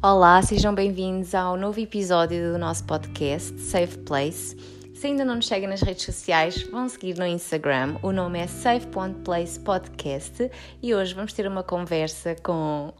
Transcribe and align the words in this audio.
Olá, 0.00 0.40
sejam 0.42 0.72
bem-vindos 0.72 1.34
ao 1.34 1.56
novo 1.56 1.80
episódio 1.80 2.52
do 2.52 2.56
nosso 2.56 2.84
podcast 2.84 3.58
Safe 3.58 3.98
Place. 3.98 4.56
Se 4.94 5.08
ainda 5.08 5.24
não 5.24 5.34
nos 5.34 5.48
seguem 5.48 5.68
nas 5.68 5.82
redes 5.82 6.04
sociais, 6.04 6.62
vão 6.70 6.88
seguir 6.88 7.18
no 7.18 7.26
Instagram. 7.26 7.96
O 8.00 8.12
nome 8.12 8.38
é 8.38 8.46
safe.place 8.46 9.58
podcast 9.58 10.52
e 10.80 10.94
hoje 10.94 11.14
vamos 11.14 11.32
ter 11.32 11.48
uma 11.48 11.64
conversa 11.64 12.36
com 12.44 12.94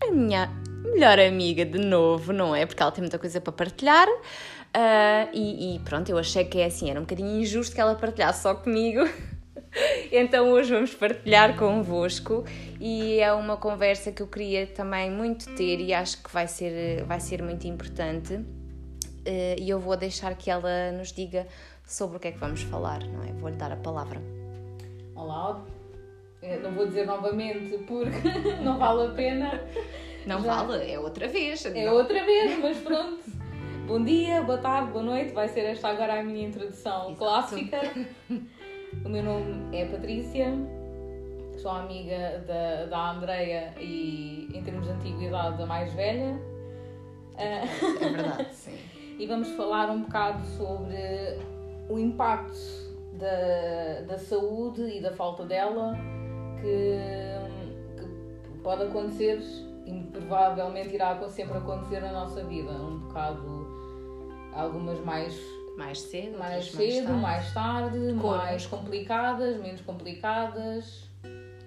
a 0.00 0.10
minha 0.10 0.50
melhor 0.82 1.20
amiga 1.20 1.62
de 1.66 1.78
novo, 1.78 2.32
não 2.32 2.56
é? 2.56 2.64
Porque 2.64 2.82
ela 2.82 2.90
tem 2.90 3.02
muita 3.02 3.18
coisa 3.18 3.38
para 3.38 3.52
partilhar. 3.52 4.08
Uh, 4.08 5.28
e, 5.34 5.76
e, 5.76 5.78
pronto, 5.80 6.08
eu 6.08 6.16
achei 6.16 6.46
que 6.46 6.58
é 6.58 6.64
assim, 6.64 6.88
era 6.88 6.98
um 6.98 7.02
bocadinho 7.02 7.38
injusto 7.38 7.74
que 7.74 7.80
ela 7.82 7.94
partilhasse 7.94 8.40
só 8.40 8.54
comigo. 8.54 9.06
então 10.10 10.50
hoje 10.50 10.72
vamos 10.72 10.94
partilhar 10.94 11.56
convosco 11.56 12.44
e 12.80 13.18
é 13.20 13.32
uma 13.32 13.56
conversa 13.56 14.10
que 14.10 14.22
eu 14.22 14.26
queria 14.26 14.66
também 14.66 15.10
muito 15.10 15.54
ter 15.54 15.80
e 15.80 15.94
acho 15.94 16.22
que 16.22 16.32
vai 16.32 16.46
ser, 16.48 17.04
vai 17.04 17.20
ser 17.20 17.42
muito 17.42 17.66
importante. 17.66 18.34
Uh, 18.34 19.54
e 19.58 19.68
eu 19.68 19.78
vou 19.78 19.96
deixar 19.96 20.34
que 20.34 20.50
ela 20.50 20.92
nos 20.92 21.12
diga 21.12 21.46
sobre 21.86 22.16
o 22.16 22.20
que 22.20 22.28
é 22.28 22.32
que 22.32 22.38
vamos 22.38 22.62
falar, 22.62 23.04
não 23.06 23.22
é? 23.22 23.32
Vou-lhe 23.32 23.56
dar 23.56 23.70
a 23.70 23.76
palavra. 23.76 24.20
Olá, 25.14 25.62
eu 26.42 26.60
não 26.62 26.72
vou 26.72 26.86
dizer 26.86 27.06
novamente 27.06 27.76
porque 27.86 28.28
não 28.64 28.78
vale 28.78 29.08
a 29.08 29.10
pena. 29.10 29.60
Não 30.26 30.42
Já... 30.42 30.62
vale, 30.62 30.90
é 30.90 30.98
outra 30.98 31.28
vez. 31.28 31.64
É 31.66 31.84
não. 31.84 31.94
outra 31.94 32.24
vez, 32.24 32.58
mas 32.58 32.78
pronto. 32.78 33.22
Bom 33.86 34.02
dia, 34.02 34.40
boa 34.42 34.58
tarde, 34.58 34.92
boa 34.92 35.04
noite. 35.04 35.32
Vai 35.32 35.48
ser 35.48 35.60
esta 35.60 35.88
agora 35.88 36.20
a 36.20 36.22
minha 36.22 36.46
introdução 36.46 37.10
Exato. 37.10 37.16
clássica. 37.16 37.80
O 39.04 39.08
meu 39.08 39.22
nome 39.22 39.76
é 39.76 39.84
Patrícia, 39.86 40.52
sou 41.56 41.70
amiga 41.70 42.44
da, 42.46 42.86
da 42.86 43.10
Andreia 43.12 43.72
e, 43.78 44.48
em 44.52 44.62
termos 44.62 44.84
de 44.84 44.92
antiguidade, 44.92 45.62
a 45.62 45.66
mais 45.66 45.92
velha. 45.94 46.38
É 47.36 47.64
verdade, 47.98 48.48
sim. 48.52 48.76
e 49.18 49.26
vamos 49.26 49.48
falar 49.52 49.90
um 49.90 50.02
bocado 50.02 50.44
sobre 50.58 50.96
o 51.88 51.98
impacto 51.98 52.58
da, 53.14 54.02
da 54.06 54.18
saúde 54.18 54.82
e 54.82 55.00
da 55.00 55.12
falta 55.12 55.44
dela 55.44 55.94
que, 56.60 56.98
que 58.42 58.58
pode 58.58 58.82
acontecer 58.82 59.40
e 59.86 60.02
provavelmente 60.12 60.94
irá 60.94 61.16
sempre 61.28 61.56
acontecer 61.56 62.00
na 62.00 62.12
nossa 62.12 62.42
vida. 62.44 62.72
Um 62.72 62.98
bocado, 62.98 63.66
algumas 64.52 64.98
mais 65.04 65.40
mais 65.80 65.98
cedo, 66.02 66.38
mais 66.38 66.66
cedo, 66.66 67.12
mais 67.14 67.54
tarde, 67.54 67.98
mais, 67.98 68.12
tarde, 68.12 68.12
mais 68.12 68.66
complicadas, 68.66 69.56
menos 69.56 69.80
complicadas. 69.80 71.08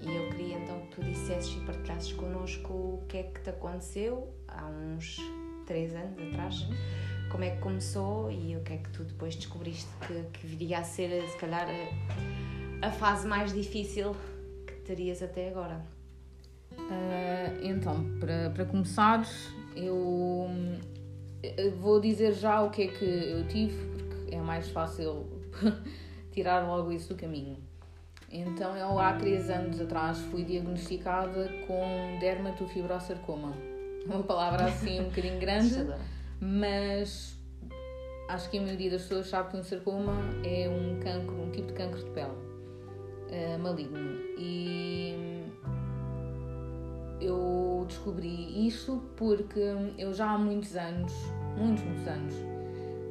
E 0.02 0.16
eu 0.16 0.30
queria 0.30 0.59
então 0.59 0.81
que 0.81 0.95
tu 0.95 1.02
dissesses 1.02 1.56
e 1.56 1.59
partilhasses 1.61 2.14
connosco 2.14 2.73
o 2.73 3.03
que 3.09 3.17
é 3.17 3.23
que 3.23 3.41
te 3.41 3.50
aconteceu 3.50 4.31
há 4.47 4.67
uns 4.67 5.17
três 5.66 5.95
anos 5.95 6.19
atrás. 6.30 6.61
Uhum. 6.61 6.75
Como 7.31 7.44
é 7.44 7.50
que 7.50 7.61
começou 7.61 8.31
e 8.31 8.56
o 8.56 8.61
que 8.61 8.73
é 8.73 8.78
que 8.78 8.89
tu 8.91 9.03
depois 9.03 9.36
descobriste 9.36 9.89
que, 10.06 10.39
que 10.39 10.45
viria 10.45 10.80
a 10.80 10.84
ser, 10.84 11.28
se 11.28 11.38
calhar, 11.38 11.67
a, 11.67 12.88
a 12.88 12.91
fase 12.91 13.28
mais 13.28 13.52
difícil 13.52 14.16
que 14.67 14.73
terias 14.86 15.23
até 15.23 15.50
agora? 15.50 15.81
Uh, 16.73 17.64
então, 17.64 18.19
para, 18.19 18.52
para 18.52 18.66
começar, 18.66 19.25
eu 19.75 20.47
vou 21.80 22.00
dizer 22.00 22.34
já 22.34 22.61
o 22.61 22.69
que 22.69 22.84
é 22.84 22.88
que 22.88 23.06
eu 23.06 23.47
tive, 23.47 23.92
é 24.34 24.42
mais 24.42 24.70
fácil 24.70 25.26
tirar 26.31 26.66
logo 26.67 26.92
isso 26.92 27.14
do 27.14 27.20
caminho. 27.20 27.58
Então, 28.30 28.75
eu 28.75 28.98
há 28.98 29.14
três 29.14 29.50
anos 29.50 29.80
atrás 29.80 30.17
fui 30.17 30.44
diagnosticada 30.44 31.50
com 31.67 32.17
dermatofibrosarcoma. 32.20 33.53
Uma 34.06 34.24
palavra 34.24 34.66
assim 34.66 35.00
um 35.00 35.06
bocadinho 35.06 35.40
grande, 35.40 35.88
mas 36.41 37.38
acho 38.28 38.50
que 38.50 38.57
a 38.57 38.62
maioria 38.62 38.91
das 38.91 39.03
pessoas 39.03 39.28
sabe 39.28 39.52
que 39.52 39.57
um 39.57 39.63
sarcoma 39.63 40.13
é 40.44 40.68
um 40.68 41.00
cancro, 41.00 41.41
um 41.41 41.52
tipo 41.52 41.68
de 41.68 41.74
cancro 41.74 42.03
de 42.03 42.09
pele 42.09 42.31
uh, 42.31 43.59
maligno. 43.59 44.19
E 44.38 45.44
eu 47.22 47.86
descobri 47.88 48.68
isso 48.68 49.02
porque 49.16 49.74
eu 49.97 50.13
já 50.13 50.31
há 50.31 50.38
muitos 50.38 50.75
anos, 50.75 51.13
muitos, 51.57 51.84
muitos 51.84 52.07
anos, 52.07 52.36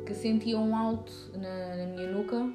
que 0.06 0.14
sentia 0.14 0.58
um 0.58 0.74
alto 0.76 1.12
na, 1.34 1.76
na, 1.76 1.86
minha 1.86 2.10
nuca, 2.10 2.50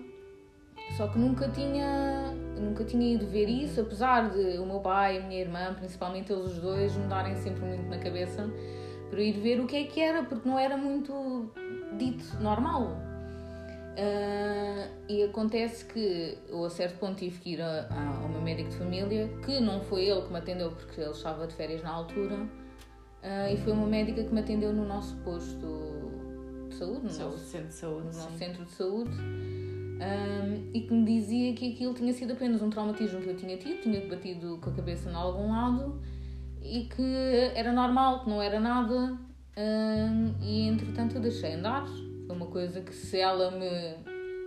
só 0.96 1.08
que 1.08 1.18
nunca 1.18 1.50
tinha, 1.50 2.34
nunca 2.56 2.84
tinha 2.84 3.16
ido 3.16 3.28
ver 3.28 3.50
isso, 3.50 3.82
apesar 3.82 4.30
de 4.30 4.58
o 4.58 4.66
meu 4.66 4.80
pai 4.80 5.16
e 5.16 5.20
a 5.20 5.28
minha 5.28 5.42
irmã, 5.42 5.74
principalmente 5.74 6.32
eles 6.32 6.46
os 6.46 6.60
dois, 6.60 6.96
me 6.96 7.08
darem 7.08 7.36
sempre 7.36 7.66
muito 7.66 7.88
na 7.90 7.98
cabeça 7.98 8.50
para 9.10 9.22
ir 9.22 9.34
ver 9.34 9.60
o 9.60 9.66
que 9.66 9.76
é 9.76 9.84
que 9.86 10.02
era, 10.02 10.24
porque 10.24 10.48
não 10.48 10.58
era 10.60 10.78
muito 10.78 11.50
dito 11.98 12.38
normal. 12.42 12.98
Uh, 13.98 14.88
e 15.10 15.24
acontece 15.24 15.84
que 15.86 16.38
eu 16.48 16.64
a 16.64 16.70
certo 16.70 17.00
ponto 17.00 17.16
tive 17.16 17.40
que 17.40 17.54
ir 17.54 17.62
a, 17.62 17.88
a, 17.90 18.22
ao 18.22 18.30
meu 18.30 18.42
médico 18.42 18.70
de 18.70 18.78
família, 18.78 19.28
que 19.44 19.60
não 19.60 19.82
foi 19.82 20.06
ele 20.06 20.22
que 20.22 20.32
me 20.32 20.38
atendeu 20.38 20.70
porque 20.70 21.02
ele 21.02 21.10
estava 21.10 21.48
de 21.48 21.56
férias 21.56 21.82
na 21.82 21.90
altura, 21.90 22.36
uh, 22.36 23.52
e 23.52 23.58
foi 23.58 23.74
uma 23.74 23.88
médica 23.88 24.24
que 24.24 24.32
me 24.32 24.42
atendeu 24.42 24.72
no 24.72 24.86
nosso 24.86 25.16
posto 25.18 25.97
saúde, 26.78 27.08
no 27.08 27.26
nosso 27.26 27.38
centro 27.40 27.68
de 27.68 27.74
saúde, 27.74 28.08
no 28.08 28.14
nosso 28.14 28.38
centro 28.38 28.66
de 28.66 28.72
saúde 28.72 29.12
um, 29.98 30.70
e 30.74 30.82
que 30.82 30.94
me 30.94 31.06
dizia 31.06 31.54
que 31.54 31.74
aquilo 31.74 31.94
tinha 31.94 32.14
sido 32.14 32.34
apenas 32.34 32.62
um 32.62 32.70
traumatismo 32.70 33.20
que 33.20 33.30
eu 33.30 33.36
tinha 33.36 33.58
tido, 33.58 33.82
tinha 33.82 34.06
batido 34.08 34.60
com 34.62 34.70
a 34.70 34.74
cabeça 34.74 35.10
em 35.10 35.16
algum 35.16 35.52
lado 35.52 36.00
e 36.62 36.86
que 36.86 37.52
era 37.56 37.72
normal, 37.72 38.24
que 38.24 38.30
não 38.30 38.42
era 38.42 38.60
nada. 38.60 39.18
Um, 39.58 40.36
e 40.42 40.68
entretanto 40.68 41.16
eu 41.16 41.22
deixei 41.22 41.54
andar. 41.54 41.88
Foi 42.28 42.36
uma 42.36 42.48
coisa 42.48 42.82
que 42.82 42.94
se 42.94 43.20
ela 43.20 43.52
me. 43.52 43.96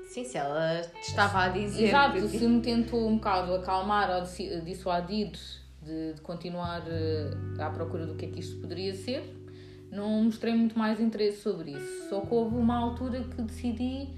Sim, 0.05 0.25
se 0.25 0.37
ela 0.37 0.81
estava 1.01 1.45
a 1.45 1.49
dizer. 1.49 1.89
Exato, 1.89 2.29
se 2.29 2.47
me 2.47 2.61
tentou 2.61 3.09
um 3.09 3.17
bocado 3.17 3.55
acalmar 3.55 4.11
ou 4.11 4.23
dissuadir 4.63 5.33
de, 5.83 6.13
de 6.15 6.21
continuar 6.21 6.85
eh, 6.87 7.31
à 7.59 7.71
procura 7.71 8.07
do 8.07 8.15
que 8.15 8.27
é 8.27 8.29
que 8.29 8.41
isto 8.41 8.61
poderia 8.61 8.93
ser, 8.93 9.23
não 9.91 10.25
mostrei 10.25 10.55
muito 10.55 10.79
mais 10.79 11.01
interesse 11.01 11.43
sobre 11.43 11.73
isso. 11.73 12.09
Só 12.09 12.21
que 12.21 12.33
houve 12.33 12.57
uma 12.57 12.77
altura 12.77 13.25
que 13.25 13.43
decidi 13.43 14.09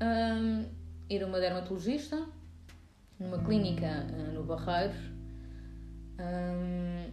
um, 0.00 0.64
ir 1.08 1.22
a 1.22 1.26
uma 1.26 1.38
dermatologista, 1.38 2.26
numa 3.18 3.38
clínica 3.38 4.06
uh, 4.10 4.32
no 4.32 4.44
Barreiro. 4.44 4.94
Um, 6.18 7.10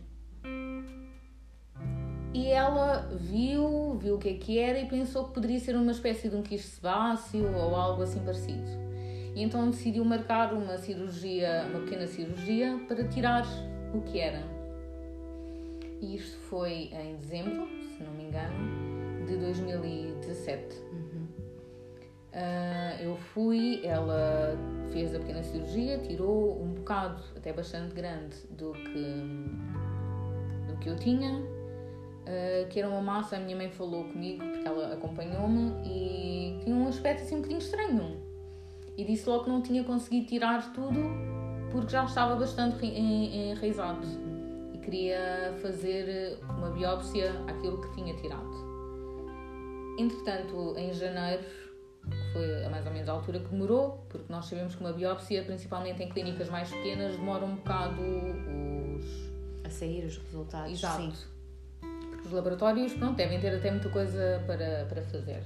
e 2.33 2.47
ela 2.47 3.09
viu, 3.19 3.97
viu 3.97 4.15
o 4.15 4.17
que 4.19 4.29
é 4.29 4.33
que 4.35 4.59
era 4.59 4.79
e 4.79 4.87
pensou 4.87 5.25
que 5.25 5.33
poderia 5.33 5.59
ser 5.59 5.75
uma 5.75 5.91
espécie 5.91 6.29
de 6.29 6.35
um 6.35 6.43
quiste 6.43 6.67
sebáceo 6.67 7.51
ou 7.55 7.75
algo 7.75 8.03
assim 8.03 8.19
parecido. 8.19 8.87
E 9.35 9.41
então 9.41 9.69
decidiu 9.69 10.03
marcar 10.05 10.53
uma 10.53 10.77
cirurgia, 10.77 11.65
uma 11.69 11.81
pequena 11.81 12.07
cirurgia, 12.07 12.79
para 12.87 13.07
tirar 13.07 13.45
o 13.93 14.01
que 14.01 14.19
era. 14.19 14.43
E 16.01 16.15
isto 16.15 16.37
foi 16.49 16.91
em 16.93 17.15
dezembro, 17.17 17.67
engano, 18.27 19.25
de 19.25 19.37
2017. 19.37 20.77
Uhum. 20.91 21.27
Uh, 22.33 23.01
eu 23.01 23.15
fui, 23.15 23.81
ela 23.83 24.57
fez 24.91 25.15
a 25.15 25.19
pequena 25.19 25.43
cirurgia, 25.43 25.97
tirou 25.99 26.61
um 26.61 26.73
bocado, 26.73 27.21
até 27.35 27.51
bastante 27.51 27.95
grande, 27.95 28.35
do 28.51 28.73
que, 28.73 29.23
do 30.67 30.77
que 30.77 30.89
eu 30.89 30.95
tinha, 30.95 31.33
uh, 31.33 32.67
que 32.69 32.79
era 32.79 32.89
uma 32.89 33.01
massa. 33.01 33.37
A 33.37 33.39
minha 33.39 33.55
mãe 33.55 33.69
falou 33.69 34.03
comigo, 34.05 34.43
porque 34.45 34.67
ela 34.67 34.93
acompanhou-me, 34.93 35.73
e 35.85 36.59
tinha 36.63 36.75
um 36.75 36.87
aspecto 36.87 37.23
assim 37.23 37.35
um 37.35 37.39
bocadinho 37.39 37.59
estranho. 37.59 38.21
E 38.97 39.03
disse 39.03 39.29
logo 39.29 39.45
que 39.45 39.49
não 39.49 39.61
tinha 39.61 39.83
conseguido 39.83 40.27
tirar 40.27 40.73
tudo, 40.73 40.99
porque 41.71 41.91
já 41.91 42.03
estava 42.05 42.35
bastante 42.35 42.85
enraizado 42.85 44.36
queria 44.87 45.53
fazer 45.61 46.39
uma 46.49 46.69
biópsia 46.69 47.29
àquilo 47.45 47.81
que 47.81 47.93
tinha 47.93 48.15
tirado. 48.15 48.49
Entretanto, 49.99 50.75
em 50.77 50.93
janeiro, 50.93 51.43
que 52.09 52.31
foi 52.31 52.63
a 52.63 52.69
mais 52.69 52.85
ou 52.85 52.93
menos 52.93 53.09
a 53.09 53.11
altura 53.11 53.39
que 53.39 53.49
demorou, 53.49 54.05
porque 54.07 54.31
nós 54.31 54.45
sabemos 54.45 54.75
que 54.75 54.81
uma 54.81 54.93
biópsia, 54.93 55.43
principalmente 55.43 56.01
em 56.01 56.07
clínicas 56.07 56.49
mais 56.49 56.71
pequenas, 56.71 57.17
demora 57.17 57.43
um 57.43 57.55
bocado 57.55 58.01
os... 58.01 59.65
a 59.65 59.69
sair 59.69 60.05
os 60.05 60.17
resultados. 60.17 60.71
Exato. 60.71 61.01
Sim. 61.01 61.13
Porque 62.09 62.27
os 62.27 62.31
laboratórios, 62.31 62.93
pronto, 62.93 63.17
devem 63.17 63.41
ter 63.41 63.53
até 63.53 63.69
muita 63.69 63.89
coisa 63.89 64.41
para, 64.47 64.85
para 64.85 65.01
fazer. 65.01 65.43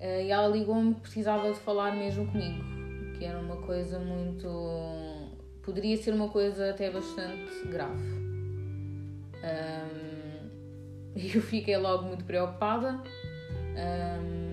Eh, 0.00 0.24
e 0.24 0.30
ela 0.30 0.48
ligou-me 0.48 0.94
que 0.94 1.02
precisava 1.02 1.52
de 1.52 1.58
falar 1.58 1.94
mesmo 1.94 2.26
comigo, 2.26 2.64
que 3.18 3.24
era 3.26 3.38
uma 3.38 3.58
coisa 3.58 3.98
muito. 3.98 4.48
poderia 5.62 5.98
ser 5.98 6.14
uma 6.14 6.30
coisa 6.30 6.70
até 6.70 6.90
bastante 6.90 7.68
grave. 7.68 8.29
Um, 9.42 10.50
eu 11.16 11.40
fiquei 11.42 11.76
logo 11.76 12.04
muito 12.04 12.24
preocupada. 12.24 13.00
Um, 13.76 14.50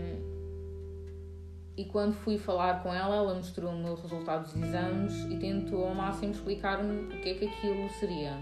e 1.76 1.86
quando 1.86 2.14
fui 2.14 2.38
falar 2.38 2.82
com 2.82 2.94
ela, 2.94 3.16
ela 3.16 3.36
mostrou-me 3.36 3.88
os 3.90 4.02
resultados 4.02 4.52
dos 4.54 4.64
exames 4.64 5.14
e 5.26 5.38
tentou 5.38 5.88
ao 5.88 5.94
máximo 5.94 6.32
explicar-me 6.32 7.14
o 7.14 7.22
que 7.22 7.30
é 7.30 7.34
que 7.36 7.46
aquilo 7.46 7.90
seria. 8.00 8.34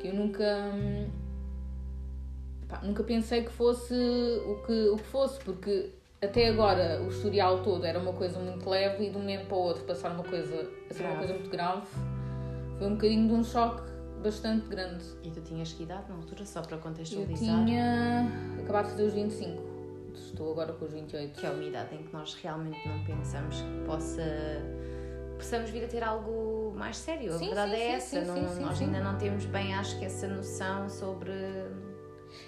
Que 0.00 0.08
eu 0.08 0.14
nunca. 0.14 0.72
pá, 2.68 2.80
nunca 2.82 3.04
pensei 3.04 3.44
que 3.44 3.52
fosse 3.52 3.94
o 3.94 4.66
que, 4.66 4.88
o 4.88 4.96
que 4.96 5.04
fosse, 5.04 5.38
porque 5.44 5.90
até 6.20 6.48
agora 6.48 7.00
o 7.02 7.08
historial 7.08 7.62
todo 7.62 7.84
era 7.84 7.98
uma 7.98 8.12
coisa 8.12 8.38
muito 8.40 8.68
leve 8.68 9.06
e 9.06 9.10
de 9.10 9.16
um 9.16 9.20
momento 9.20 9.46
para 9.46 9.56
o 9.56 9.60
outro 9.60 9.84
passar 9.84 10.12
uma 10.12 10.24
coisa 10.24 10.68
a 10.90 10.94
ser 10.94 11.04
uma 11.04 11.16
coisa 11.16 11.34
muito 11.34 11.50
grave 11.50 11.86
foi 12.78 12.86
um 12.86 12.94
bocadinho 12.94 13.28
de 13.28 13.34
um 13.34 13.44
choque 13.44 13.91
bastante 14.22 14.66
grande. 14.68 15.04
E 15.22 15.30
tu 15.30 15.40
tinhas 15.40 15.72
que 15.72 15.82
idade 15.82 16.08
na 16.08 16.14
altura, 16.16 16.44
só 16.46 16.62
para 16.62 16.76
Eu 16.76 16.80
contextualizar? 16.80 17.64
tinha 17.64 18.28
acabado 18.62 18.84
de 18.86 18.90
fazer 18.92 19.04
os 19.04 19.12
25, 19.14 19.62
estou 20.14 20.52
agora 20.52 20.72
com 20.72 20.84
os 20.84 20.92
28. 20.92 21.38
Que 21.40 21.46
é 21.46 21.50
uma 21.50 21.64
idade 21.64 21.94
em 21.94 22.02
que 22.02 22.12
nós 22.12 22.34
realmente 22.34 22.78
não 22.88 23.04
pensamos 23.04 23.56
que 23.60 23.84
possa 23.86 24.22
possamos 25.36 25.70
vir 25.70 25.84
a 25.84 25.88
ter 25.88 26.04
algo 26.04 26.72
mais 26.76 26.96
sério. 26.96 27.32
Sim, 27.32 27.46
a 27.46 27.54
verdade 27.54 27.70
sim, 27.72 27.82
é 27.82 27.98
sim, 28.00 28.18
essa. 28.18 28.32
não- 28.32 28.60
nós 28.66 28.80
ainda 28.80 29.00
não 29.00 29.18
temos 29.18 29.44
bem, 29.46 29.74
acho 29.74 29.98
que, 29.98 30.04
essa 30.04 30.28
noção 30.28 30.88
sobre. 30.88 31.32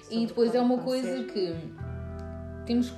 sobre 0.02 0.16
E 0.22 0.26
depois 0.26 0.54
é 0.54 0.60
uma 0.60 0.76
acontecer. 0.76 1.10
coisa 1.12 1.24
que 1.32 1.56
temos. 2.66 2.92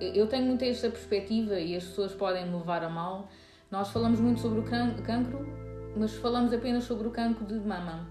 Eu 0.00 0.26
tenho 0.26 0.46
muito 0.46 0.64
esta 0.64 0.88
perspectiva 0.90 1.60
e 1.60 1.76
as 1.76 1.84
pessoas 1.84 2.12
podem 2.12 2.46
me 2.46 2.56
levar 2.56 2.82
a 2.82 2.88
mal. 2.88 3.28
Nós 3.70 3.88
falamos 3.90 4.18
muito 4.20 4.40
sobre 4.40 4.60
o 4.60 4.62
can- 4.64 4.94
cancro, 5.04 5.46
mas 5.96 6.14
falamos 6.14 6.52
apenas 6.52 6.84
sobre 6.84 7.06
o 7.06 7.10
cancro 7.10 7.44
de 7.44 7.54
mama. 7.60 8.08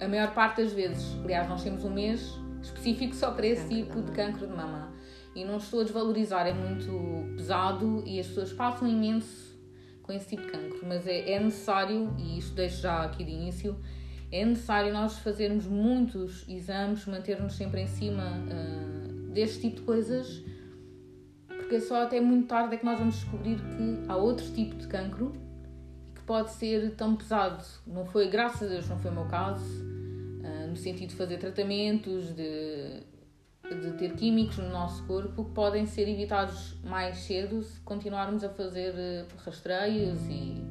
A 0.00 0.08
maior 0.08 0.32
parte 0.32 0.62
das 0.62 0.72
vezes. 0.72 1.16
Aliás, 1.22 1.48
nós 1.48 1.62
temos 1.62 1.84
um 1.84 1.92
mês 1.92 2.38
específico 2.62 3.14
só 3.14 3.30
para 3.32 3.46
esse 3.46 3.62
Cancro 3.62 3.76
tipo 3.76 3.94
de 3.94 4.02
mama. 4.02 4.12
cancro 4.14 4.46
de 4.46 4.52
mama. 4.52 4.92
E 5.34 5.44
não 5.44 5.58
estou 5.58 5.80
a 5.80 5.84
desvalorizar, 5.84 6.46
é 6.46 6.52
muito 6.52 6.90
pesado 7.36 8.02
e 8.06 8.18
as 8.18 8.26
pessoas 8.26 8.52
passam 8.52 8.88
imenso 8.88 9.50
com 10.02 10.12
esse 10.12 10.28
tipo 10.28 10.42
de 10.42 10.50
cancro. 10.50 10.80
Mas 10.86 11.06
é, 11.06 11.32
é 11.32 11.40
necessário, 11.40 12.12
e 12.18 12.38
isto 12.38 12.54
deixo 12.54 12.82
já 12.82 13.04
aqui 13.04 13.24
de 13.24 13.30
início, 13.30 13.78
é 14.32 14.44
necessário 14.44 14.92
nós 14.92 15.18
fazermos 15.18 15.66
muitos 15.66 16.48
exames, 16.48 17.06
manter-nos 17.06 17.54
sempre 17.54 17.82
em 17.82 17.86
cima 17.86 18.22
ah, 18.24 19.32
deste 19.32 19.60
tipo 19.60 19.76
de 19.76 19.82
coisas, 19.82 20.42
porque 21.46 21.80
só 21.80 22.02
até 22.02 22.20
muito 22.20 22.46
tarde 22.48 22.74
é 22.74 22.78
que 22.78 22.84
nós 22.84 22.98
vamos 22.98 23.16
descobrir 23.16 23.56
que 23.56 24.04
há 24.08 24.16
outro 24.16 24.44
tipo 24.52 24.74
de 24.76 24.88
cancro 24.88 25.32
pode 26.30 26.50
ser 26.52 26.94
tão 26.94 27.16
pesado. 27.16 27.64
Não 27.84 28.04
foi, 28.06 28.28
graças 28.28 28.62
a 28.62 28.70
Deus, 28.72 28.88
não 28.88 28.96
foi 29.00 29.10
o 29.10 29.14
meu 29.14 29.24
caso, 29.24 29.64
ah, 30.44 30.66
no 30.68 30.76
sentido 30.76 31.08
de 31.10 31.16
fazer 31.16 31.38
tratamentos, 31.38 32.32
de, 32.32 33.02
de 33.68 33.90
ter 33.98 34.14
químicos 34.14 34.58
no 34.58 34.68
nosso 34.68 35.04
corpo 35.08 35.44
que 35.44 35.50
podem 35.50 35.86
ser 35.86 36.08
evitados 36.08 36.76
mais 36.84 37.16
cedo 37.18 37.64
se 37.64 37.80
continuarmos 37.80 38.44
a 38.44 38.48
fazer 38.48 38.94
eh, 38.96 39.24
rastreios 39.44 40.20
e. 40.28 40.64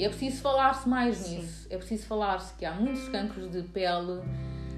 é 0.00 0.08
preciso 0.08 0.42
falar-se 0.42 0.88
mais 0.88 1.16
Sim. 1.16 1.36
nisso. 1.42 1.68
É 1.70 1.76
preciso 1.76 2.04
falar-se 2.06 2.54
que 2.54 2.64
há 2.66 2.72
muitos 2.72 3.08
cancros 3.08 3.52
de 3.52 3.62
pele 3.62 4.20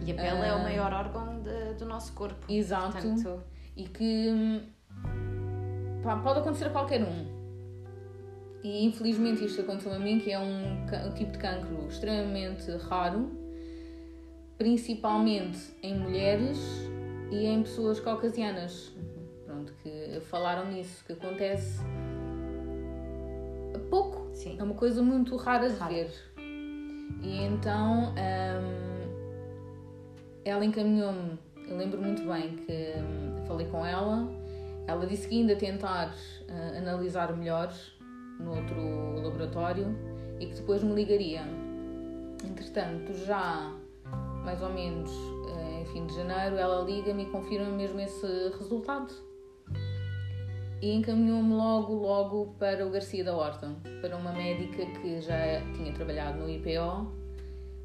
E 0.04 0.12
a 0.12 0.14
pele 0.16 0.40
é 0.46 0.52
o 0.52 0.56
Ah. 0.56 0.62
maior 0.62 0.92
órgão 0.92 1.40
de- 1.42 1.74
do 1.78 1.86
nosso 1.86 2.12
corpo. 2.12 2.44
Exato. 2.46 2.92
Portanto, 2.92 3.42
e 3.74 3.84
que 3.84 4.28
hum, 4.30 4.60
pá, 6.02 6.16
pode 6.18 6.40
acontecer 6.40 6.66
a 6.66 6.70
qualquer 6.70 7.02
um. 7.02 7.39
E 8.62 8.84
infelizmente 8.84 9.44
isto 9.44 9.60
aconteceu 9.62 9.92
a 9.92 9.98
mim, 9.98 10.18
que 10.18 10.30
é 10.30 10.38
um, 10.38 10.84
um 11.06 11.14
tipo 11.14 11.32
de 11.32 11.38
cancro 11.38 11.86
extremamente 11.88 12.70
raro, 12.72 13.30
principalmente 14.58 15.58
em 15.82 15.98
mulheres 15.98 16.58
e 17.30 17.46
em 17.46 17.62
pessoas 17.62 17.98
caucasianas. 18.00 18.92
Pronto, 19.46 19.72
que 19.82 20.20
falaram 20.20 20.70
nisso, 20.70 21.04
que 21.04 21.12
acontece 21.12 21.80
pouco. 23.90 24.30
sim. 24.32 24.56
É 24.58 24.62
uma 24.62 24.74
coisa 24.74 25.02
muito 25.02 25.36
rara 25.36 25.68
de 25.68 25.74
Rara. 25.74 25.92
ver. 25.92 26.10
E 27.22 27.42
então 27.42 28.14
hum, 28.14 29.10
ela 30.44 30.64
encaminhou-me, 30.64 31.38
eu 31.68 31.76
lembro 31.76 32.00
muito 32.00 32.22
bem 32.22 32.56
que 32.56 32.72
hum, 32.72 33.44
falei 33.46 33.66
com 33.66 33.84
ela, 33.84 34.26
ela 34.86 35.06
disse 35.06 35.28
que 35.28 35.38
ainda 35.38 35.54
tentar 35.56 36.14
ah, 36.48 36.78
analisar 36.78 37.36
melhor 37.36 37.74
no 38.40 38.56
outro 38.56 39.22
laboratório 39.22 39.96
e 40.38 40.46
que 40.46 40.54
depois 40.54 40.82
me 40.82 40.94
ligaria. 40.94 41.42
Entretanto, 42.44 43.14
já 43.14 43.72
mais 44.44 44.60
ou 44.62 44.70
menos 44.70 45.10
eh, 45.48 45.82
em 45.82 45.84
fim 45.86 46.06
de 46.06 46.14
janeiro, 46.14 46.56
ela 46.56 46.82
liga-me 46.82 47.24
e 47.24 47.26
confirma 47.26 47.70
mesmo 47.70 48.00
esse 48.00 48.26
resultado 48.58 49.12
e 50.82 50.94
encaminhou-me 50.94 51.52
logo, 51.52 51.92
logo 51.92 52.54
para 52.58 52.86
o 52.86 52.90
Garcia 52.90 53.22
da 53.22 53.36
Horta, 53.36 53.70
para 54.00 54.16
uma 54.16 54.32
médica 54.32 54.86
que 54.86 55.20
já 55.20 55.60
tinha 55.74 55.92
trabalhado 55.92 56.38
no 56.38 56.48
IPO, 56.48 57.12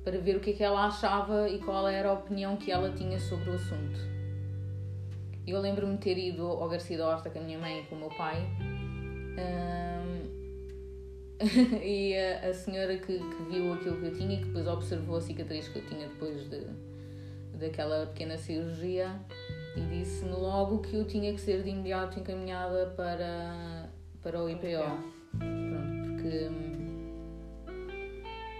para 0.03 0.17
ver 0.17 0.37
o 0.37 0.39
que 0.39 0.51
é 0.51 0.53
que 0.53 0.63
ela 0.63 0.85
achava 0.85 1.49
e 1.49 1.59
qual 1.59 1.87
era 1.87 2.09
a 2.09 2.13
opinião 2.13 2.55
que 2.55 2.71
ela 2.71 2.91
tinha 2.91 3.19
sobre 3.19 3.49
o 3.49 3.53
assunto. 3.55 3.99
Eu 5.45 5.59
lembro-me 5.59 5.97
ter 5.97 6.17
ido 6.17 6.47
ao 6.47 6.69
Garcia 6.69 6.97
da 6.97 7.07
Horta 7.07 7.29
com 7.29 7.39
a 7.39 7.41
minha 7.41 7.59
mãe 7.59 7.81
e 7.81 7.83
com 7.83 7.95
o 7.95 7.99
meu 7.99 8.09
pai. 8.09 8.47
hum, 9.37 10.34
e 11.83 12.15
a, 12.15 12.49
a 12.49 12.53
senhora 12.53 12.97
que, 12.97 13.17
que 13.17 13.43
viu 13.49 13.73
aquilo 13.73 13.97
que 13.97 14.05
eu 14.05 14.13
tinha 14.13 14.35
e 14.35 14.37
que 14.37 14.45
depois 14.45 14.67
observou 14.67 15.17
a 15.17 15.21
cicatriz 15.21 15.67
que 15.67 15.79
eu 15.79 15.85
tinha 15.85 16.07
depois 16.07 16.49
de, 16.49 16.65
daquela 17.59 18.05
pequena 18.07 18.37
cirurgia 18.37 19.19
e 19.75 19.81
disse-me 19.81 20.31
logo 20.31 20.79
que 20.79 20.95
eu 20.95 21.05
tinha 21.05 21.33
que 21.33 21.41
ser 21.41 21.61
de 21.63 21.69
imediato 21.69 22.19
encaminhada 22.19 22.93
para, 22.95 23.89
para 24.21 24.41
o 24.41 24.49
IPO. 24.49 25.15
Pronto, 25.37 26.03
porque 26.03 26.47
hum, 26.49 26.75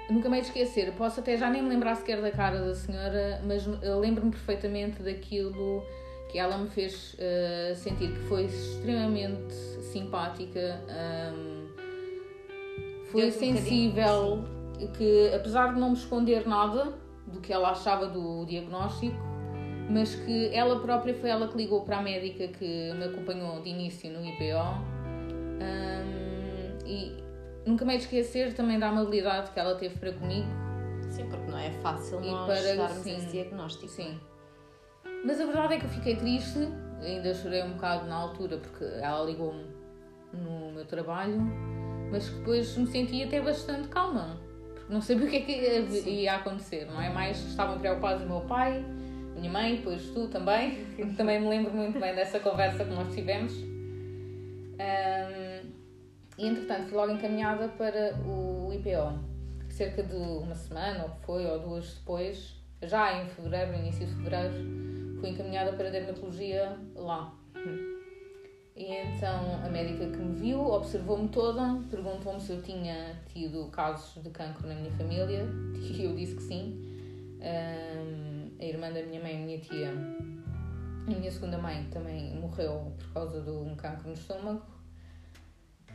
nunca 0.10 0.30
me 0.30 0.40
esquecer, 0.40 0.92
posso 0.94 1.22
até 1.22 1.38
já 1.38 1.50
nem 1.50 1.64
me 1.64 1.70
lembrar 1.70 1.96
sequer 1.96 2.22
da 2.22 2.32
cara 2.32 2.60
da 2.60 2.76
senhora, 2.76 3.42
mas 3.46 3.66
lembro-me 3.66 4.32
perfeitamente 4.32 5.02
daquilo 5.02 5.82
que 6.30 6.38
ela 6.38 6.58
me 6.58 6.68
fez 6.70 7.16
eh, 7.18 7.74
sentir, 7.78 8.12
que 8.12 8.20
foi 8.28 8.44
extremamente 8.46 9.54
simpática, 9.94 10.82
hum, 11.34 11.55
foi 13.16 13.22
Deu-te 13.32 13.38
um 13.38 13.40
sensível, 13.40 14.44
que 14.98 15.32
apesar 15.34 15.74
de 15.74 15.80
não 15.80 15.90
me 15.92 15.96
esconder 15.96 16.48
nada 16.48 16.94
do 17.28 17.40
que 17.42 17.52
ela 17.54 17.70
achava 17.72 18.08
do 18.08 18.46
diagnóstico, 18.46 19.16
mas 19.90 20.16
que 20.16 20.50
ela 20.54 20.80
própria 20.80 21.14
foi 21.14 21.30
ela 21.30 21.48
que 21.48 21.58
ligou 21.58 21.82
para 21.82 21.98
a 22.00 22.02
médica 22.02 22.48
que 22.48 22.94
me 22.94 23.06
acompanhou 23.06 23.62
de 23.62 23.70
início 23.70 24.12
no 24.12 24.26
IPO 24.26 24.96
hum, 25.62 26.78
e 26.86 27.24
nunca 27.66 27.86
me 27.86 27.96
esquecer 27.96 28.54
também 28.54 28.80
da 28.80 28.90
amabilidade 28.90 29.52
que 29.52 29.60
ela 29.60 29.76
teve 29.76 29.98
para 29.98 30.12
comigo 30.14 30.48
Sim, 31.10 31.28
porque 31.30 31.50
não 31.50 31.58
é 31.58 31.72
fácil 31.82 32.22
E 32.24 32.30
nós 32.32 32.48
para- 32.48 32.76
darmos 32.76 32.98
sim. 33.04 33.16
esse 33.16 33.28
diagnóstico. 33.28 33.88
Sim. 33.88 34.20
Mas 35.24 35.40
a 35.40 35.46
verdade 35.46 35.76
é 35.76 35.80
que 35.80 35.86
eu 35.86 35.90
fiquei 35.90 36.16
triste, 36.16 36.60
ainda 37.02 37.34
chorei 37.34 37.64
um 37.64 37.74
bocado 37.74 38.08
na 38.08 38.16
altura 38.16 38.58
porque 38.58 38.84
ela 38.84 39.24
ligou-me 39.24 39.66
no 40.34 40.72
meu 40.74 40.86
trabalho, 40.86 41.40
mas 42.12 42.30
que 42.30 42.36
depois 42.38 42.78
me 42.78 42.88
senti 42.88 43.24
até 43.24 43.42
bastante 43.42 43.88
calma, 43.88 44.40
porque 44.74 44.94
não 44.94 45.02
sabia 45.02 45.28
o 45.28 45.30
que 45.30 45.38
é 45.38 45.42
que 45.42 46.10
ia, 46.10 46.36
acontecer, 46.36 46.86
não 46.86 47.02
é? 47.02 47.10
Mais 47.10 47.38
estavam 47.38 47.80
preocupados 47.80 48.24
o 48.24 48.28
meu 48.28 48.42
pai, 48.42 48.84
a 49.36 49.40
minha 49.40 49.52
mãe, 49.52 49.78
depois 49.78 50.02
tu 50.14 50.28
também, 50.28 50.86
também 51.18 51.40
me 51.40 51.50
lembro 51.50 51.74
muito 51.74 52.00
bem 52.00 52.16
dessa 52.16 52.40
conversa 52.40 52.86
que 52.86 52.92
nós 52.92 53.14
tivemos. 53.14 53.54
Ahm, 54.80 55.70
e 56.38 56.48
entretanto 56.48 56.90
fui 56.90 56.98
logo 56.98 57.12
encaminhada 57.14 57.70
para 57.70 58.16
o 58.26 58.72
IPO. 58.74 59.36
Cerca 59.70 60.04
de 60.04 60.16
uma 60.16 60.56
semana, 60.56 61.04
ou 61.04 61.10
foi, 61.26 61.46
ou 61.46 61.60
duas 61.60 61.96
depois, 61.96 62.56
já 62.82 63.22
em 63.22 63.28
fevereiro, 63.28 63.74
início 63.74 64.06
de 64.06 64.14
fevereiro, 64.14 64.54
fui 65.20 65.30
encaminhada 65.30 65.74
para 65.74 65.90
dermatologia 65.90 66.78
lá. 66.96 67.34
E 68.76 68.92
então 68.92 69.64
a 69.64 69.70
médica 69.70 70.06
que 70.06 70.18
me 70.18 70.36
viu 70.36 70.60
observou-me 70.60 71.30
toda, 71.30 71.82
perguntou-me 71.90 72.42
se 72.42 72.52
eu 72.52 72.62
tinha 72.62 73.16
tido 73.32 73.70
casos 73.70 74.22
de 74.22 74.30
cancro 74.32 74.68
na 74.68 74.76
minha 74.76 74.92
família, 74.92 75.46
e 75.80 76.04
eu 76.04 76.14
disse 76.14 76.36
que 76.36 76.44
sim. 76.44 76.82
Ahm, 77.42 78.52
a 78.60 78.66
irmã 78.66 78.92
da 78.92 79.02
minha 79.04 79.22
mãe, 79.22 79.36
a 79.36 79.46
minha 79.46 79.60
tia, 79.60 79.92
a 81.08 81.10
minha 81.10 81.32
segunda 81.32 81.58
mãe 81.58 81.88
também 81.90 82.36
morreu 82.36 82.92
por 82.98 83.14
causa 83.14 83.42
de 83.42 83.50
um 83.50 83.76
cancro 83.76 84.10
no 84.10 84.14
estômago, 84.14 84.66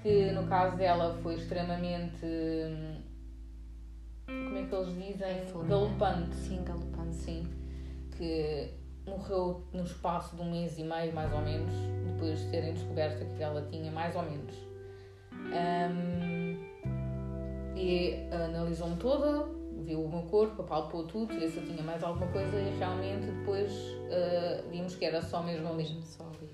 que 0.02 0.32
no 0.32 0.46
caso 0.46 0.78
dela 0.78 1.18
foi 1.22 1.34
extremamente. 1.34 2.24
Como 4.24 4.56
é 4.56 4.64
que 4.64 4.74
eles 4.74 4.94
dizem? 4.94 5.68
Galopante. 5.68 6.34
Sim, 6.34 6.64
galopante. 6.64 7.14
Sim, 7.14 7.46
que 8.16 8.79
morreu 9.06 9.62
no 9.72 9.84
espaço 9.84 10.36
de 10.36 10.42
um 10.42 10.50
mês 10.50 10.78
e 10.78 10.84
meio, 10.84 11.12
mais 11.12 11.32
ou 11.32 11.40
menos, 11.40 11.72
depois 12.06 12.38
de 12.40 12.50
terem 12.50 12.72
descoberto 12.74 13.24
que 13.36 13.42
ela 13.42 13.62
tinha, 13.70 13.90
mais 13.90 14.14
ou 14.14 14.22
menos. 14.22 14.54
Ahm, 15.52 16.56
e 17.76 18.28
analisou-me 18.30 18.96
toda, 18.96 19.48
viu 19.82 20.04
o 20.04 20.08
meu 20.08 20.22
corpo, 20.22 20.62
apalpou 20.62 21.04
tudo, 21.04 21.38
ver 21.38 21.48
se 21.48 21.58
eu 21.58 21.64
tinha 21.64 21.82
mais 21.82 22.02
alguma 22.02 22.26
coisa 22.30 22.56
e 22.56 22.76
realmente 22.78 23.26
depois 23.26 23.72
ah, 24.10 24.62
vimos 24.70 24.94
que 24.94 25.04
era 25.04 25.22
só 25.22 25.42
mesmo 25.42 25.68
ali. 25.68 25.86
Só 26.04 26.24
ali. 26.24 26.50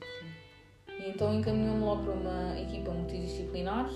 E 1.01 1.11
então 1.11 1.35
encaminhou-me 1.35 1.83
logo 1.83 2.05
para 2.05 2.13
uma 2.13 2.61
equipa 2.61 2.91
multidisciplinar 2.91 3.91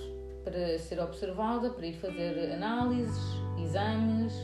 para 0.45 0.79
ser 0.79 1.01
observada, 1.01 1.71
para 1.71 1.87
ir 1.87 1.95
fazer 1.95 2.53
análises, 2.53 3.19
exames. 3.63 4.35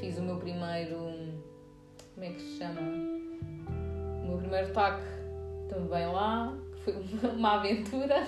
Fiz 0.00 0.18
o 0.18 0.22
meu 0.22 0.36
primeiro. 0.36 0.96
Como 2.14 2.24
é 2.24 2.30
que 2.30 2.40
se 2.40 2.58
chama? 2.58 3.11
Meu 4.32 4.38
primeiro 4.38 4.72
TAC 4.72 5.00
também 5.68 6.06
lá, 6.06 6.52
que 6.72 6.92
foi 6.92 7.30
uma 7.30 7.54
aventura. 7.54 8.26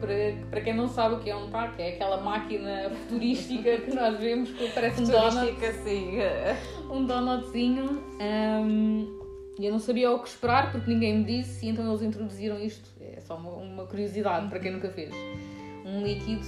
Para, 0.00 0.14
para 0.50 0.60
quem 0.60 0.74
não 0.74 0.88
sabe 0.88 1.14
o 1.14 1.18
que 1.20 1.30
é 1.30 1.36
um 1.36 1.48
TAC, 1.50 1.80
é 1.80 1.94
aquela 1.94 2.20
máquina 2.20 2.90
futurística 2.90 3.78
que 3.78 3.94
nós 3.94 4.18
vemos 4.18 4.50
que 4.50 4.70
parece 4.72 5.02
um 5.02 5.04
donut. 5.06 5.60
sim. 5.84 6.18
Um 6.90 7.06
donutzinho. 7.06 8.02
Um, 8.20 9.16
e 9.58 9.64
eu 9.64 9.72
não 9.72 9.78
sabia 9.78 10.12
o 10.12 10.18
que 10.18 10.28
esperar 10.28 10.70
porque 10.70 10.90
ninguém 10.90 11.18
me 11.18 11.24
disse, 11.24 11.64
e 11.64 11.70
então 11.70 11.88
eles 11.88 12.02
introduziram 12.02 12.60
isto. 12.60 12.90
É 13.00 13.20
só 13.20 13.36
uma, 13.36 13.50
uma 13.52 13.86
curiosidade 13.86 14.48
para 14.48 14.60
quem 14.60 14.70
nunca 14.72 14.90
fez. 14.90 15.14
Um 15.84 16.02
líquido 16.02 16.44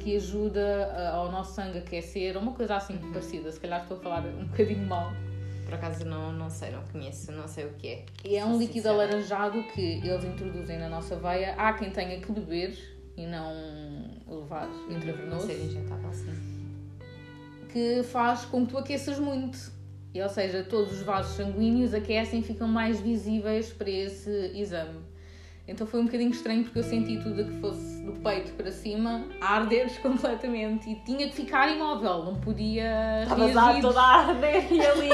que 0.00 0.16
ajuda 0.16 1.12
ao 1.14 1.32
nosso 1.32 1.54
sangue 1.54 1.78
a 1.78 1.80
aquecer, 1.80 2.36
uma 2.36 2.52
coisa 2.52 2.76
assim 2.76 2.98
parecida. 3.10 3.50
Se 3.50 3.58
calhar 3.58 3.82
estou 3.82 3.96
a 3.96 4.00
falar 4.00 4.26
um 4.26 4.44
bocadinho 4.44 4.86
mal. 4.86 5.12
Por 5.66 5.74
acaso 5.74 6.04
não, 6.04 6.32
não 6.32 6.48
sei, 6.48 6.70
não 6.70 6.82
conheço, 6.84 7.32
não 7.32 7.48
sei 7.48 7.66
o 7.66 7.72
que 7.72 7.88
é. 7.88 8.06
E 8.24 8.36
é 8.36 8.44
um 8.44 8.56
líquido 8.56 8.88
sincera. 8.88 8.94
alaranjado 8.94 9.62
que 9.74 10.00
eles 10.04 10.24
introduzem 10.24 10.78
na 10.78 10.88
nossa 10.88 11.16
veia. 11.16 11.54
Há 11.58 11.72
quem 11.72 11.90
tenha 11.90 12.20
que 12.20 12.30
beber 12.30 12.78
e 13.16 13.26
não 13.26 13.52
levar 14.28 14.68
intravenoso. 14.88 15.28
Não 15.28 15.40
ser 15.40 15.64
injetável, 15.64 16.12
sim. 16.12 16.32
Que 17.72 18.04
faz 18.04 18.44
com 18.44 18.64
que 18.64 18.72
tu 18.72 18.78
aqueças 18.78 19.18
muito. 19.18 19.58
E, 20.14 20.22
ou 20.22 20.28
seja, 20.28 20.62
todos 20.62 20.92
os 20.92 21.02
vasos 21.02 21.36
sanguíneos 21.36 21.92
aquecem 21.92 22.40
e 22.40 22.42
ficam 22.44 22.68
mais 22.68 23.00
visíveis 23.00 23.72
para 23.72 23.90
esse 23.90 24.30
exame. 24.54 25.00
Então 25.68 25.86
foi 25.86 26.00
um 26.00 26.04
bocadinho 26.04 26.30
estranho 26.30 26.62
porque 26.62 26.78
eu 26.78 26.84
senti 26.84 27.18
tudo 27.18 27.44
que 27.44 27.60
fosse 27.60 28.00
do 28.02 28.12
peito 28.12 28.52
para 28.52 28.70
cima 28.70 29.26
a 29.40 29.56
arder 29.56 29.90
completamente 30.00 30.88
e 30.90 30.94
tinha 31.04 31.28
que 31.28 31.34
ficar 31.34 31.68
imóvel, 31.68 32.24
não 32.24 32.36
podia 32.36 33.22
Estava 33.24 33.46
reagir. 33.46 33.82
toda 33.82 34.00
a 34.00 34.28
arder 34.28 34.72
e 34.72 34.80
ali 34.80 35.10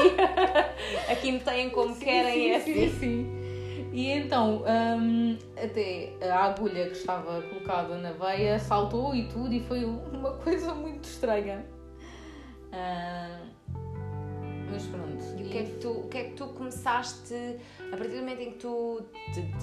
aqui 1.11 1.31
me 1.31 1.39
têm 1.39 1.69
como 1.71 1.93
sim, 1.95 2.05
querem 2.05 2.33
sim, 2.33 2.49
é 2.49 2.55
assim. 2.57 2.73
Sim, 2.73 2.99
sim. 2.99 3.43
E 3.91 4.09
então, 4.09 4.63
um, 4.99 5.37
até 5.55 6.13
a 6.21 6.45
agulha 6.45 6.87
que 6.87 6.93
estava 6.97 7.41
colocada 7.43 7.95
na 7.97 8.11
veia 8.11 8.57
saltou 8.57 9.13
e 9.13 9.27
tudo 9.27 9.53
e 9.53 9.59
foi 9.61 9.85
uma 9.85 10.31
coisa 10.43 10.73
muito 10.73 11.03
estranha. 11.05 11.63
Uh, 12.71 13.52
mas 14.73 14.85
pronto. 14.87 15.23
E 15.37 15.43
o 15.43 15.49
que, 15.49 15.57
é 15.57 15.63
que 15.63 15.79
tu, 15.79 15.91
o 15.91 16.07
que 16.07 16.17
é 16.17 16.23
que 16.25 16.33
tu 16.33 16.47
começaste, 16.47 17.33
a 17.91 17.95
partir 17.95 18.13
do 18.13 18.19
momento 18.19 18.41
em 18.41 18.51
que 18.51 18.57
tu 18.57 19.03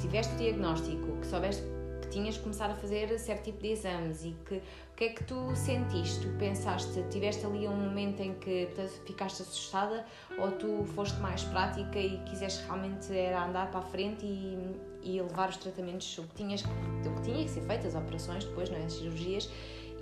tiveste 0.01 0.35
o 0.35 0.39
diagnóstico, 0.39 1.17
que 1.21 1.27
soubeste 1.27 1.63
que 2.03 2.09
tinhas 2.09 2.37
que 2.37 2.43
começar 2.43 2.71
a 2.71 2.75
fazer 2.75 3.19
certo 3.19 3.45
tipo 3.45 3.61
de 3.61 3.73
exames 3.73 4.25
e 4.25 4.35
que 4.47 4.55
o 4.55 4.95
que 5.01 5.05
é 5.05 5.09
que 5.11 5.25
tu 5.25 5.57
sentiste? 5.57 6.21
Tu 6.21 6.29
pensaste, 6.39 7.03
tiveste 7.11 7.45
ali 7.47 7.67
um 7.67 7.75
momento 7.75 8.21
em 8.21 8.35
que 8.35 8.69
ficaste 9.07 9.43
assustada 9.43 10.05
ou 10.39 10.51
tu 10.53 10.85
foste 10.95 11.19
mais 11.21 11.43
prática 11.45 11.99
e 11.99 12.19
quiseste 12.25 12.65
realmente 12.65 13.17
era 13.17 13.45
andar 13.45 13.71
para 13.71 13.81
a 13.81 13.83
frente 13.83 14.27
e, 14.27 14.59
e 15.03 15.23
levar 15.23 15.49
os 15.49 15.57
tratamentos 15.57 16.19
o 16.19 16.23
que 16.25 16.35
tinhas 16.35 16.63
o 16.63 17.15
que 17.17 17.23
tinha 17.23 17.43
que 17.45 17.51
ser 17.51 17.63
feito, 17.63 17.87
as 17.87 17.95
operações 17.95 18.45
depois, 18.45 18.69
não 18.69 18.77
é? 18.77 18.85
as 18.85 18.93
cirurgias 18.93 19.51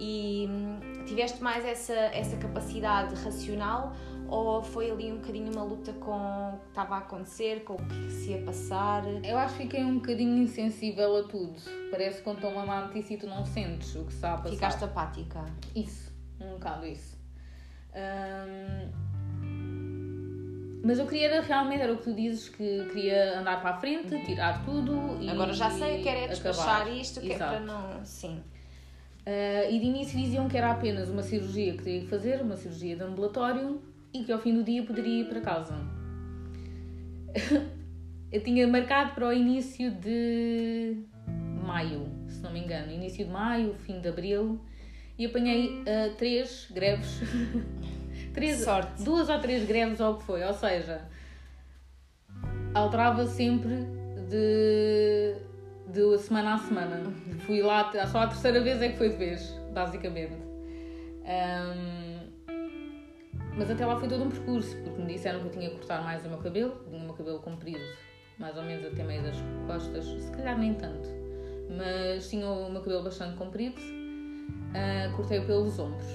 e 0.00 0.48
hum, 0.48 1.04
tiveste 1.04 1.42
mais 1.42 1.64
essa, 1.64 1.92
essa 1.92 2.36
capacidade 2.36 3.14
racional 3.16 3.92
ou 4.28 4.62
foi 4.62 4.90
ali 4.90 5.10
um 5.10 5.16
bocadinho 5.16 5.52
uma 5.52 5.64
luta 5.64 5.92
com 5.94 6.10
o 6.12 6.58
que 6.58 6.68
estava 6.68 6.96
a 6.96 6.98
acontecer, 6.98 7.64
com 7.64 7.74
o 7.74 7.76
que 7.76 8.10
se 8.10 8.30
ia 8.30 8.42
passar? 8.42 9.04
Eu 9.24 9.38
acho 9.38 9.56
que 9.56 9.62
fiquei 9.62 9.84
um 9.84 9.96
bocadinho 9.96 10.36
insensível 10.42 11.16
a 11.16 11.22
tudo. 11.22 11.60
Parece 11.90 12.18
que 12.18 12.24
quando 12.24 12.36
estão 12.36 12.52
uma 12.52 12.82
notícia 12.82 13.14
e 13.14 13.16
tu 13.16 13.26
não 13.26 13.44
sentes 13.44 13.94
o 13.94 14.04
que 14.04 14.12
está 14.12 14.34
a 14.34 14.36
passar. 14.36 14.50
Ficaste 14.50 14.84
apática. 14.84 15.44
Isso, 15.74 16.12
um 16.40 16.52
bocado 16.52 16.86
isso. 16.86 17.16
Mas 20.84 20.98
eu 20.98 21.06
queria 21.06 21.40
realmente, 21.42 21.82
era 21.82 21.92
o 21.92 21.98
que 21.98 22.04
tu 22.04 22.14
dizes, 22.14 22.48
que 22.48 22.84
queria 22.92 23.40
andar 23.40 23.60
para 23.60 23.70
a 23.70 23.78
frente, 23.78 24.24
tirar 24.24 24.64
tudo 24.64 25.18
e. 25.20 25.28
Agora 25.28 25.52
já 25.52 25.70
sei, 25.70 26.02
quero 26.02 26.20
é 26.20 26.28
despachar 26.28 26.82
acabar. 26.82 26.96
isto, 26.96 27.20
que 27.20 27.32
é 27.32 27.38
para 27.38 27.60
não. 27.60 28.04
Sim. 28.04 28.42
Uh, 29.26 29.70
e 29.70 29.78
de 29.78 29.84
início 29.84 30.18
diziam 30.18 30.48
que 30.48 30.56
era 30.56 30.70
apenas 30.70 31.10
uma 31.10 31.22
cirurgia 31.22 31.74
que 31.74 31.82
teria 31.82 32.00
que 32.00 32.06
fazer, 32.06 32.40
uma 32.40 32.56
cirurgia 32.56 32.96
de 32.96 33.02
ambulatório, 33.02 33.82
e 34.12 34.24
que 34.24 34.32
ao 34.32 34.38
fim 34.38 34.54
do 34.54 34.62
dia 34.62 34.82
poderia 34.82 35.22
ir 35.22 35.28
para 35.28 35.40
casa. 35.40 35.74
eu 38.32 38.42
tinha 38.42 38.66
marcado 38.66 39.14
para 39.14 39.28
o 39.28 39.32
início 39.32 39.90
de 39.90 40.96
maio, 41.64 42.08
se 42.28 42.40
não 42.40 42.52
me 42.52 42.60
engano, 42.60 42.90
início 42.92 43.24
de 43.24 43.30
maio, 43.30 43.74
fim 43.74 44.00
de 44.00 44.08
abril, 44.08 44.60
e 45.18 45.26
apanhei 45.26 45.82
uh, 45.82 46.14
três 46.16 46.68
greves. 46.70 47.20
três, 48.32 48.60
Sorte. 48.60 49.02
Duas 49.02 49.28
ou 49.28 49.38
três 49.38 49.66
greves, 49.66 50.00
ou 50.00 50.14
o 50.14 50.18
que 50.18 50.24
foi, 50.24 50.42
ou 50.44 50.54
seja, 50.54 51.02
alterava 52.74 53.26
sempre 53.26 53.74
de, 54.28 55.34
de 55.92 56.18
semana 56.18 56.54
a 56.54 56.58
semana. 56.58 57.12
Fui 57.46 57.60
lá, 57.62 57.90
só 58.06 58.20
a 58.20 58.26
terceira 58.28 58.60
vez 58.60 58.80
é 58.80 58.90
que 58.90 58.98
foi 58.98 59.10
de 59.10 59.16
vez, 59.16 59.54
basicamente. 59.72 60.36
Um, 61.24 62.07
mas 63.58 63.68
até 63.68 63.84
lá 63.84 63.98
foi 63.98 64.08
todo 64.08 64.22
um 64.22 64.30
percurso, 64.30 64.76
porque 64.84 65.02
me 65.02 65.12
disseram 65.12 65.40
que 65.40 65.46
eu 65.46 65.50
tinha 65.50 65.68
que 65.68 65.76
cortar 65.76 66.00
mais 66.02 66.24
o 66.24 66.28
meu 66.28 66.38
cabelo, 66.38 66.76
tinha 66.88 66.96
o 66.96 67.04
meu 67.04 67.14
cabelo 67.14 67.40
comprido, 67.40 67.82
mais 68.38 68.56
ou 68.56 68.62
menos 68.62 68.86
até 68.86 69.02
meio 69.02 69.20
das 69.20 69.36
costas, 69.66 70.04
se 70.04 70.30
calhar 70.30 70.56
nem 70.56 70.74
tanto, 70.74 71.08
mas 71.76 72.30
tinha 72.30 72.48
o 72.48 72.70
meu 72.70 72.80
cabelo 72.80 73.02
bastante 73.02 73.36
comprido, 73.36 73.76
uh, 73.80 75.16
cortei-o 75.16 75.44
pelos 75.44 75.76
ombros. 75.76 76.06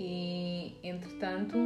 E 0.00 0.74
entretanto, 0.82 1.58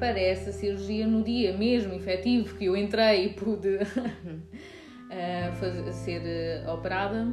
para 0.00 0.18
essa 0.18 0.50
cirurgia, 0.50 1.06
no 1.06 1.22
dia 1.22 1.56
mesmo 1.56 1.94
efetivo 1.94 2.56
que 2.56 2.64
eu 2.64 2.76
entrei 2.76 3.26
e 3.26 3.28
pude 3.34 3.76
uh, 3.76 5.52
fazer, 5.60 5.92
ser 5.92 6.66
uh, 6.66 6.72
operada, 6.72 7.32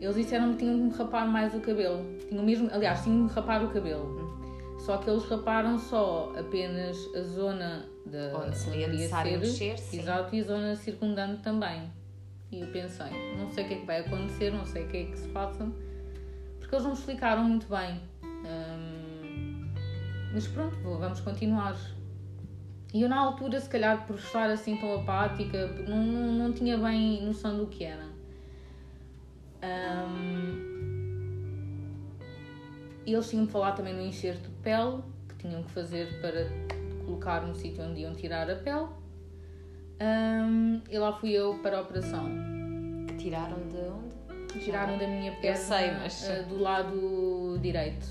eles 0.00 0.16
disseram 0.16 0.52
que 0.52 0.58
tinham 0.58 0.88
que 0.88 0.96
rapar 0.96 1.28
mais 1.28 1.54
o 1.54 1.60
cabelo. 1.60 2.02
Tinham 2.28 2.44
mesmo, 2.44 2.70
aliás, 2.72 3.02
tinham 3.02 3.28
que 3.28 3.34
rapar 3.34 3.62
o 3.62 3.68
cabelo 3.68 4.25
só 4.86 4.98
que 4.98 5.10
eles 5.10 5.24
raparam 5.24 5.76
só 5.80 6.32
apenas 6.38 6.96
a 7.16 7.22
zona 7.22 7.84
da 8.06 8.38
onde 8.38 8.56
seria 8.56 8.86
necessário 8.86 9.32
ser, 9.32 9.38
mexer, 9.40 9.78
sim. 9.78 9.98
exato, 9.98 10.36
e 10.36 10.40
a 10.40 10.44
zona 10.44 10.76
circundante 10.76 11.42
também. 11.42 11.90
E 12.52 12.60
eu 12.60 12.68
pensei, 12.68 13.10
não 13.36 13.50
sei 13.50 13.64
o 13.64 13.68
que 13.68 13.74
é 13.74 13.78
que 13.78 13.84
vai 13.84 13.98
acontecer, 13.98 14.52
não 14.52 14.64
sei 14.64 14.84
o 14.84 14.88
que 14.88 14.96
é 14.96 15.04
que 15.06 15.18
se 15.18 15.28
faça, 15.30 15.68
porque 16.60 16.72
eles 16.72 16.84
não 16.84 16.92
me 16.92 16.98
explicaram 16.98 17.42
muito 17.42 17.66
bem. 17.68 18.00
Hum, 18.22 19.72
mas 20.32 20.46
pronto, 20.46 20.76
vamos 20.76 21.18
continuar. 21.18 21.76
E 22.94 23.02
eu 23.02 23.08
na 23.08 23.18
altura, 23.18 23.60
se 23.60 23.68
calhar 23.68 24.06
por 24.06 24.14
estar 24.14 24.48
assim 24.50 24.76
tão 24.76 25.00
apática, 25.00 25.66
não, 25.88 26.00
não, 26.00 26.32
não 26.32 26.52
tinha 26.52 26.78
bem 26.78 27.26
noção 27.26 27.58
do 27.58 27.66
que 27.66 27.82
era. 27.82 28.06
Um, 29.64 30.75
e 33.06 33.14
eles 33.14 33.30
tinham-me 33.30 33.48
falado 33.48 33.76
também 33.76 33.94
no 33.94 34.02
enxerto 34.02 34.48
de 34.48 34.56
pele, 34.56 35.00
que 35.28 35.36
tinham 35.36 35.62
que 35.62 35.70
fazer 35.70 36.20
para 36.20 36.46
colocar 37.04 37.46
no 37.46 37.54
sítio 37.54 37.84
onde 37.84 38.00
iam 38.00 38.12
tirar 38.12 38.50
a 38.50 38.56
pele. 38.56 38.88
Um, 40.02 40.82
e 40.90 40.98
lá 40.98 41.12
fui 41.12 41.30
eu 41.30 41.54
para 41.62 41.78
a 41.78 41.82
operação. 41.82 42.28
Que 43.06 43.14
tiraram 43.14 43.56
de 43.68 43.78
onde? 43.78 44.58
Tiraram 44.58 44.98
da 44.98 45.06
minha 45.06 45.32
perna 45.40 45.56
sei, 45.56 45.90
mas... 45.92 46.28
uh, 46.28 46.48
do 46.48 46.58
lado 46.58 47.58
direito. 47.62 48.06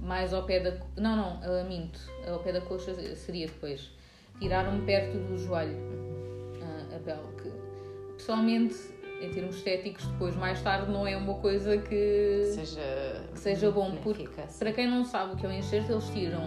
Mais 0.00 0.32
ao 0.32 0.44
pé 0.44 0.60
da. 0.60 0.78
Não, 0.96 1.16
não, 1.16 1.40
uh, 1.40 1.66
minto. 1.66 1.98
Ao 2.30 2.38
pé 2.38 2.52
da 2.52 2.60
coxa 2.60 2.94
seria 3.16 3.48
depois. 3.48 3.90
Tiraram-me 4.38 4.86
perto 4.86 5.18
do 5.18 5.36
joelho 5.36 5.76
uh, 5.76 6.94
a 6.94 6.98
pele. 7.00 7.26
Que 7.42 8.12
pessoalmente 8.14 8.76
em 9.20 9.30
termos 9.30 9.56
estéticos 9.56 10.06
depois 10.06 10.36
mais 10.36 10.60
tarde 10.62 10.90
não 10.90 11.06
é 11.06 11.16
uma 11.16 11.34
coisa 11.34 11.76
que 11.78 12.44
seja, 12.54 13.24
que 13.32 13.38
seja 13.38 13.70
bom 13.70 13.96
porque 13.96 14.28
para 14.58 14.72
quem 14.72 14.88
não 14.88 15.04
sabe 15.04 15.34
o 15.34 15.36
que 15.36 15.46
é 15.46 15.48
um 15.48 15.52
enxerto 15.52 15.90
eles 15.92 16.08
tiram 16.10 16.42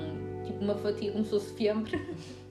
tipo 0.46 0.64
uma 0.64 0.76
fatia 0.76 1.12
como 1.12 1.24
se 1.24 1.32
fosse 1.32 1.54
fiambre 1.54 2.00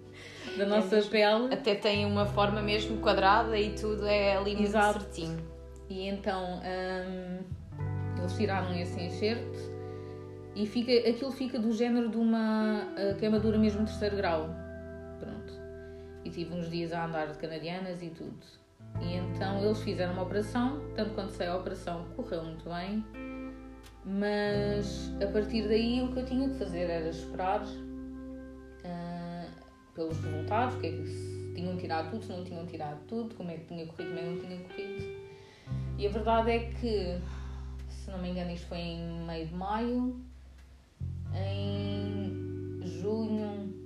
da 0.57 0.67
nossa 0.67 0.99
é 0.99 1.03
pele. 1.03 1.53
Até 1.53 1.75
tem 1.75 2.05
uma 2.05 2.27
forma 2.27 2.62
mesmo 2.62 2.99
quadrada 2.99 3.59
e 3.59 3.75
tudo 3.75 4.07
é 4.07 4.37
ali 4.37 4.55
muito 4.55 4.69
Exato. 4.69 5.00
certinho. 5.00 5.39
E 5.89 6.09
então 6.09 6.61
hum, 6.61 7.39
eles 8.19 8.33
tiraram 8.37 8.75
esse 8.75 9.00
enxerto 9.00 9.59
e 10.55 10.67
fica, 10.67 10.93
aquilo 11.09 11.33
fica 11.33 11.59
do 11.59 11.73
género 11.73 12.09
de 12.09 12.17
uma 12.17 12.85
uh, 12.85 13.17
queimadura 13.17 13.59
mesmo 13.59 13.85
terceiro 13.85 14.17
grau. 14.17 14.50
Pronto. 15.19 15.53
E 16.25 16.31
tive 16.31 16.55
uns 16.55 16.71
dias 16.71 16.93
a 16.93 17.07
andar 17.07 17.27
de 17.27 17.39
canadianas 17.39 18.03
e 18.03 18.11
tudo 18.11 18.60
e 19.00 19.16
então 19.16 19.59
eles 19.62 19.80
fizeram 19.83 20.12
uma 20.12 20.23
operação, 20.23 20.80
tanto 20.95 21.14
quanto 21.14 21.33
sei 21.33 21.47
a 21.47 21.57
operação 21.57 22.04
correu 22.16 22.45
muito 22.45 22.69
bem, 22.69 23.04
mas 24.04 25.12
a 25.23 25.26
partir 25.26 25.69
daí 25.69 26.02
o 26.02 26.12
que 26.12 26.21
eu 26.21 26.26
tinha 26.26 26.49
que 26.49 26.59
fazer 26.59 26.90
era 26.90 27.09
esperar 27.09 27.62
uh, 28.85 29.50
pelos 29.95 30.19
resultados, 30.23 30.76
que 30.76 30.87
é 30.87 30.90
que 30.92 31.07
se 31.07 31.52
tinham 31.54 31.76
tirado 31.76 32.11
tudo, 32.11 32.25
se 32.25 32.33
não 32.33 32.45
tinham 32.45 32.66
tirado 32.66 33.00
tudo, 33.07 33.35
como 33.35 33.50
é 33.50 33.57
que 33.57 33.64
tinha 33.66 33.87
corrido, 33.87 34.09
como 34.09 34.19
é 34.19 34.23
que 34.23 34.28
não 34.30 34.38
tinha 34.38 34.61
corrido. 34.61 35.21
E 35.99 36.07
a 36.07 36.11
verdade 36.11 36.50
é 36.50 36.59
que, 36.59 37.21
se 37.88 38.11
não 38.11 38.19
me 38.19 38.30
engano, 38.30 38.50
isto 38.50 38.66
foi 38.69 38.78
em 38.78 39.26
meio 39.26 39.47
de 39.47 39.54
maio, 39.54 40.21
em 41.35 42.80
junho, 42.83 43.80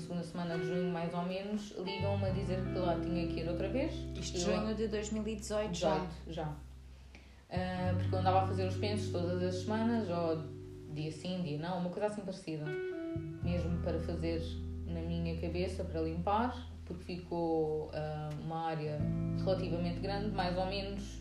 segunda 0.00 0.22
semana 0.22 0.58
de 0.58 0.66
junho, 0.66 0.92
mais 0.92 1.12
ou 1.14 1.22
menos, 1.22 1.74
ligam-me 1.78 2.26
a 2.26 2.30
dizer 2.30 2.62
que 2.62 2.78
lá 2.78 2.98
tinha 2.98 3.26
que 3.26 3.40
ir 3.40 3.48
outra 3.48 3.68
vez. 3.68 3.92
Isto 4.18 4.38
junho 4.38 4.74
de 4.74 4.88
2018 4.88 5.74
já. 5.74 6.06
já. 6.28 6.44
Uh, 6.44 7.96
porque 7.96 8.14
eu 8.14 8.18
andava 8.18 8.42
a 8.42 8.46
fazer 8.46 8.66
os 8.66 8.76
pensos 8.76 9.10
todas 9.10 9.42
as 9.42 9.54
semanas, 9.62 10.08
ou 10.08 10.42
dia 10.92 11.10
sim, 11.10 11.42
dia 11.42 11.58
não, 11.58 11.78
uma 11.78 11.90
coisa 11.90 12.06
assim 12.06 12.22
parecida. 12.22 12.64
Mesmo 13.42 13.78
para 13.82 13.98
fazer 14.00 14.42
na 14.86 15.00
minha 15.00 15.38
cabeça, 15.40 15.84
para 15.84 16.00
limpar, 16.00 16.68
porque 16.84 17.02
ficou 17.04 17.86
uh, 17.88 18.40
uma 18.44 18.66
área 18.66 18.98
relativamente 19.38 20.00
grande, 20.00 20.30
mais 20.30 20.56
ou 20.56 20.66
menos. 20.66 21.20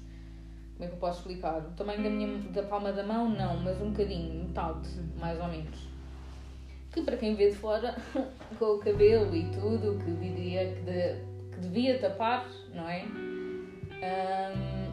Como 0.74 0.86
é 0.86 0.88
que 0.88 0.94
eu 0.94 1.00
posso 1.00 1.20
explicar? 1.20 1.60
O 1.60 1.72
tamanho 1.72 2.02
da, 2.02 2.10
minha, 2.10 2.38
da 2.52 2.64
palma 2.64 2.94
da 2.94 3.04
mão, 3.04 3.30
não, 3.30 3.58
mas 3.58 3.82
um 3.82 3.92
bocadinho, 3.92 4.46
metade, 4.46 4.88
mais 5.20 5.38
ou 5.40 5.48
menos 5.50 5.99
que 6.92 7.02
para 7.02 7.18
quem 7.18 7.36
vê 7.36 7.50
de 7.50 7.56
fora, 7.56 7.96
com 8.58 8.66
o 8.66 8.80
cabelo 8.80 9.36
e 9.36 9.50
tudo, 9.52 9.98
que 10.04 10.12
diria 10.12 10.74
que, 10.74 10.82
de, 10.82 11.16
que 11.54 11.60
devia 11.62 12.00
tapar, 12.00 12.50
não 12.74 12.88
é? 12.90 13.04
Um, 14.00 14.90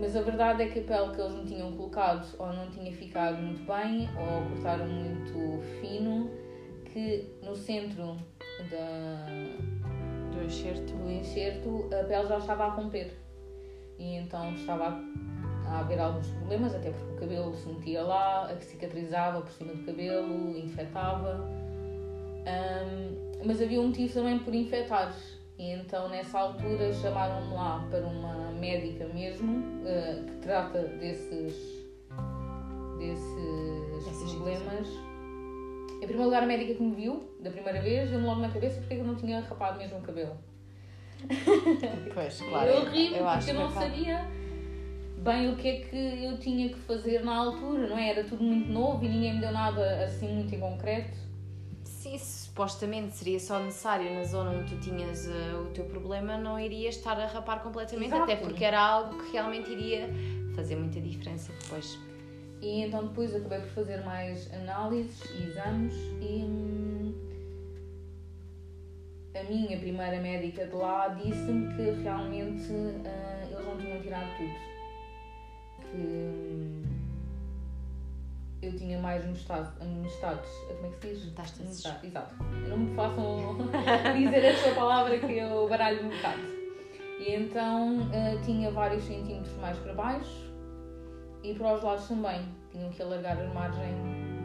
mas 0.00 0.16
a 0.16 0.22
verdade 0.22 0.62
é 0.62 0.68
que 0.68 0.80
a 0.80 0.82
pele 0.82 1.14
que 1.14 1.20
eles 1.20 1.34
me 1.34 1.46
tinham 1.46 1.72
colocado 1.72 2.26
ou 2.38 2.52
não 2.52 2.68
tinha 2.70 2.92
ficado 2.92 3.40
muito 3.40 3.62
bem 3.64 4.08
ou 4.18 4.50
cortaram 4.50 4.86
muito 4.86 5.62
fino, 5.80 6.30
que 6.92 7.30
no 7.42 7.54
centro 7.54 8.16
da, 8.70 9.26
do 10.32 10.44
enxerto. 10.44 10.92
do 10.92 11.10
enxerto 11.10 11.88
a 11.92 12.04
pele 12.04 12.26
já 12.26 12.38
estava 12.38 12.64
a 12.64 12.68
romper. 12.68 13.16
E 13.98 14.16
então 14.16 14.52
estava 14.54 14.88
a 14.88 15.23
haver 15.80 16.00
alguns 16.00 16.26
problemas, 16.28 16.74
até 16.74 16.90
porque 16.90 17.12
o 17.12 17.20
cabelo 17.20 17.54
se 17.54 17.68
metia 17.68 18.02
lá, 18.02 18.54
cicatrizava 18.60 19.40
por 19.40 19.50
cima 19.50 19.72
do 19.72 19.84
cabelo, 19.84 20.56
infectava. 20.56 21.40
Um, 22.46 23.44
mas 23.44 23.60
havia 23.60 23.80
um 23.80 23.88
motivo 23.88 24.12
também 24.12 24.38
por 24.38 24.54
infectar. 24.54 25.14
E 25.58 25.70
então 25.70 26.08
nessa 26.08 26.38
altura 26.38 26.92
chamaram-me 26.92 27.54
lá 27.54 27.86
para 27.90 28.00
uma 28.00 28.50
médica 28.52 29.06
mesmo 29.06 29.58
uh, 29.58 30.24
que 30.24 30.36
trata 30.42 30.80
desses, 30.82 31.54
desses 32.98 34.32
problemas. 34.32 34.88
Em 35.96 36.06
primeiro 36.06 36.24
lugar, 36.24 36.42
a 36.42 36.46
médica 36.46 36.74
que 36.74 36.82
me 36.82 36.94
viu 36.94 37.36
da 37.40 37.50
primeira 37.50 37.80
vez 37.80 38.10
deu-me 38.10 38.26
logo 38.26 38.40
na 38.40 38.50
cabeça 38.50 38.80
porque 38.80 38.94
eu 38.94 39.04
não 39.04 39.14
tinha 39.14 39.40
rapado 39.40 39.78
mesmo 39.78 39.98
o 39.98 40.02
cabelo. 40.02 40.36
Pois, 42.12 42.40
claro. 42.40 42.70
Eu 42.70 42.84
ri 42.90 43.10
porque 43.10 43.50
eu 43.50 43.54
não 43.54 43.70
sabia 43.70 44.26
bem 45.24 45.50
o 45.50 45.56
que 45.56 45.68
é 45.68 45.80
que 45.80 46.24
eu 46.24 46.38
tinha 46.38 46.68
que 46.68 46.78
fazer 46.80 47.24
na 47.24 47.34
altura, 47.34 47.88
não 47.88 47.96
é? 47.96 48.10
Era 48.10 48.24
tudo 48.24 48.44
muito 48.44 48.70
novo 48.70 49.02
e 49.04 49.08
ninguém 49.08 49.34
me 49.34 49.40
deu 49.40 49.50
nada 49.50 50.04
assim 50.04 50.28
muito 50.28 50.54
em 50.54 50.60
concreto. 50.60 51.16
Sim, 51.82 52.18
supostamente 52.18 53.16
seria 53.16 53.40
só 53.40 53.58
necessário 53.58 54.14
na 54.14 54.24
zona 54.24 54.50
onde 54.50 54.74
tu 54.74 54.80
tinhas 54.80 55.26
uh, 55.26 55.62
o 55.62 55.70
teu 55.72 55.86
problema, 55.86 56.36
não 56.36 56.60
iria 56.60 56.90
estar 56.90 57.18
a 57.18 57.26
rapar 57.26 57.62
completamente, 57.62 58.08
Exato. 58.08 58.24
até 58.24 58.36
porque 58.36 58.62
era 58.62 58.78
algo 58.78 59.16
que 59.24 59.32
realmente 59.32 59.70
iria 59.70 60.10
fazer 60.54 60.76
muita 60.76 61.00
diferença 61.00 61.50
depois. 61.62 61.98
E 62.60 62.82
então 62.82 63.06
depois 63.06 63.34
acabei 63.34 63.60
por 63.60 63.70
fazer 63.70 64.04
mais 64.04 64.52
análises 64.52 65.24
e 65.30 65.44
exames 65.44 65.94
e 66.20 66.44
hum, 66.44 67.14
a 69.34 69.42
minha 69.44 69.78
primeira 69.78 70.20
médica 70.20 70.66
de 70.66 70.74
lá 70.74 71.08
disse-me 71.08 71.74
que 71.74 72.02
realmente 72.02 72.70
uh, 72.70 73.50
eles 73.50 73.64
não 73.64 73.76
tinham 73.78 74.00
tirado 74.02 74.36
tudo 74.36 74.73
que 75.94 76.00
hum, 76.00 76.82
eu 78.60 78.76
tinha 78.76 78.98
mais 78.98 79.24
metastases. 79.24 79.74
Como 79.78 80.86
é 80.86 80.90
que 80.90 81.00
se 81.00 81.14
diz? 81.14 81.24
Metástases. 81.26 81.78
Exato. 82.02 82.44
Não 82.68 82.78
me 82.78 82.94
façam 82.94 83.56
dizer 84.18 84.44
esta 84.44 84.74
palavra 84.74 85.18
que 85.18 85.38
eu 85.38 85.68
baralho 85.68 86.06
um 86.06 86.10
bocado. 86.10 86.42
E 87.20 87.34
então 87.34 87.98
uh, 87.98 88.42
tinha 88.44 88.70
vários 88.70 89.04
centímetros 89.04 89.54
mais 89.58 89.78
para 89.78 89.94
baixo 89.94 90.52
e 91.42 91.54
para 91.54 91.74
os 91.74 91.82
lados 91.82 92.08
também. 92.08 92.42
Tinham 92.72 92.90
que 92.90 93.02
alargar 93.02 93.38
a 93.40 93.46
margem 93.54 93.94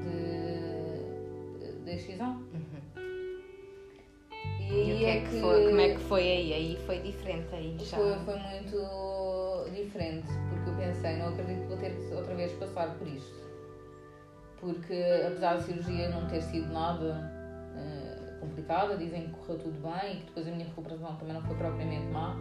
de, 0.04 1.84
de 1.84 1.92
excisão. 1.92 2.44
E, 4.70 4.92
e 4.92 4.98
que 4.98 5.06
é, 5.06 5.18
é 5.18 5.22
que, 5.22 5.42
foi, 5.42 5.66
como 5.66 5.80
é 5.80 5.90
que 5.90 6.00
foi 6.02 6.22
aí? 6.22 6.54
Aí 6.54 6.80
foi 6.86 7.00
diferente 7.00 7.48
aí 7.54 7.76
já? 7.80 7.98
Foi, 7.98 8.16
foi 8.20 8.36
muito 8.38 9.70
diferente 9.74 10.28
porque 10.50 10.70
eu 10.70 10.76
pensei, 10.76 11.18
não 11.18 11.30
acredito 11.30 11.62
que 11.62 11.68
vou 11.68 11.78
ter 11.78 11.96
que 11.96 12.14
outra 12.14 12.36
vez 12.36 12.52
passar 12.54 12.96
por 12.96 13.08
isto. 13.08 13.50
Porque 14.60 15.24
apesar 15.26 15.56
da 15.56 15.62
cirurgia 15.62 16.10
não 16.10 16.28
ter 16.28 16.42
sido 16.42 16.72
nada 16.72 17.32
uh, 17.76 18.40
complicada, 18.40 18.98
dizem 18.98 19.28
que 19.28 19.32
correu 19.32 19.58
tudo 19.58 19.80
bem 19.82 20.14
e 20.14 20.16
que 20.18 20.26
depois 20.26 20.48
a 20.48 20.52
minha 20.52 20.66
recuperação 20.66 21.16
também 21.16 21.34
não 21.34 21.42
foi 21.42 21.56
propriamente 21.56 22.06
má. 22.08 22.36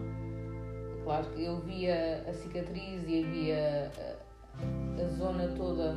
Claro 1.04 1.26
que 1.30 1.44
eu 1.44 1.60
via 1.60 2.24
a 2.28 2.34
cicatriz 2.34 3.08
e 3.08 3.24
havia 3.24 3.92
a, 3.96 5.02
a 5.02 5.08
zona 5.16 5.48
toda 5.56 5.94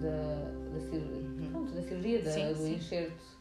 da, 0.00 0.72
da, 0.72 0.80
cirurgia, 0.80 1.50
pronto, 1.50 1.72
da 1.72 1.82
cirurgia, 1.82 2.22
da, 2.22 2.30
sim, 2.30 2.48
do 2.52 2.58
sim. 2.58 2.74
enxerto, 2.76 3.38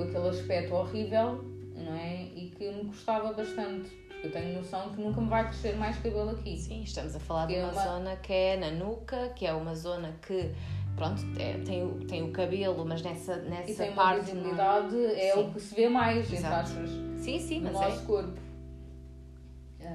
com 0.00 0.04
aquele 0.04 0.28
aspecto 0.28 0.74
horrível, 0.74 1.44
não 1.74 1.94
é? 1.94 2.22
E 2.34 2.52
que 2.56 2.70
me 2.70 2.84
custava 2.86 3.32
bastante 3.32 4.00
eu 4.22 4.30
tenho 4.30 4.58
noção 4.58 4.90
que 4.90 5.00
nunca 5.00 5.18
me 5.18 5.28
vai 5.28 5.44
crescer 5.44 5.76
mais 5.76 5.96
cabelo 5.96 6.30
aqui. 6.30 6.54
Sim, 6.58 6.82
estamos 6.82 7.16
a 7.16 7.20
falar 7.20 7.46
que 7.46 7.54
de 7.54 7.60
uma, 7.60 7.68
é 7.68 7.72
uma, 7.72 7.82
zona 7.82 8.16
que 8.16 8.32
é 8.32 8.56
na 8.58 8.70
nuca, 8.70 9.30
que 9.30 9.46
é 9.46 9.52
uma 9.54 9.74
zona 9.74 10.14
que 10.20 10.52
pronto, 10.94 11.22
é, 11.38 11.54
tem, 11.64 11.82
o, 11.82 12.04
tem 12.04 12.22
o 12.22 12.30
cabelo, 12.30 12.84
mas 12.84 13.00
nessa, 13.00 13.36
nessa 13.36 13.70
e 13.70 13.74
tem 13.74 13.92
parte. 13.94 14.18
A 14.18 14.22
visibilidade 14.24 14.94
não... 14.94 15.10
é 15.10 15.32
sim. 15.32 15.40
o 15.40 15.52
que 15.54 15.60
se 15.60 15.74
vê 15.74 15.88
mais, 15.88 16.30
entre 16.30 16.46
aspas, 16.46 16.90
sim, 17.16 17.38
sim, 17.38 17.60
no 17.60 17.72
mas 17.72 17.72
nosso 17.72 18.02
é. 18.02 18.06
corpo. 18.06 18.50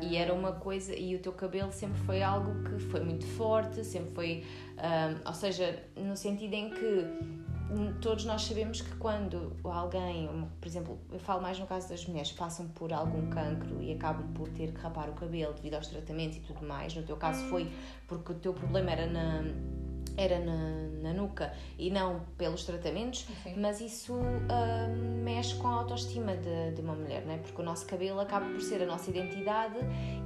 E 0.01 0.17
era 0.17 0.33
uma 0.33 0.53
coisa, 0.53 0.95
e 0.95 1.15
o 1.15 1.19
teu 1.19 1.31
cabelo 1.31 1.71
sempre 1.71 1.99
foi 2.01 2.23
algo 2.23 2.51
que 2.63 2.79
foi 2.85 3.01
muito 3.01 3.25
forte, 3.25 3.83
sempre 3.83 4.11
foi, 4.13 4.43
um, 4.77 5.27
ou 5.27 5.33
seja, 5.33 5.83
no 5.95 6.17
sentido 6.17 6.53
em 6.53 6.71
que 6.71 7.44
todos 8.01 8.25
nós 8.25 8.43
sabemos 8.43 8.81
que 8.81 8.95
quando 8.95 9.55
alguém, 9.63 10.29
por 10.59 10.67
exemplo, 10.67 10.99
eu 11.11 11.19
falo 11.19 11.41
mais 11.41 11.57
no 11.57 11.65
caso 11.65 11.89
das 11.89 12.05
mulheres, 12.05 12.31
passam 12.31 12.67
por 12.69 12.93
algum 12.93 13.29
cancro 13.29 13.81
e 13.81 13.93
acabam 13.93 14.27
por 14.33 14.47
ter 14.49 14.71
que 14.71 14.79
rapar 14.79 15.09
o 15.09 15.13
cabelo 15.13 15.53
devido 15.53 15.75
aos 15.75 15.87
tratamentos 15.87 16.37
e 16.37 16.41
tudo 16.41 16.65
mais, 16.65 16.93
no 16.95 17.03
teu 17.03 17.17
caso 17.17 17.43
foi 17.49 17.71
porque 18.07 18.31
o 18.31 18.35
teu 18.35 18.53
problema 18.53 18.91
era 18.91 19.07
na 19.07 19.43
era 20.17 20.39
na, 20.39 20.87
na 21.01 21.13
nuca 21.13 21.53
e 21.77 21.89
não 21.89 22.21
pelos 22.37 22.63
tratamentos, 22.63 23.25
Sim. 23.43 23.55
mas 23.57 23.81
isso 23.81 24.13
uh, 24.13 24.95
mexe 25.23 25.55
com 25.55 25.67
a 25.67 25.73
autoestima 25.73 26.35
de, 26.35 26.71
de, 26.71 26.81
uma 26.81 26.93
mulher, 26.93 27.25
não 27.25 27.33
é? 27.33 27.37
porque 27.37 27.61
o 27.61 27.65
nosso 27.65 27.85
cabelo 27.85 28.19
acaba 28.19 28.45
por 28.45 28.61
ser 28.61 28.81
a 28.81 28.85
nossa 28.85 29.09
identidade 29.09 29.77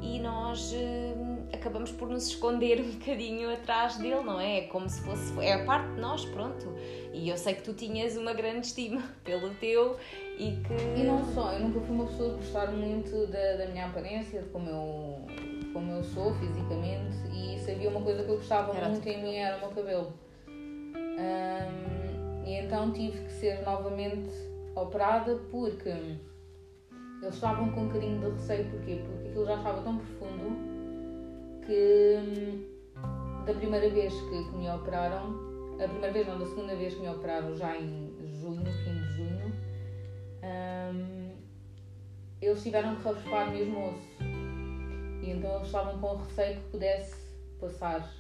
e 0.02 0.20
nós 0.20 0.72
uh, 0.72 1.40
acabamos 1.54 1.92
por 1.92 2.10
nos 2.10 2.28
esconder 2.28 2.82
um 2.82 2.92
bocadinho 2.92 3.52
atrás 3.52 3.98
dele, 3.98 4.22
não 4.24 4.40
é? 4.40 4.60
É 4.60 4.62
como 4.68 4.90
se 4.90 5.02
fosse. 5.02 5.38
É 5.40 5.54
a 5.54 5.66
parte 5.66 5.94
de 5.94 6.02
nós, 6.02 6.26
pronto. 6.26 6.74
E 7.14 7.30
eu 7.30 7.38
sei 7.38 7.56
que 7.56 7.64
tu 7.64 7.74
tinhas 7.74 8.16
uma 8.18 8.34
grande 8.34 8.68
estima 8.68 9.02
pelo 9.24 9.54
teu 9.56 9.98
e 10.38 10.56
que. 10.56 11.00
E 11.00 11.04
não 11.04 11.24
só, 11.34 11.54
eu 11.54 11.60
nunca 11.62 11.80
fui 11.82 11.96
uma 11.96 12.06
pessoa 12.06 12.30
de 12.30 12.36
gostar 12.38 12.72
muito 12.72 13.28
da, 13.28 13.58
da 13.58 13.68
minha 13.68 13.86
aparência, 13.88 14.42
de 14.42 14.50
como 14.50 14.70
eu, 14.70 15.28
como 15.74 15.92
eu 15.92 16.04
sou 16.04 16.34
fisicamente, 16.36 17.18
e 17.32 17.58
se 17.60 17.72
havia 17.72 17.90
uma 17.90 18.02
coisa 18.02 18.24
que 18.24 18.30
eu 18.30 18.36
gostava 18.38 18.76
era 18.76 18.90
muito 18.90 19.08
em 19.08 19.24
mim 19.24 19.36
era 19.36 19.58
o 19.58 19.60
meu 19.60 19.70
cabelo. 19.70 20.14
Um, 20.48 22.46
e 22.46 22.54
então 22.54 22.92
tive 22.92 23.24
que 23.26 23.32
ser 23.34 23.62
novamente 23.64 24.32
operada 24.76 25.36
porque 25.52 25.90
eles 25.90 27.34
estavam 27.34 27.72
com 27.72 27.82
um 27.82 27.88
bocadinho 27.88 28.20
de 28.20 28.30
receio, 28.30 28.70
porquê? 28.72 29.02
Porque 29.06 29.28
aquilo 29.28 29.46
já 29.46 29.56
estava 29.56 29.82
tão 29.82 29.98
profundo 29.98 30.58
que 31.66 32.18
hum, 32.18 33.46
da 33.46 33.54
primeira 33.54 33.90
vez 33.90 34.14
que, 34.14 34.44
que 34.44 34.56
me 34.56 34.70
operaram 34.70 35.50
a 35.84 35.88
primeira 35.88 36.12
vez, 36.12 36.28
não, 36.28 36.38
da 36.38 36.46
segunda 36.46 36.76
vez 36.76 36.94
que 36.94 37.00
me 37.00 37.10
operaram, 37.10 37.56
já 37.56 37.78
em 37.78 38.14
junho, 38.42 38.66
fim 38.66 38.94
de 38.94 39.16
junho, 39.16 39.54
um, 40.44 41.32
eles 42.42 42.62
tiveram 42.62 42.96
que 42.98 43.04
raspar 43.04 43.52
mesmo 43.52 43.80
o 43.80 43.90
osso. 43.90 44.29
E 45.30 45.32
então 45.32 45.56
eles 45.56 45.68
estavam 45.68 46.00
com 46.00 46.16
receio 46.16 46.56
que 46.56 46.70
pudesse 46.70 47.16
passar 47.60 48.12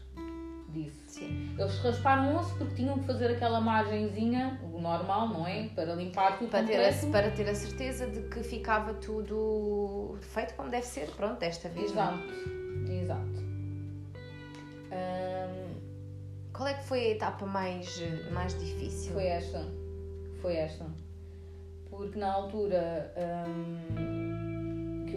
disso. 0.69 1.03
Sim. 1.07 1.55
Eles 1.57 1.75
rasparam 1.79 2.35
o 2.35 2.39
osso 2.39 2.55
porque 2.55 2.75
tinham 2.75 2.99
que 2.99 3.05
fazer 3.05 3.31
aquela 3.31 3.59
margenzinha, 3.59 4.59
o 4.71 4.79
normal, 4.79 5.29
não 5.29 5.47
é? 5.47 5.69
Para 5.69 5.95
limpar 5.95 6.37
tudo 6.37 6.51
para 6.51 6.63
ter, 6.63 6.77
a, 6.77 7.11
para 7.11 7.31
ter 7.31 7.49
a 7.49 7.55
certeza 7.55 8.05
de 8.05 8.21
que 8.29 8.43
ficava 8.43 8.93
tudo 8.93 10.19
feito 10.21 10.53
como 10.53 10.69
deve 10.69 10.85
ser, 10.85 11.09
pronto, 11.15 11.39
desta 11.39 11.67
vez. 11.69 11.91
Exato, 11.91 12.17
não? 12.17 12.93
exato. 12.93 13.49
Qual 16.53 16.67
é 16.67 16.73
que 16.73 16.83
foi 16.83 16.99
a 16.99 17.09
etapa 17.11 17.45
mais, 17.45 18.01
mais 18.31 18.53
difícil? 18.59 19.13
Foi 19.13 19.25
esta. 19.25 19.65
Foi 20.41 20.55
esta. 20.57 20.85
Porque 21.89 22.19
na 22.19 22.33
altura 22.33 23.13
hum, 23.47 24.28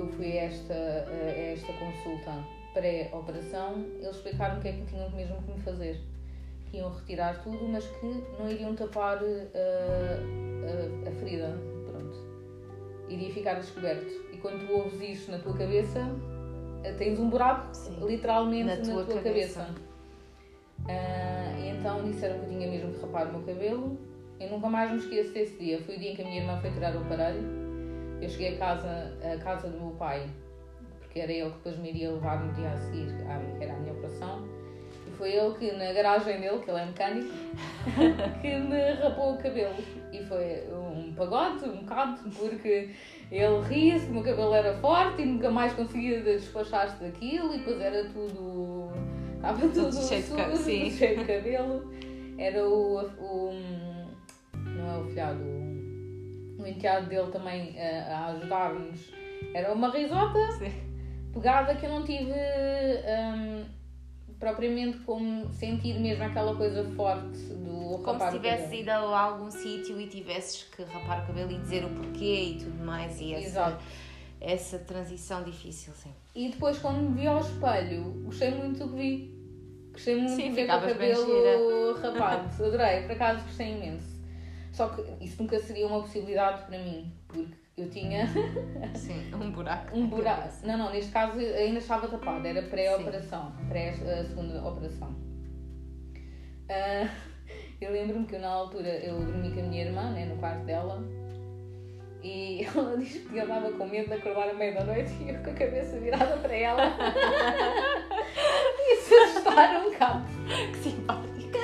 eu 0.03 0.09
fui 0.09 0.39
a 0.39 0.45
esta, 0.45 0.75
a 0.75 1.31
esta 1.53 1.73
consulta 1.73 2.45
pré-operação, 2.75 3.85
eles 4.01 4.17
explicaram 4.17 4.59
o 4.59 4.61
que 4.61 4.69
é 4.69 4.73
que 4.73 4.85
tinham 4.87 5.11
mesmo 5.11 5.43
que 5.43 5.53
me 5.53 5.61
fazer. 5.61 6.01
Que 6.71 6.79
iam 6.79 6.91
retirar 6.91 7.43
tudo, 7.43 7.69
mas 7.69 7.87
que 7.87 8.07
não 8.39 8.51
iriam 8.51 8.75
tapar 8.75 9.23
uh, 9.23 11.07
a, 11.07 11.09
a 11.09 11.13
ferida 11.13 11.73
iria 13.13 13.33
ficar 13.33 13.55
descoberto. 13.55 14.07
E 14.33 14.37
quando 14.39 14.67
tu 14.67 14.73
ouves 14.73 15.01
isto 15.01 15.31
na 15.31 15.39
tua 15.39 15.53
cabeça, 15.57 16.01
eh, 16.83 16.93
tens 16.93 17.19
um 17.19 17.29
buraco 17.29 17.75
Sim. 17.75 17.97
literalmente 18.07 18.65
Na 18.65 18.77
na, 18.77 18.83
tua 18.83 19.05
tua, 19.05 19.23
cabeça. 19.23 19.61
cabeça. 19.61 19.83
Ah, 20.89 21.59
e 21.61 21.69
então 21.69 22.03
disseram 22.05 22.39
que 22.41 22.47
eu 22.47 22.49
tinha 22.49 22.69
mesmo 22.71 22.93
que 22.93 23.01
rapar 23.01 23.29
o 23.29 23.33
meu 23.33 23.43
cabelo. 23.43 23.99
Eu 24.41 24.51
nunca 24.51 24.69
mais 24.69 24.91
me 24.91 24.99
esqueço 24.99 25.33
desse 25.33 25.57
dia. 25.57 25.81
Foi 25.83 25.97
o 25.97 25.99
dia 25.99 26.13
em 26.13 26.17
que 26.17 26.23
a 26.23 26.25
minha 26.25 26.41
irmã 26.41 26.59
foi 26.61 26.71
tirar 26.73 26.95
o 26.97 27.01
aparelho. 27.01 27.62
Eu 28.23 28.29
cheguei 28.29 28.55
a 28.55 28.59
casa, 28.59 29.13
a 29.21 29.37
casa 29.43 29.69
do 29.69 29.77
meu 29.79 29.91
pai, 29.97 30.31
porque 31.01 31.19
era 31.19 31.33
ele 31.33 31.51
que 31.51 31.57
depois 31.57 31.77
me 31.79 31.89
iria 31.89 32.13
levar 32.13 32.41
no 32.41 32.53
dia 32.53 32.71
a 32.71 32.77
seguir, 32.77 33.09
à, 33.29 33.59
que 33.59 33.65
era 33.65 33.75
a 33.75 33.77
minha 33.81 33.93
operação. 33.93 34.47
E 35.09 35.11
foi 35.11 35.33
ele 35.33 35.53
que, 35.59 35.73
na 35.73 35.93
garagem 35.93 36.41
dele, 36.41 36.61
que 36.61 36.71
ele 36.71 36.79
é 36.79 36.87
mecânico, 36.87 37.35
que 38.41 38.57
me 38.57 38.93
rapou 38.93 39.35
o 39.35 39.39
cabelo. 39.39 39.75
E 40.13 40.23
foi 40.23 40.63
um 40.73 41.13
pagode, 41.15 41.69
um 41.69 41.79
bocado, 41.79 42.31
porque 42.31 42.91
ele 43.33 43.61
ria-se 43.69 44.07
o 44.07 44.13
meu 44.13 44.23
cabelo 44.23 44.55
era 44.55 44.73
forte 44.75 45.23
e 45.23 45.27
nunca 45.27 45.51
mais 45.51 45.73
conseguia 45.73 46.21
despachar-se 46.21 47.03
daquilo 47.03 47.53
e 47.55 47.59
depois 47.59 47.81
era 47.81 48.05
tudo. 48.05 48.93
Estava 49.35 49.69
tudo 49.69 49.93
cheio 49.93 50.23
de 50.23 51.25
cabelo. 51.25 51.93
Era 52.39 52.65
o. 52.65 53.01
o 53.19 53.53
não 54.55 54.95
é 54.95 54.99
o 54.99 55.05
filhado, 55.07 55.41
o, 56.63 56.67
enteado 56.67 57.07
dele 57.07 57.31
também 57.31 57.75
a, 57.81 58.17
a 58.17 58.27
ajudar-nos. 58.29 59.01
Era 59.55 59.73
uma 59.73 59.91
risota 59.91 60.39
Sim. 60.59 60.73
pegada 61.33 61.75
que 61.75 61.85
eu 61.87 61.91
não 61.91 62.05
tive 62.05 62.33
hum, 62.33 63.65
propriamente 64.39 64.99
como 64.99 65.53
sentir 65.53 65.99
mesmo 66.01 66.25
aquela 66.25 66.57
coisa 66.57 66.85
forte 66.97 67.39
do 67.39 67.99
Como 67.99 68.13
rapar 68.13 68.31
se 68.31 68.37
o 68.37 68.41
tivesse 68.41 68.77
ido 68.77 68.91
a 68.91 69.21
algum 69.21 69.51
sítio 69.51 70.01
e 70.01 70.07
tivesses 70.07 70.65
que 70.65 70.83
rapar 70.83 71.25
o 71.25 71.27
cabelo 71.29 71.53
e 71.53 71.59
dizer 71.59 71.85
o 71.85 71.91
porquê 71.91 72.55
e 72.55 72.59
tudo 72.59 72.85
mais. 72.85 73.21
E 73.21 73.35
essa, 73.35 73.47
Exato. 73.47 73.85
essa 74.41 74.79
transição 74.79 75.43
difícil, 75.43 75.93
sim. 75.95 76.13
E 76.35 76.49
depois, 76.49 76.79
quando 76.79 76.99
me 76.99 77.21
vi 77.21 77.27
ao 77.27 77.41
espelho, 77.41 78.05
gostei 78.25 78.51
muito 78.51 78.87
do 78.87 78.91
que 78.91 78.97
vi. 78.97 79.43
Gostei 79.93 80.17
muito 80.17 80.33
Sim, 80.33 80.49
de 80.49 80.55
ver 80.55 80.67
com 80.67 80.77
o 80.77 80.81
cabelo 80.81 81.95
rapado. 82.01 82.49
Adorei, 82.65 83.03
por 83.03 83.13
acaso 83.13 83.45
gostei 83.45 83.73
imenso. 83.73 84.12
Só 84.83 84.89
que 84.89 85.25
isso 85.25 85.41
nunca 85.41 85.61
seria 85.61 85.87
uma 85.87 86.01
possibilidade 86.01 86.65
para 86.65 86.77
mim, 86.77 87.13
porque 87.29 87.47
eu 87.77 87.89
tinha 87.89 88.27
Sim, 88.97 89.33
um 89.33 89.53
buraco. 89.53 89.95
um 89.97 90.09
buraco. 90.09 90.41
cabeça. 90.41 90.67
Não, 90.67 90.77
não, 90.77 90.91
neste 90.91 91.13
caso 91.13 91.39
ainda 91.39 91.79
estava 91.79 92.09
tapado, 92.09 92.45
era 92.45 92.63
pré-operação, 92.63 93.53
pré-segunda 93.69 94.61
operação. 94.67 95.15
Ah, 96.69 97.09
eu 97.81 97.93
lembro-me 97.93 98.27
que 98.27 98.35
eu, 98.35 98.41
na 98.41 98.49
altura 98.49 98.89
eu 98.89 99.21
dormi 99.21 99.53
com 99.53 99.61
a 99.61 99.63
minha 99.63 99.85
irmã, 99.85 100.11
né, 100.11 100.27
no 100.27 100.37
quarto 100.39 100.65
dela, 100.65 101.01
e 102.21 102.67
ela 102.75 102.99
disse 102.99 103.21
que 103.21 103.37
eu 103.37 103.43
estava 103.43 103.71
com 103.71 103.87
medo 103.87 104.09
de 104.09 104.15
acordar 104.15 104.51
à 104.51 104.55
meia 104.55 104.75
da 104.75 104.85
noite 104.85 105.13
e 105.21 105.29
eu 105.29 105.41
com 105.45 105.51
a 105.51 105.55
cabeça 105.55 105.97
virada 106.01 106.39
para 106.39 106.57
ela. 106.57 106.97
e 108.81 108.97
se 108.97 109.15
assustar 109.15 109.81
um 109.81 109.93
bocado. 109.93 110.25
Que 110.73 110.79
simpática. 110.79 111.59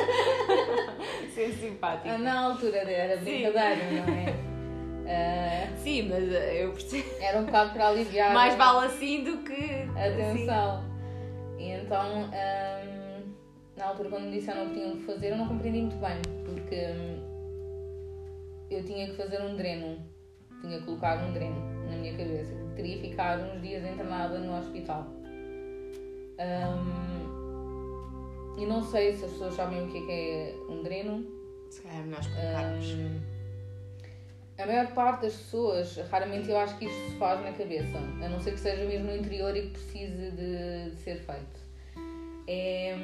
Sim, 1.47 1.53
simpática. 1.53 2.15
Ah, 2.15 2.19
Na 2.19 2.41
altura 2.41 2.79
era 2.79 3.17
Sim. 3.19 3.25
brincadeira, 3.25 3.91
não 4.07 4.15
é? 4.15 4.49
Ah, 5.11 5.75
Sim, 5.79 6.03
mas 6.11 6.31
eh, 6.31 6.65
eu 6.65 6.73
percebo. 6.73 7.09
era 7.19 7.39
um 7.39 7.47
bocado 7.47 7.73
para 7.73 7.89
aliviar. 7.89 8.35
Mais 8.35 8.55
vale 8.57 8.87
assim 8.89 9.25
do 9.25 9.39
que. 9.39 9.55
assim. 9.55 9.99
Atenção. 9.99 10.85
E 11.59 11.71
então, 11.71 12.25
hum, 12.25 13.33
na 13.75 13.87
altura, 13.87 14.11
quando 14.11 14.25
me 14.25 14.33
disseram 14.39 14.65
o 14.67 14.69
que 14.69 14.75
tinham 14.75 14.97
que 14.99 15.05
fazer, 15.05 15.31
eu 15.33 15.37
não 15.39 15.49
compreendi 15.49 15.81
muito 15.81 15.97
bem, 15.97 16.21
porque 16.45 16.93
eu 18.71 18.85
tinha 18.85 19.07
que 19.07 19.17
fazer 19.17 19.41
um 19.41 19.57
dreno, 19.57 19.99
tinha 20.61 20.79
que 20.79 20.85
colocar 20.85 21.17
um 21.25 21.33
dreno 21.33 21.57
na 21.89 21.97
minha 21.97 22.13
cabeça, 22.15 22.53
teria 22.77 22.99
que 23.01 23.09
ficar 23.09 23.39
uns 23.39 23.63
dias 23.63 23.83
internada 23.87 24.39
no 24.39 24.59
hospital. 24.59 25.07
Hum, 26.39 27.28
e 28.59 28.67
não 28.67 28.83
sei 28.83 29.15
se 29.15 29.25
as 29.25 29.33
pessoas 29.33 29.55
sabem 29.55 29.85
o 29.85 29.89
que 29.89 29.99
é, 29.99 30.01
que 30.03 30.13
é 30.13 30.55
um 30.69 30.83
dreno. 30.83 31.25
Se 31.71 31.81
calhar 31.83 32.01
é 32.01 32.03
melhor 32.03 32.21
explicarmos. 32.21 32.87
Hum, 32.93 33.21
a 34.59 34.67
maior 34.67 34.93
parte 34.93 35.23
das 35.23 35.37
pessoas, 35.37 35.97
raramente 36.11 36.51
eu 36.51 36.59
acho 36.59 36.77
que 36.79 36.87
isto 36.87 37.11
se 37.11 37.17
faz 37.17 37.41
na 37.41 37.53
cabeça, 37.53 37.97
a 37.97 38.29
não 38.29 38.41
ser 38.41 38.53
que 38.53 38.61
seja 38.61 38.85
mesmo 38.85 39.07
no 39.07 39.17
interior 39.17 39.57
e 39.57 39.63
que 39.63 39.71
precise 39.71 40.31
de, 40.33 40.91
de 40.91 40.97
ser 40.97 41.21
feito. 41.21 41.69
É, 42.49 42.97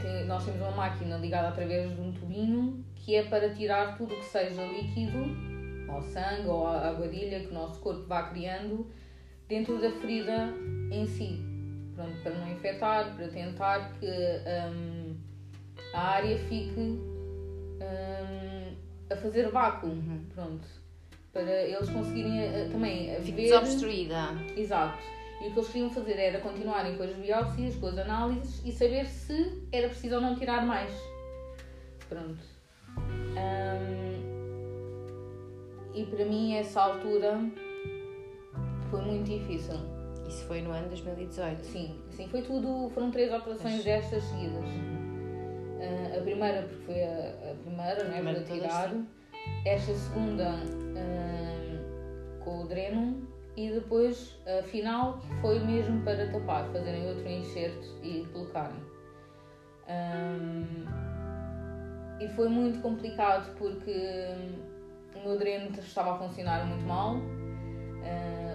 que 0.00 0.24
nós 0.26 0.44
temos 0.44 0.60
uma 0.60 0.70
máquina 0.70 1.16
ligada 1.16 1.48
através 1.48 1.92
de 1.94 2.00
um 2.00 2.12
tubinho 2.12 2.84
que 2.94 3.16
é 3.16 3.24
para 3.24 3.52
tirar 3.52 3.96
tudo 3.96 4.14
o 4.14 4.18
que 4.18 4.24
seja 4.26 4.64
líquido, 4.64 5.18
ou 5.92 6.00
sangue, 6.02 6.46
ou 6.46 6.66
a 6.68 6.88
aguadilha 6.88 7.40
que 7.40 7.48
o 7.48 7.54
nosso 7.54 7.80
corpo 7.80 8.06
vá 8.06 8.24
criando 8.24 8.86
dentro 9.48 9.80
da 9.80 9.90
ferida 9.90 10.54
em 10.92 11.04
si. 11.06 11.49
Pronto, 12.00 12.16
para 12.22 12.32
não 12.32 12.50
infectar, 12.50 13.14
para 13.14 13.28
tentar 13.28 13.92
que 14.00 14.06
hum, 14.06 15.14
a 15.92 16.00
área 16.00 16.38
fique 16.38 16.80
hum, 16.80 18.74
a 19.10 19.16
fazer 19.16 19.50
vácuo. 19.50 19.88
Uhum. 19.88 20.24
Pronto. 20.34 20.66
Para 21.30 21.62
eles 21.62 21.90
conseguirem 21.90 22.40
eh, 22.40 22.68
também 22.72 23.14
Fico 23.20 23.36
ver. 23.36 23.42
desobstruída. 23.42 24.30
Exato. 24.56 24.98
E 25.42 25.48
o 25.48 25.52
que 25.52 25.58
eles 25.58 25.68
queriam 25.68 25.90
fazer 25.90 26.18
era 26.18 26.40
continuarem 26.40 26.96
com 26.96 27.02
as 27.02 27.12
biópsias, 27.12 27.76
com 27.76 27.88
as 27.88 27.98
análises 27.98 28.62
e 28.64 28.72
saber 28.72 29.06
se 29.06 29.62
era 29.70 29.88
preciso 29.88 30.14
ou 30.14 30.20
não 30.22 30.34
tirar 30.36 30.64
mais. 30.64 30.90
Pronto. 32.08 32.40
Hum, 32.96 34.20
e 35.94 36.04
para 36.06 36.24
mim, 36.24 36.54
essa 36.54 36.80
altura 36.80 37.40
foi 38.90 39.02
muito 39.02 39.24
difícil. 39.28 39.89
Isso 40.30 40.44
foi 40.44 40.62
no 40.62 40.70
ano 40.70 40.86
2018. 40.88 41.64
Sim, 41.64 42.00
sim, 42.10 42.28
foi 42.28 42.42
tudo. 42.42 42.88
Foram 42.90 43.10
três 43.10 43.32
operações 43.32 43.82
destas 43.82 44.22
seguidas. 44.22 44.64
Ah, 45.80 46.18
a 46.18 46.22
primeira, 46.22 46.62
porque 46.62 46.84
foi 46.84 47.02
a, 47.02 47.50
a 47.50 47.54
primeira, 47.56 48.04
não 48.04 48.14
é? 48.14 48.22
Para 48.22 48.44
tirar. 48.44 48.94
Esta 49.66 49.92
segunda 49.92 50.50
ah, 50.96 52.44
com 52.44 52.62
o 52.62 52.68
dreno. 52.68 53.28
E 53.56 53.70
depois 53.70 54.38
a 54.46 54.62
final, 54.62 55.18
que 55.18 55.34
foi 55.40 55.58
mesmo 55.58 56.00
para 56.04 56.30
tapar, 56.30 56.64
fazerem 56.66 57.08
outro 57.08 57.28
enxerto 57.28 57.88
e 58.00 58.24
colocarem. 58.32 58.80
Ah, 59.88 60.36
e 62.20 62.28
foi 62.28 62.48
muito 62.48 62.80
complicado 62.80 63.52
porque 63.58 64.28
o 65.16 65.26
meu 65.26 65.36
dreno 65.36 65.76
estava 65.76 66.12
a 66.12 66.18
funcionar 66.18 66.64
muito 66.66 66.86
mal. 66.86 67.16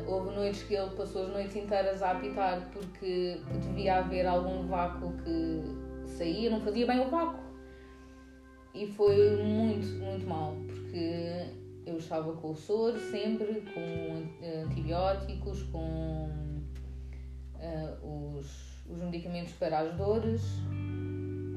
Houve 0.08 0.36
noites 0.36 0.64
que 0.64 0.76
ele 0.76 0.90
passou 0.92 1.24
as 1.24 1.30
noites 1.30 1.56
inteiras 1.56 2.02
a 2.02 2.12
apitar 2.12 2.70
porque 2.72 3.40
devia 3.62 3.98
haver 3.98 4.26
algum 4.26 4.68
vácuo 4.68 5.14
que 5.24 5.64
saía, 6.06 6.50
não 6.50 6.62
fazia 6.62 6.86
bem 6.86 7.00
o 7.00 7.10
vácuo. 7.10 7.44
E 8.74 8.88
foi 8.88 9.38
muito, 9.38 9.88
muito 10.04 10.28
mal, 10.28 10.54
porque 10.68 11.46
eu 11.86 11.98
estava 11.98 12.34
com 12.34 12.52
o 12.52 12.56
soro 12.56 13.00
sempre, 13.00 13.64
com 13.74 14.66
antibióticos, 14.66 15.64
com 15.64 16.30
ah, 17.56 17.98
os, 18.04 18.86
os 18.90 19.02
medicamentos 19.02 19.54
para 19.54 19.80
as 19.80 19.96
dores. 19.96 20.42
Hum, 20.70 21.56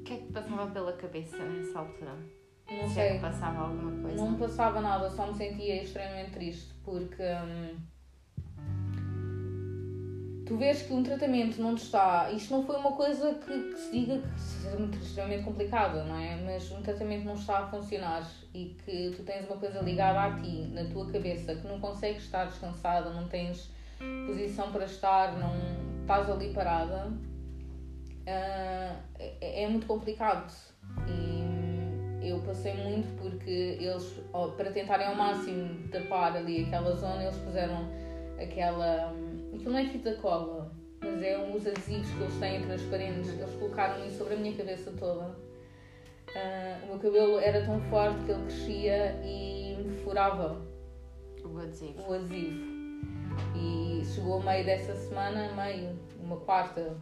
O 0.00 0.02
que 0.04 0.14
é 0.14 0.16
que 0.16 0.32
passava 0.32 0.70
pela 0.70 0.92
cabeça 0.94 1.36
nessa 1.36 1.80
altura? 1.80 2.39
Não 2.70 2.88
Se 2.88 3.00
é 3.00 3.10
sei. 3.10 3.18
passava 3.18 3.62
alguma 3.62 4.02
coisa? 4.02 4.16
Não 4.16 4.34
passava 4.34 4.80
nada, 4.80 5.10
só 5.10 5.26
me 5.26 5.34
sentia 5.34 5.82
extremamente 5.82 6.30
triste 6.30 6.74
porque 6.84 7.22
hum, 7.22 7.76
tu 10.46 10.56
vês 10.56 10.82
que 10.82 10.92
um 10.92 11.02
tratamento 11.02 11.60
não 11.60 11.74
te 11.74 11.84
está. 11.84 12.30
Isto 12.30 12.54
não 12.54 12.64
foi 12.64 12.76
uma 12.76 12.92
coisa 12.92 13.34
que, 13.34 13.70
que 13.70 13.78
se 13.78 13.92
diga 13.92 14.18
que 14.18 14.40
seja 14.40 14.76
muito 14.76 14.98
extremamente 14.98 15.44
complicada, 15.44 16.04
não 16.04 16.16
é? 16.16 16.36
Mas 16.44 16.70
um 16.72 16.82
tratamento 16.82 17.24
não 17.24 17.34
está 17.34 17.58
a 17.58 17.66
funcionar 17.68 18.28
e 18.52 18.76
que 18.84 19.12
tu 19.16 19.22
tens 19.22 19.46
uma 19.46 19.56
coisa 19.56 19.80
ligada 19.80 20.20
a 20.20 20.40
ti, 20.40 20.68
na 20.72 20.84
tua 20.84 21.10
cabeça, 21.10 21.54
que 21.54 21.66
não 21.68 21.78
consegues 21.80 22.24
estar 22.24 22.46
descansada, 22.46 23.10
não 23.10 23.28
tens 23.28 23.70
posição 24.26 24.72
para 24.72 24.86
estar, 24.86 25.38
não 25.38 25.52
estás 26.00 26.28
ali 26.28 26.52
parada, 26.52 27.12
ah, 28.26 28.96
é, 29.18 29.62
é 29.64 29.68
muito 29.68 29.86
complicado. 29.86 30.52
E 31.06 31.59
eu 32.22 32.40
passei 32.40 32.74
muito 32.74 33.08
porque 33.20 33.78
eles, 33.80 34.20
para 34.56 34.70
tentarem 34.70 35.06
ao 35.06 35.14
máximo 35.14 35.88
tapar 35.88 36.36
ali 36.36 36.64
aquela 36.64 36.94
zona, 36.96 37.22
eles 37.24 37.36
puseram 37.38 37.88
aquela. 38.40 39.12
hum, 39.12 39.50
Aquilo 39.54 39.72
não 39.72 39.78
é 39.78 39.84
fita 39.86 40.14
cola, 40.14 40.70
mas 41.00 41.22
é 41.22 41.38
uns 41.38 41.66
adesivos 41.66 42.08
que 42.10 42.22
eles 42.22 42.34
têm 42.38 42.62
transparentes. 42.62 43.30
Eles 43.38 43.54
colocaram 43.54 44.06
isso 44.06 44.18
sobre 44.18 44.34
a 44.34 44.36
minha 44.36 44.54
cabeça 44.56 44.92
toda. 44.98 45.34
Ah, 46.36 46.78
o 46.84 46.86
meu 46.86 46.98
cabelo 46.98 47.38
era 47.40 47.64
tão 47.64 47.80
forte 47.90 48.24
que 48.24 48.30
ele 48.30 48.42
crescia 48.44 49.20
e 49.24 49.76
me 49.82 49.96
furava 49.98 50.60
O 51.44 51.58
adesivo. 51.58 52.02
o 52.08 52.14
adesivo. 52.14 52.70
E 53.56 54.02
chegou 54.04 54.40
a 54.40 54.44
meio 54.44 54.64
dessa 54.64 54.94
semana, 54.94 55.52
meio, 55.52 55.98
uma 56.22 56.36
quarta. 56.36 56.96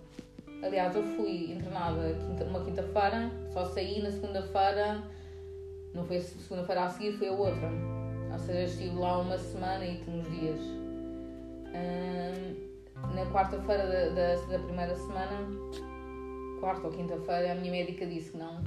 Aliás, 0.63 0.95
eu 0.97 1.03
fui 1.15 1.53
internada 1.53 2.15
quinta, 2.15 2.45
uma 2.45 2.65
quinta-feira, 2.65 3.31
só 3.53 3.65
saí 3.65 4.03
na 4.03 4.11
segunda-feira, 4.11 5.05
não 5.95 6.05
foi 6.05 6.17
a 6.17 6.21
segunda-feira 6.21 6.85
a 6.85 6.89
seguir, 6.89 7.13
foi 7.13 7.29
a 7.29 7.33
outra. 7.33 7.71
Ou 8.33 8.39
seja, 8.39 8.65
estive 8.65 8.97
lá 8.97 9.19
uma 9.19 9.39
semana 9.39 9.85
e 9.85 10.03
uns 10.09 10.29
dias. 10.31 10.61
na 13.15 13.27
quarta-feira 13.33 13.87
da, 13.87 14.09
da, 14.11 14.35
da, 14.47 14.59
primeira 14.59 14.95
semana, 14.97 15.49
quarta 16.61 16.89
ou 16.89 16.93
quinta-feira, 16.93 17.53
a 17.53 17.55
minha 17.55 17.71
médica 17.71 18.05
disse 18.05 18.33
que 18.33 18.39
não. 18.39 18.63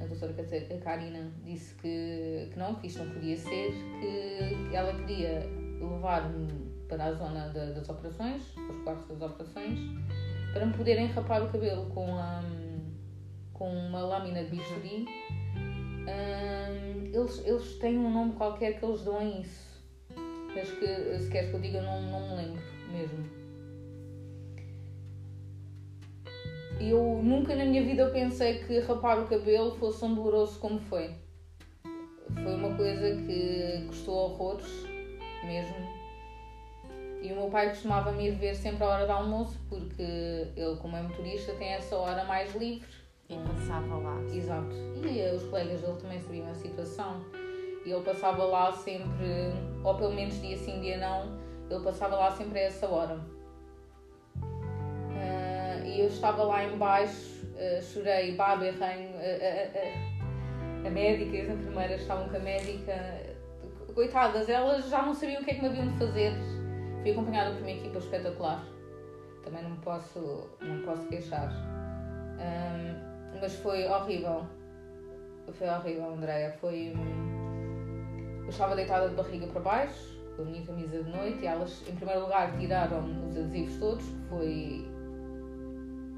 A 0.00 0.06
doutora 0.06 0.32
Karina 0.80 1.28
disse 1.44 1.74
que, 1.74 2.48
que 2.52 2.58
não, 2.58 2.76
que 2.76 2.86
isto 2.86 3.02
não 3.02 3.12
podia 3.12 3.36
ser, 3.36 3.72
que 4.00 4.74
ela 4.74 4.94
queria 4.94 5.40
levar-me 5.80 6.46
para 6.88 7.06
a 7.06 7.12
zona 7.12 7.48
das 7.48 7.88
operações, 7.88 8.42
os 8.56 8.82
quartos 8.84 9.08
das 9.08 9.30
operações, 9.30 9.78
para 10.58 10.66
me 10.66 10.72
poderem 10.72 11.06
rapar 11.06 11.40
o 11.44 11.52
cabelo 11.52 11.86
com, 11.90 12.16
a, 12.16 12.42
com 13.54 13.70
uma 13.70 14.00
lâmina 14.00 14.42
de 14.42 14.50
bisturi. 14.50 15.06
Um, 15.54 17.04
eles, 17.04 17.46
eles 17.46 17.78
têm 17.78 17.96
um 17.96 18.12
nome 18.12 18.32
qualquer 18.32 18.76
que 18.76 18.84
eles 18.84 19.04
dão 19.04 19.18
a 19.18 19.24
isso. 19.24 19.68
Mas 20.52 20.68
que, 20.72 21.20
se 21.20 21.30
queres 21.30 21.50
que 21.50 21.56
eu 21.56 21.60
diga, 21.60 21.80
não, 21.80 22.02
não 22.10 22.30
me 22.30 22.42
lembro 22.42 22.62
mesmo. 22.90 23.24
Eu 26.80 27.20
nunca 27.22 27.54
na 27.54 27.64
minha 27.64 27.84
vida 27.84 28.10
pensei 28.10 28.58
que 28.64 28.80
rapar 28.80 29.20
o 29.20 29.28
cabelo 29.28 29.76
fosse 29.76 30.00
tão 30.00 30.12
doloroso 30.12 30.58
como 30.58 30.80
foi. 30.80 31.14
Foi 32.34 32.54
uma 32.54 32.74
coisa 32.74 33.14
que 33.22 33.86
custou 33.86 34.32
horrores, 34.32 34.66
mesmo. 35.44 35.97
E 37.20 37.32
o 37.32 37.36
meu 37.36 37.48
pai 37.48 37.70
costumava 37.70 38.12
me 38.12 38.28
ir 38.28 38.32
ver 38.32 38.54
sempre 38.54 38.84
à 38.84 38.88
hora 38.88 39.06
do 39.06 39.12
almoço, 39.12 39.58
porque 39.68 40.02
ele, 40.02 40.76
como 40.80 40.96
é 40.96 41.02
motorista, 41.02 41.52
tem 41.54 41.70
essa 41.70 41.96
hora 41.96 42.24
mais 42.24 42.54
livre. 42.54 42.86
E 43.28 43.36
passava 43.36 43.96
lá. 43.96 44.22
Exato. 44.32 44.74
E 45.04 45.34
os 45.34 45.42
colegas 45.44 45.80
dele 45.82 45.98
também 46.00 46.20
sabiam 46.20 46.48
a 46.48 46.54
situação. 46.54 47.24
E 47.84 47.90
ele 47.90 48.02
passava 48.02 48.44
lá 48.44 48.72
sempre, 48.72 49.52
ou 49.82 49.94
pelo 49.94 50.14
menos 50.14 50.40
dia 50.40 50.56
sim, 50.56 50.80
dia 50.80 50.98
não, 50.98 51.38
ele 51.70 51.82
passava 51.82 52.16
lá 52.16 52.30
sempre 52.30 52.58
a 52.60 52.62
essa 52.62 52.86
hora. 52.86 53.18
Uh, 54.36 55.86
e 55.86 56.00
eu 56.00 56.06
estava 56.06 56.42
lá 56.44 56.64
embaixo, 56.64 57.46
uh, 57.54 57.82
chorei, 57.82 58.34
baberrei. 58.34 59.06
Uh, 59.06 60.18
a 60.86 60.90
médica 60.90 61.36
e 61.36 61.40
as 61.40 61.48
enfermeiras 61.48 62.00
estavam 62.00 62.28
com 62.28 62.36
a 62.36 62.40
médica. 62.40 62.94
Coitadas, 63.94 64.48
elas 64.48 64.88
já 64.88 65.02
não 65.02 65.12
sabiam 65.12 65.42
o 65.42 65.44
que 65.44 65.50
é 65.50 65.54
que 65.54 65.60
me 65.60 65.68
haviam 65.68 65.88
de 65.88 65.98
fazer 65.98 66.32
Fui 67.02 67.12
acompanhada 67.12 67.52
por 67.52 67.60
uma 67.60 67.70
equipa 67.70 67.98
espetacular. 67.98 68.64
Também 69.44 69.62
não 69.62 69.76
posso, 69.76 70.50
não 70.60 70.82
posso 70.82 71.06
queixar. 71.08 71.50
Um, 72.38 73.38
mas 73.40 73.54
foi 73.56 73.86
horrível. 73.86 74.46
Foi 75.52 75.68
horrível, 75.68 76.12
Andréia. 76.12 76.52
Foi. 76.60 76.92
Hum, 76.94 78.42
eu 78.42 78.48
estava 78.48 78.74
deitada 78.74 79.08
de 79.08 79.14
barriga 79.14 79.46
para 79.46 79.60
baixo, 79.60 80.18
com 80.36 80.42
a 80.42 80.44
minha 80.44 80.64
camisa 80.64 81.02
de 81.02 81.10
noite, 81.10 81.42
e 81.42 81.46
elas, 81.46 81.82
em 81.88 81.94
primeiro 81.94 82.22
lugar, 82.22 82.56
tiraram 82.58 83.28
os 83.28 83.36
adesivos 83.36 83.78
todos, 83.78 84.04
que 84.04 84.28
foi 84.28 84.88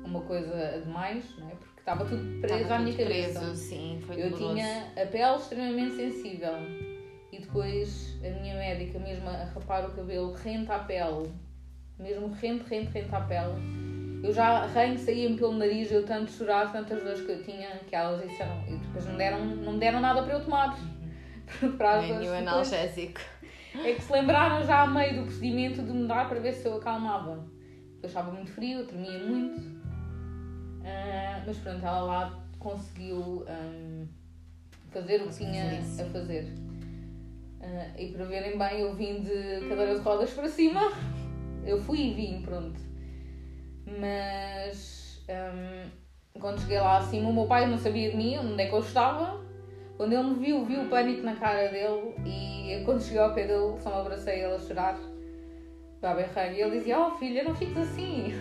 uma 0.05 0.21
coisa 0.23 0.81
demais, 0.85 1.25
não 1.39 1.49
é? 1.49 1.51
Porque 1.53 1.81
estava 1.81 2.05
tudo 2.05 2.41
preso 2.41 2.55
estava 2.57 2.75
à 2.75 2.79
minha 2.79 2.97
cabeça. 2.97 3.41
Preso, 3.41 3.55
sim, 3.55 4.03
foi 4.07 4.23
eu 4.23 4.33
tinha 4.33 4.93
a 4.93 5.07
pele 5.07 5.37
extremamente 5.37 5.95
sensível 5.97 6.55
depois 7.51 8.17
a 8.25 8.41
minha 8.41 8.55
médica, 8.55 8.99
mesmo 9.01 9.29
a 9.29 9.45
rapar 9.45 9.85
o 9.85 9.93
cabelo, 9.93 10.33
rente 10.33 10.71
à 10.71 10.79
pele, 10.79 11.33
mesmo 11.99 12.29
rente, 12.29 12.65
rente, 12.69 12.93
rente 12.93 13.15
à 13.15 13.21
pele. 13.21 13.81
Eu 14.23 14.33
já 14.33 14.65
arranho, 14.65 14.99
saía-me 14.99 15.37
pelo 15.37 15.55
nariz, 15.55 15.91
eu 15.91 16.05
tanto 16.05 16.31
chorar, 16.31 16.71
tantas 16.71 17.03
dores 17.03 17.23
que 17.23 17.33
eu 17.33 17.43
tinha, 17.43 17.71
que 17.89 17.97
elas 17.97 18.23
disseram, 18.23 18.63
e 18.69 18.77
depois 18.77 19.07
não, 19.07 19.17
deram, 19.17 19.45
não 19.45 19.73
me 19.73 19.81
deram 19.81 20.01
nada 20.01 20.23
para 20.23 20.35
eu 20.35 20.45
tomar. 20.45 20.79
para 21.77 22.03
Nem 22.03 22.29
o 22.29 22.35
analgésico. 22.35 23.21
É 23.75 23.95
que 23.95 24.03
se 24.03 24.13
lembraram 24.13 24.65
já 24.65 24.83
a 24.83 24.87
meio 24.87 25.17
do 25.17 25.23
procedimento 25.23 25.83
de 25.83 25.93
me 25.93 26.07
dar 26.07 26.29
para 26.29 26.39
ver 26.39 26.53
se 26.53 26.67
eu 26.67 26.77
acalmava. 26.77 27.45
Eu 28.03 28.07
estava 28.07 28.31
muito 28.31 28.51
frio, 28.53 28.81
eu 28.81 28.87
tremia 28.87 29.19
muito. 29.19 29.61
Uh, 29.61 31.43
mas 31.47 31.57
pronto, 31.59 31.85
ela 31.85 32.01
lá 32.01 32.43
conseguiu 32.59 33.45
um, 33.49 34.07
fazer 34.91 35.23
o 35.23 35.29
que 35.29 35.37
tinha 35.37 35.81
a 35.81 36.05
fazer. 36.13 36.70
Uh, 37.61 37.99
e 37.99 38.13
para 38.13 38.25
verem 38.25 38.59
bem, 38.59 38.81
eu 38.81 38.95
vim 38.95 39.21
de 39.21 39.69
cadeira 39.69 39.95
de 39.95 40.01
rodas 40.01 40.31
para 40.33 40.49
cima. 40.49 40.93
Eu 41.65 41.81
fui 41.83 42.01
e 42.01 42.15
vim, 42.15 42.43
pronto. 42.43 42.81
Mas 43.99 45.23
um, 45.29 45.91
quando 46.41 46.61
cheguei 46.61 46.81
lá 46.81 46.99
acima, 46.99 47.29
o 47.29 47.35
meu 47.35 47.47
pai 47.47 47.67
não 47.67 47.77
sabia 47.77 48.11
de 48.11 48.17
mim, 48.17 48.39
onde 48.39 48.63
é 48.63 48.67
que 48.67 48.75
eu 48.75 48.81
estava. 48.81 49.41
Quando 49.97 50.15
ele 50.15 50.23
me 50.23 50.35
viu, 50.37 50.65
viu 50.65 50.83
o 50.83 50.89
pânico 50.89 51.23
na 51.23 51.37
cara 51.37 51.69
dele. 51.69 52.15
E 52.25 52.83
quando 52.85 53.03
cheguei 53.03 53.21
ao 53.21 53.35
pé 53.35 53.47
dele, 53.47 53.79
só 53.79 53.91
me 53.91 54.01
abracei 54.01 54.43
ele 54.43 54.55
a 54.55 54.59
chorar. 54.59 54.99
Já 56.01 56.15
berrei. 56.15 56.55
E 56.55 56.63
ele 56.63 56.79
dizia: 56.79 56.99
Oh 56.99 57.11
filha, 57.19 57.45
não 57.45 57.55
fiques 57.55 57.77
assim. 57.77 58.33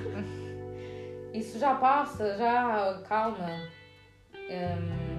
Isso 1.33 1.59
já 1.59 1.75
passa, 1.75 2.37
já 2.37 3.01
calma. 3.07 3.49
Um, 4.49 5.09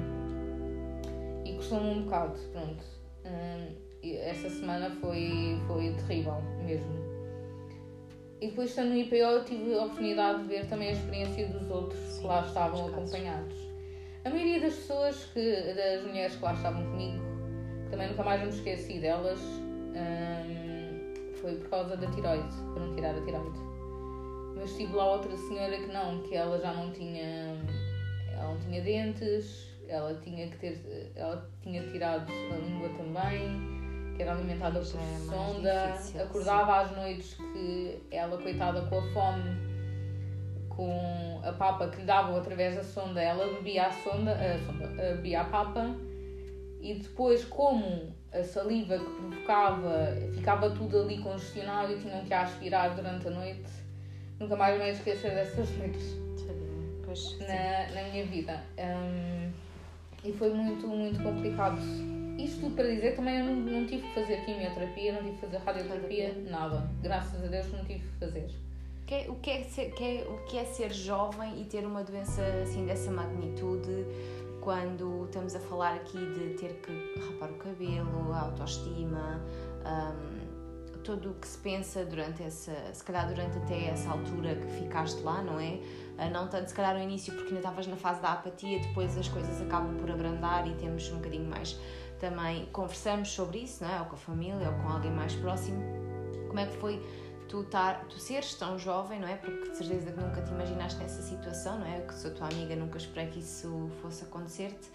e 1.44 1.54
custou-me 1.54 1.90
um 1.90 2.02
bocado, 2.02 2.38
pronto. 2.52 2.99
Essa 4.02 4.48
semana 4.48 4.90
foi, 5.00 5.58
foi 5.66 5.92
terrível 5.92 6.40
mesmo. 6.64 7.00
E 8.40 8.48
depois, 8.48 8.70
estando 8.70 8.90
no 8.90 8.96
IPO, 8.96 9.44
tive 9.44 9.74
a 9.74 9.84
oportunidade 9.84 10.42
de 10.42 10.48
ver 10.48 10.66
também 10.66 10.88
a 10.88 10.92
experiência 10.92 11.46
dos 11.48 11.70
outros 11.70 12.00
Sim, 12.00 12.22
que 12.22 12.26
lá 12.26 12.46
estavam 12.46 12.88
acompanhados. 12.88 13.54
A 14.24 14.30
maioria 14.30 14.60
das 14.60 14.74
pessoas, 14.74 15.24
que, 15.34 15.74
das 15.74 16.02
mulheres 16.06 16.36
que 16.36 16.42
lá 16.42 16.54
estavam 16.54 16.82
comigo, 16.82 17.22
que 17.84 17.90
também 17.90 18.08
nunca 18.08 18.22
mais 18.22 18.40
me 18.40 18.48
esqueci 18.48 18.98
delas, 18.98 19.38
hum, 19.40 21.14
foi 21.34 21.56
por 21.56 21.68
causa 21.68 21.96
da 21.98 22.06
tiroide, 22.10 22.56
para 22.72 22.86
não 22.86 22.94
tirar 22.94 23.14
a 23.14 23.20
tiroide. 23.20 23.58
Mas 24.56 24.74
tive 24.74 24.94
lá 24.94 25.12
outra 25.12 25.36
senhora 25.36 25.76
que 25.76 25.92
não, 25.92 26.22
que 26.22 26.34
ela 26.34 26.58
já 26.58 26.72
não 26.72 26.90
tinha, 26.92 27.58
ela 28.32 28.54
não 28.54 28.58
tinha 28.60 28.80
dentes, 28.80 29.68
ela 29.86 30.14
tinha 30.14 30.48
que 30.48 30.56
ter, 30.56 31.12
ela 31.14 31.46
tinha 31.62 31.82
tirado 31.88 32.30
a 32.30 32.56
língua 32.56 32.88
também 32.96 33.79
que 34.20 34.22
era 34.22 34.32
alimentada 34.32 34.80
por 34.80 34.86
é 34.86 35.18
sonda, 35.18 35.92
difícil, 35.92 36.22
acordava 36.22 36.72
sim. 36.72 36.78
às 36.78 36.96
noites 36.96 37.34
que 37.34 38.02
ela, 38.10 38.36
coitada, 38.36 38.82
com 38.82 38.98
a 38.98 39.02
fome, 39.12 39.56
com 40.68 41.40
a 41.42 41.52
papa 41.52 41.88
que 41.88 42.00
lhe 42.00 42.04
davam 42.04 42.36
através 42.36 42.76
da 42.76 42.84
sonda, 42.84 43.20
ela 43.20 43.46
bebia 43.54 43.86
a 43.86 43.92
sonda, 43.92 44.32
a 44.32 44.58
sonda 44.58 44.86
bebia 44.88 45.40
a 45.40 45.44
papa 45.44 45.96
e 46.82 46.94
depois, 46.94 47.44
como 47.44 48.14
a 48.32 48.42
saliva 48.42 48.98
que 48.98 49.04
provocava 49.04 50.14
ficava 50.34 50.70
tudo 50.70 51.00
ali 51.00 51.18
congestionado 51.18 51.92
e 51.92 51.98
tinham 51.98 52.22
que 52.22 52.34
aspirar 52.34 52.94
durante 52.94 53.26
a 53.26 53.30
noite, 53.30 53.72
nunca 54.38 54.54
mais 54.54 54.78
me 54.78 54.90
esquecer 54.90 55.34
dessas 55.34 55.70
noites 55.78 56.20
na, 57.40 57.94
na 57.94 58.08
minha 58.10 58.24
vida. 58.26 58.62
Um, 58.78 59.50
e 60.22 60.32
foi 60.34 60.52
muito, 60.52 60.86
muito 60.86 61.22
complicado 61.22 61.80
isto 62.44 62.60
tudo 62.60 62.74
para 62.74 62.88
dizer 62.88 63.16
também 63.16 63.38
eu 63.38 63.44
não, 63.46 63.56
não 63.56 63.86
tive 63.86 64.06
que 64.06 64.14
fazer 64.14 64.44
quimioterapia, 64.44 65.12
não 65.12 65.22
tive 65.22 65.34
que 65.34 65.40
fazer 65.40 65.56
radioterapia, 65.58 66.34
nada. 66.48 66.90
Graças 67.02 67.44
a 67.44 67.46
Deus 67.46 67.72
não 67.72 67.84
tive 67.84 68.00
que 68.00 68.18
fazer. 68.18 68.50
Que 69.06 69.14
é, 69.14 69.26
o, 69.28 69.34
que 69.36 69.50
é 69.50 69.64
ser, 69.64 69.92
que 69.92 70.04
é, 70.04 70.26
o 70.28 70.44
que 70.44 70.58
é 70.58 70.64
ser 70.64 70.92
jovem 70.92 71.60
e 71.60 71.64
ter 71.64 71.84
uma 71.84 72.04
doença 72.04 72.42
assim 72.62 72.86
dessa 72.86 73.10
magnitude 73.10 74.06
quando 74.60 75.24
estamos 75.24 75.54
a 75.54 75.60
falar 75.60 75.94
aqui 75.94 76.18
de 76.18 76.54
ter 76.54 76.74
que 76.80 76.92
rapar 77.20 77.50
o 77.50 77.54
cabelo, 77.54 78.32
a 78.32 78.40
autoestima, 78.42 79.40
um, 79.84 80.40
tudo 81.02 81.30
o 81.30 81.34
que 81.34 81.48
se 81.48 81.58
pensa 81.58 82.04
durante 82.04 82.42
essa, 82.42 82.72
se 82.92 83.02
calhar 83.02 83.26
durante 83.26 83.56
até 83.58 83.86
essa 83.86 84.10
altura 84.10 84.54
que 84.54 84.66
ficaste 84.82 85.20
lá, 85.22 85.42
não 85.42 85.58
é? 85.58 85.80
Uh, 86.18 86.30
não 86.32 86.46
tanto 86.48 86.68
se 86.68 86.74
calhar 86.74 86.94
no 86.94 87.02
início 87.02 87.32
porque 87.32 87.48
ainda 87.48 87.60
estavas 87.60 87.86
na 87.86 87.96
fase 87.96 88.20
da 88.20 88.32
apatia, 88.32 88.78
depois 88.80 89.16
as 89.16 89.28
coisas 89.28 89.60
acabam 89.62 89.96
por 89.96 90.10
abrandar 90.10 90.68
e 90.68 90.74
temos 90.74 91.10
um 91.10 91.16
bocadinho 91.16 91.48
mais 91.48 91.78
também 92.20 92.66
conversamos 92.66 93.30
sobre 93.30 93.58
isso, 93.58 93.82
não 93.82 93.90
é? 93.90 93.98
ou 93.98 94.06
com 94.06 94.14
a 94.14 94.18
família, 94.18 94.68
ou 94.68 94.74
com 94.74 94.88
alguém 94.88 95.10
mais 95.10 95.34
próximo. 95.34 95.82
Como 96.46 96.60
é 96.60 96.66
que 96.66 96.76
foi 96.76 97.02
tu, 97.48 97.64
tar, 97.64 98.04
tu 98.08 98.18
seres 98.18 98.54
tão 98.54 98.78
jovem, 98.78 99.18
não 99.18 99.28
é? 99.28 99.36
Porque 99.36 99.70
de 99.70 99.76
certeza 99.76 100.12
que 100.12 100.20
nunca 100.20 100.42
te 100.42 100.50
imaginaste 100.50 100.98
nessa 101.00 101.22
situação, 101.22 101.78
não 101.78 101.86
é? 101.86 102.00
Que 102.00 102.14
sou 102.14 102.30
tua 102.32 102.48
amiga, 102.48 102.76
nunca 102.76 102.98
esperei 102.98 103.28
que 103.28 103.40
isso 103.40 103.90
fosse 104.02 104.24
acontecer-te. 104.24 104.88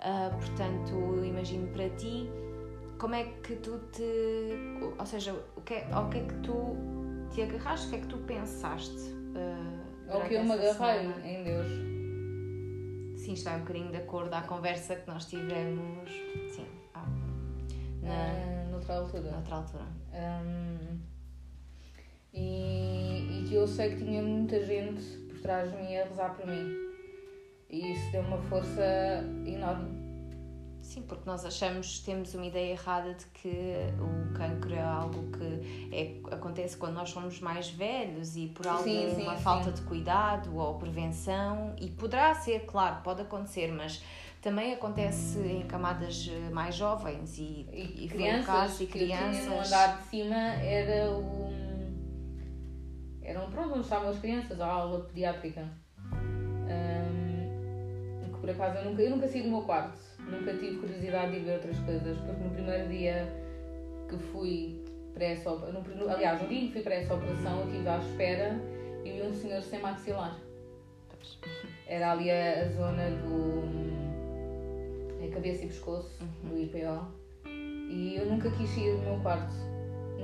Uh, 0.00 0.36
portanto, 0.36 1.24
imagino 1.24 1.68
para 1.68 1.88
ti 1.90 2.28
como 2.98 3.14
é 3.14 3.24
que 3.42 3.56
tu 3.56 3.78
te. 3.92 4.92
Ou 4.98 5.06
seja, 5.06 5.34
o 5.56 5.60
que 5.60 5.74
é, 5.74 5.88
ao 5.92 6.10
que 6.10 6.18
é 6.18 6.22
que 6.22 6.34
tu 6.36 6.76
te 7.32 7.42
agarraste, 7.42 7.86
o 7.86 7.90
que 7.90 7.96
é 7.96 8.00
que 8.00 8.08
tu 8.08 8.18
pensaste? 8.18 8.98
Uh, 8.98 10.12
ao 10.12 10.22
que 10.22 10.34
eu 10.34 10.44
me 10.44 10.52
agarrei 10.52 11.06
em 11.24 11.44
Deus 11.44 11.93
sim, 13.34 13.40
está 13.40 13.56
um 13.56 13.60
bocadinho 13.60 13.90
de 13.90 13.96
acordo 13.96 14.32
à 14.34 14.42
conversa 14.42 14.96
que 14.96 15.06
nós 15.06 15.26
tivemos. 15.26 16.10
Sim, 16.54 16.66
ah, 16.94 17.06
na, 18.02 18.66
uh, 18.66 18.70
noutra 18.70 18.96
altura. 18.96 19.30
Noutra 19.30 19.56
altura. 19.56 19.86
Um, 20.12 20.98
e, 22.32 23.40
e 23.40 23.48
que 23.48 23.54
eu 23.54 23.66
sei 23.66 23.90
que 23.90 24.04
tinha 24.04 24.22
muita 24.22 24.64
gente 24.64 25.02
por 25.28 25.40
trás 25.40 25.70
de 25.70 25.76
mim 25.76 25.96
a 25.96 26.04
rezar 26.04 26.34
por 26.34 26.46
mim. 26.46 26.84
E 27.70 27.92
isso 27.92 28.12
deu 28.12 28.22
uma 28.22 28.38
força 28.38 29.24
enorme. 29.46 30.03
Sim, 30.94 31.02
porque 31.02 31.28
nós 31.28 31.44
achamos, 31.44 31.98
temos 31.98 32.32
uma 32.34 32.46
ideia 32.46 32.70
errada 32.70 33.14
de 33.14 33.24
que 33.26 33.48
o 33.98 34.32
cancro 34.32 34.72
é 34.72 34.80
algo 34.80 35.28
que 35.32 35.90
é, 35.92 36.20
acontece 36.32 36.76
quando 36.76 36.94
nós 36.94 37.10
somos 37.10 37.40
mais 37.40 37.68
velhos 37.68 38.36
e 38.36 38.46
por 38.46 38.64
alguma 38.68 38.84
Sim, 38.84 39.12
sim, 39.16 39.36
falta 39.42 39.70
sim. 39.70 39.72
de 39.72 39.82
cuidado 39.88 40.56
ou 40.56 40.78
prevenção, 40.78 41.74
e 41.80 41.88
poderá 41.88 42.32
ser, 42.36 42.60
claro, 42.60 43.02
pode 43.02 43.22
acontecer, 43.22 43.72
mas 43.72 44.04
também 44.40 44.72
acontece 44.72 45.40
em 45.40 45.66
camadas 45.66 46.30
eh, 46.30 46.50
mais 46.52 46.76
jovens 46.76 47.38
e, 47.38 47.66
E, 47.72 48.04
e 48.04 48.08
crianças, 48.08 48.46
caso, 48.46 48.82
e 48.84 48.86
que 48.86 48.98
eu 49.02 49.06
tinha 49.06 49.20
no 49.20 49.30
crianças. 49.32 49.66
andar 49.72 49.98
de 50.00 50.04
cima 50.06 50.36
era 50.36 51.10
o. 51.10 51.52
Eram 53.20 53.50
pronto, 53.50 53.70
onde 53.72 53.80
estavam 53.80 54.10
as 54.10 54.18
crianças, 54.20 54.60
a 54.60 54.66
aula 54.66 55.00
pediátrica. 55.06 55.68
Ahm, 56.70 58.32
que 58.32 58.38
por 58.38 58.48
acaso 58.50 58.78
eu 58.78 58.84
nunca, 58.84 59.02
eu 59.02 59.10
nunca 59.10 59.26
saí 59.26 59.42
do 59.42 59.48
meu 59.48 59.62
quarto, 59.62 59.98
nunca 60.30 60.54
tive 60.54 60.78
curiosidade 60.78 61.32
de 61.32 61.40
ver 61.40 61.54
outras 61.54 61.78
coisas, 61.80 62.18
porque 62.18 62.42
no 62.42 62.50
primeiro 62.50 62.88
dia 62.88 63.28
que 64.08 64.16
fui 64.18 64.82
para 65.12 65.24
essa 65.24 65.50
operação, 65.50 66.10
aliás, 66.10 66.42
no 66.42 66.48
dia 66.48 66.60
que 66.60 66.72
fui 66.72 66.82
para 66.82 66.94
essa 66.94 67.14
operação, 67.14 67.60
eu 67.60 67.66
estive 67.68 67.88
à 67.88 67.98
espera 67.98 68.60
e 69.04 69.12
vi 69.12 69.22
um 69.22 69.32
senhor 69.32 69.62
sem 69.62 69.80
maxilar. 69.80 70.38
Era 71.86 72.12
ali 72.12 72.30
a, 72.30 72.60
a 72.60 72.68
zona 72.70 73.10
do. 73.10 73.62
a 75.24 75.28
cabeça 75.32 75.64
e 75.64 75.68
pescoço 75.68 76.24
do 76.42 76.58
IPO. 76.58 77.24
E 77.46 78.16
eu 78.16 78.26
nunca 78.26 78.50
quis 78.50 78.68
sair 78.70 78.96
do 78.96 79.02
meu 79.02 79.20
quarto. 79.20 79.73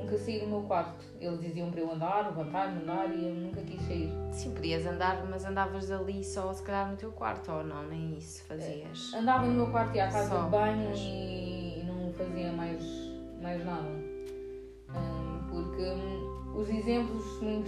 Nunca 0.00 0.18
saí 0.18 0.40
do 0.40 0.46
meu 0.46 0.62
quarto. 0.62 1.04
Eles 1.20 1.40
diziam 1.40 1.70
para 1.70 1.80
eu 1.80 1.92
andar, 1.92 2.26
levantar-me, 2.26 2.82
andar 2.82 3.14
e 3.14 3.26
eu 3.28 3.34
nunca 3.34 3.60
quis 3.62 3.80
sair. 3.82 4.10
Sim, 4.32 4.52
podias 4.54 4.86
andar, 4.86 5.24
mas 5.28 5.44
andavas 5.44 5.90
ali 5.90 6.24
só 6.24 6.52
se 6.52 6.62
calhar 6.62 6.90
no 6.90 6.96
teu 6.96 7.12
quarto, 7.12 7.52
ou 7.52 7.62
não, 7.64 7.86
nem 7.86 8.16
isso 8.16 8.42
fazias. 8.44 9.12
Andava 9.14 9.46
no 9.46 9.52
meu 9.52 9.66
quarto 9.70 9.94
e 9.96 10.00
à 10.00 10.08
casa 10.08 10.28
Só, 10.28 10.44
de 10.44 10.50
banho 10.50 10.88
mas- 10.88 10.98
e, 11.00 11.84
não 11.86 12.12
fazia 12.12 12.52
mais, 12.52 12.82
mais 13.40 13.64
nada. 13.64 13.88
Hum, 14.88 15.40
porque 15.50 15.82
hum, 15.82 16.54
os 16.56 16.68
exemplos 16.68 17.24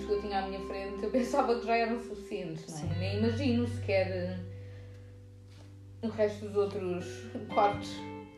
que 0.06 0.10
eu 0.12 0.20
tinha 0.20 0.40
à 0.40 0.46
minha 0.48 0.60
frente 0.66 1.02
eu 1.02 1.10
pensava 1.12 1.58
que 1.58 1.66
já 1.66 1.76
eram 1.76 1.98
suficientes, 2.00 2.66
não 2.82 2.90
é? 2.90 2.98
Nem 2.98 3.18
imagino 3.18 3.66
sequer 3.68 4.38
hum, 6.02 6.08
o 6.08 6.08
resto 6.08 6.46
dos 6.46 6.56
outros 6.56 7.06
quartos. 7.52 7.94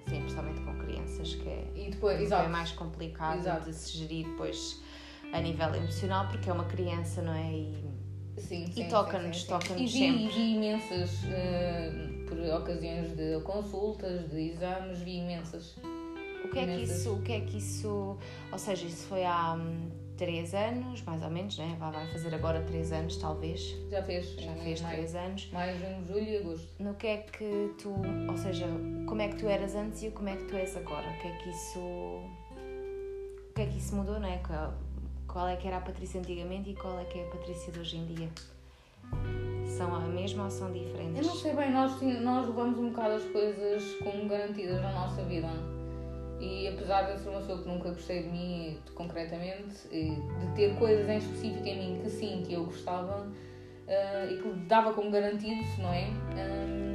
Sim, 0.08 0.20
principalmente 0.20 0.60
com 0.60 0.76
crianças, 0.78 1.34
que 1.34 1.48
é, 1.48 1.66
E 1.74 1.90
depois, 1.90 2.18
é 2.20 2.22
exato. 2.22 2.48
mais 2.50 2.70
complicado 2.72 3.38
Exato. 3.38 3.64
de 3.70 3.74
se 3.74 3.96
gerir 3.98 4.26
depois 4.28 4.80
a 5.32 5.40
nível 5.40 5.74
emocional, 5.74 6.28
porque 6.28 6.48
é 6.48 6.52
uma 6.52 6.64
criança, 6.66 7.22
não 7.22 7.32
é? 7.32 7.52
E 7.52 7.84
Sim, 8.36 8.64
E 8.64 8.72
sim, 8.72 8.88
toca-nos, 8.88 9.42
sim. 9.42 9.48
toca-nos 9.48 9.80
E 9.80 9.84
vi, 9.86 9.90
sempre. 9.92 10.24
e 10.24 10.28
vi 10.28 10.54
imensas, 10.56 11.20
eh, 11.26 11.92
por 12.28 12.36
ocasiões 12.60 13.16
de 13.16 13.40
consultas, 13.42 14.28
de 14.28 14.50
exames, 14.50 14.98
vi 15.00 15.18
imensas. 15.18 15.76
o 16.44 16.48
que 16.48 16.58
é 16.58 16.66
que 16.66 16.82
isso, 16.82 17.12
o 17.14 17.22
que 17.22 17.32
é 17.32 17.40
que 17.40 17.58
isso, 17.58 18.18
ou 18.52 18.58
seja, 18.58 18.86
isso 18.86 19.06
foi 19.06 19.24
há 19.24 19.56
hum, 20.14 20.16
três 20.16 20.54
anos, 20.54 21.02
mais 21.02 21.22
ou 21.22 21.30
menos, 21.30 21.58
né? 21.58 21.76
Vai 21.78 22.06
fazer 22.08 22.34
agora 22.34 22.62
três 22.62 22.92
anos, 22.92 23.16
talvez. 23.16 23.76
Já 23.90 24.02
fez. 24.02 24.26
Já 24.40 24.52
em 24.52 24.60
fez 24.60 24.80
maio. 24.80 24.94
três 24.96 25.14
anos. 25.14 25.50
Maio, 25.52 25.78
junho, 25.78 26.06
julho 26.06 26.28
e 26.28 26.36
agosto. 26.38 26.68
No 26.78 26.94
que 26.94 27.06
é 27.06 27.16
que 27.18 27.74
tu, 27.82 27.90
ou 28.28 28.36
seja, 28.36 28.66
como 29.06 29.20
é 29.20 29.28
que 29.28 29.36
tu 29.36 29.46
eras 29.46 29.74
antes 29.74 30.02
e 30.02 30.10
como 30.10 30.28
é 30.28 30.36
que 30.36 30.44
tu 30.44 30.56
és 30.56 30.76
agora? 30.76 31.08
O 31.08 31.20
que 31.20 31.28
é 31.28 31.36
que 31.36 31.50
isso, 31.50 31.78
o 31.78 33.54
que 33.54 33.62
é 33.62 33.66
que 33.66 33.78
isso 33.78 33.94
mudou, 33.94 34.18
não 34.18 34.28
é? 34.28 34.40
Qual, 35.26 35.48
é 35.48 35.56
que 35.56 35.66
era 35.66 35.78
a 35.78 35.80
Patrícia 35.80 36.20
antigamente 36.20 36.70
e 36.70 36.74
qual 36.74 36.98
é 36.98 37.04
que 37.04 37.18
é 37.18 37.26
a 37.26 37.30
Patrícia 37.30 37.72
de 37.72 37.80
hoje 37.80 37.96
em 37.96 38.06
dia? 38.06 38.28
São 39.66 39.94
a 39.94 40.00
mesma 40.00 40.44
ou 40.44 40.50
são 40.50 40.72
diferentes? 40.72 41.18
Eu 41.18 41.24
não 41.24 41.34
sei 41.34 41.54
bem, 41.54 41.72
nós, 41.72 42.00
nós 42.00 42.46
levamos 42.46 42.78
um 42.78 42.90
bocado 42.90 43.14
as 43.14 43.24
coisas 43.24 43.82
como 43.96 44.28
garantidas 44.28 44.80
na 44.80 44.92
nossa 44.92 45.24
vida. 45.24 45.48
E 46.44 46.68
apesar 46.68 47.02
de 47.04 47.12
eu 47.12 47.18
ser 47.18 47.30
uma 47.30 47.40
pessoa 47.40 47.62
que 47.62 47.68
nunca 47.68 47.88
gostei 47.88 48.22
de 48.22 48.28
mim 48.28 48.78
concretamente, 48.94 49.88
de 49.88 50.54
ter 50.54 50.76
coisas 50.78 51.08
em 51.08 51.16
específico 51.16 51.66
em 51.66 51.78
mim 51.78 52.02
que 52.02 52.10
sim, 52.10 52.42
que 52.46 52.52
eu 52.52 52.66
gostava 52.66 53.26
eh, 53.86 54.28
e 54.30 54.42
que 54.42 54.48
dava 54.66 54.92
como 54.92 55.10
garantido, 55.10 55.62
não 55.78 55.90
é? 55.90 56.08
Hum, 56.36 56.94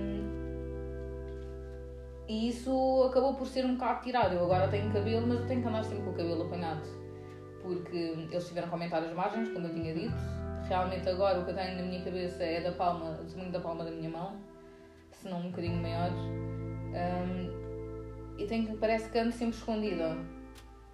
e 2.27 2.49
isso 2.49 3.03
acabou 3.09 3.33
por 3.33 3.47
ser 3.47 3.65
um 3.65 3.73
bocado 3.73 4.03
tirado. 4.03 4.35
Eu 4.35 4.43
agora 4.43 4.67
tenho 4.67 4.93
cabelo, 4.93 5.25
mas 5.25 5.39
eu 5.39 5.47
tenho 5.47 5.63
que 5.63 5.67
andar 5.67 5.83
sempre 5.83 6.03
com 6.03 6.11
o 6.11 6.13
cabelo 6.13 6.43
apanhado. 6.43 6.83
Porque 7.63 7.97
eles 7.97 8.47
tiveram 8.47 8.67
que 8.67 8.73
aumentar 8.75 8.99
as 8.99 9.13
margens, 9.13 9.49
como 9.49 9.65
eu 9.65 9.73
tinha 9.73 9.95
dito. 9.95 10.13
Realmente 10.67 11.09
agora 11.09 11.39
o 11.39 11.45
que 11.45 11.49
eu 11.49 11.55
tenho 11.55 11.75
na 11.75 11.81
minha 11.81 12.03
cabeça 12.03 12.43
é 12.43 12.61
da 12.61 12.71
palma, 12.71 13.13
do 13.13 13.31
tamanho 13.31 13.51
da 13.51 13.59
palma 13.59 13.83
da 13.83 13.89
minha 13.89 14.11
mão, 14.11 14.35
se 15.11 15.27
não 15.27 15.39
um 15.39 15.49
bocadinho 15.49 15.81
maior. 15.81 16.11
Hum, 16.11 17.58
e 18.39 18.45
tenho 18.47 18.67
que, 18.67 18.77
parece 18.77 19.09
que 19.09 19.19
ando 19.19 19.31
sempre 19.31 19.55
escondida. 19.57 20.17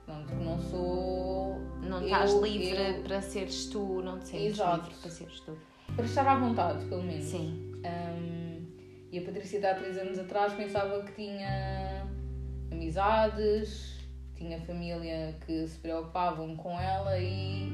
Pronto, 0.06 0.34
não 0.36 0.60
sou. 0.60 1.60
Não 1.82 2.00
eu- 2.00 2.06
estás 2.06 2.34
livre 2.42 2.98
eu- 2.98 3.04
para 3.04 3.22
seres 3.22 3.68
tu, 3.68 4.02
não 4.02 4.20
te 4.20 4.28
sentes 4.30 4.46
Exato. 4.54 4.86
livre 4.88 5.02
para 5.02 5.10
seres 5.12 5.40
tu. 5.42 5.58
para 5.96 6.06
estar 6.06 6.28
à 6.28 6.36
vontade, 6.36 6.86
pelo 6.86 7.04
menos. 7.04 7.24
Sim, 7.26 7.72
Hum, 7.86 8.66
e 9.12 9.20
a 9.20 9.22
Patrícia, 9.22 9.60
de 9.60 9.66
há 9.68 9.76
três 9.76 9.98
anos 9.98 10.18
atrás, 10.20 10.54
pensava 10.54 11.02
que 11.04 11.12
tinha 11.14 12.08
amizades, 12.72 14.00
tinha 14.36 14.60
família 14.62 15.36
que 15.46 15.68
se 15.68 15.78
preocupavam 15.80 16.56
com 16.56 16.72
ela 16.80 17.18
e 17.20 17.70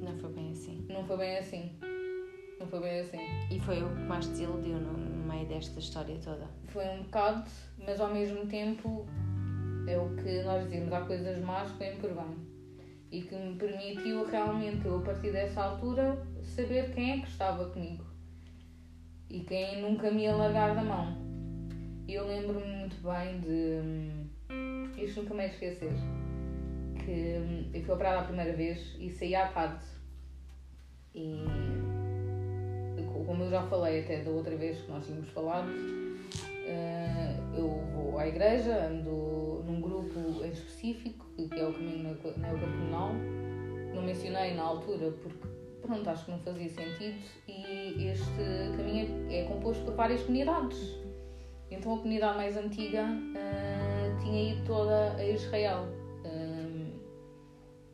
não 0.00 0.16
foi 0.18 0.32
bem 0.32 0.50
assim. 0.52 0.86
não 0.88 1.04
foi 1.04 1.16
bem 1.16 1.38
assim. 1.38 1.72
Não 2.60 2.66
foi 2.66 2.80
bem 2.80 3.00
assim. 3.00 3.18
E 3.50 3.60
foi 3.60 3.82
o 3.82 3.88
que 3.94 4.02
mais 4.02 4.24
te 4.26 4.30
desiludiu 4.32 4.78
no 4.78 5.17
meio 5.28 5.46
desta 5.46 5.78
história 5.78 6.16
toda. 6.22 6.46
Foi 6.68 6.84
um 6.88 7.02
bocado, 7.02 7.48
mas 7.78 8.00
ao 8.00 8.12
mesmo 8.12 8.46
tempo 8.46 9.06
é 9.86 9.96
o 9.98 10.14
que 10.16 10.42
nós 10.42 10.64
dizemos, 10.64 10.92
há 10.92 11.00
coisas 11.02 11.38
más 11.44 11.70
que 11.72 11.78
vêm 11.78 11.96
por 11.96 12.10
bem. 12.12 12.36
E 13.10 13.22
que 13.22 13.34
me 13.34 13.56
permitiu 13.56 14.26
realmente, 14.26 14.84
eu 14.84 14.98
a 14.98 15.02
partir 15.02 15.32
dessa 15.32 15.62
altura, 15.62 16.22
saber 16.42 16.92
quem 16.94 17.12
é 17.12 17.20
que 17.20 17.28
estava 17.28 17.70
comigo. 17.70 18.04
E 19.30 19.40
quem 19.40 19.80
nunca 19.82 20.10
me 20.10 20.22
ia 20.22 20.34
largar 20.36 20.74
da 20.74 20.82
mão. 20.82 21.16
Eu 22.06 22.26
lembro-me 22.26 22.66
muito 22.66 22.96
bem 23.02 23.40
de. 23.40 24.28
hum, 24.50 24.90
Isto 24.96 25.22
nunca 25.22 25.34
me 25.34 25.46
esquecer. 25.46 25.92
Que 27.04 27.38
hum, 27.38 27.70
eu 27.72 27.82
fui 27.82 27.94
operada 27.94 28.20
a 28.20 28.24
primeira 28.24 28.54
vez 28.54 28.96
e 28.98 29.10
saí 29.10 29.34
à 29.34 29.48
tarde. 29.48 29.84
E. 31.14 31.44
Como 33.28 33.44
eu 33.44 33.50
já 33.50 33.62
falei 33.64 34.00
até 34.00 34.22
da 34.22 34.30
outra 34.30 34.56
vez 34.56 34.78
que 34.80 34.90
nós 34.90 35.04
tínhamos 35.04 35.28
falado, 35.28 35.68
eh, 36.66 37.36
eu 37.54 37.68
vou 37.94 38.18
à 38.18 38.26
igreja, 38.26 38.86
ando 38.86 39.62
num 39.66 39.82
grupo 39.82 40.18
em 40.42 40.48
específico, 40.50 41.26
que 41.36 41.60
é 41.60 41.66
o 41.66 41.72
caminho 41.74 42.04
neo- 42.04 42.34
neocatecumenal. 42.38 43.10
Não 43.94 44.02
mencionei 44.02 44.54
na 44.54 44.62
altura 44.62 45.12
porque, 45.22 45.46
pronto, 45.82 46.08
acho 46.08 46.24
que 46.24 46.30
não 46.30 46.38
fazia 46.38 46.70
sentido. 46.70 47.18
E 47.46 48.08
este 48.08 48.76
caminho 48.78 49.30
é, 49.30 49.40
é 49.40 49.44
composto 49.44 49.84
por 49.84 49.94
várias 49.94 50.22
comunidades. 50.22 50.96
Então 51.70 51.94
a 51.96 51.98
comunidade 51.98 52.36
mais 52.38 52.56
antiga 52.56 53.04
eh, 53.36 54.10
tinha 54.22 54.54
ido 54.54 54.64
toda 54.64 55.12
a 55.16 55.22
Israel 55.28 55.84
eh, 56.24 56.86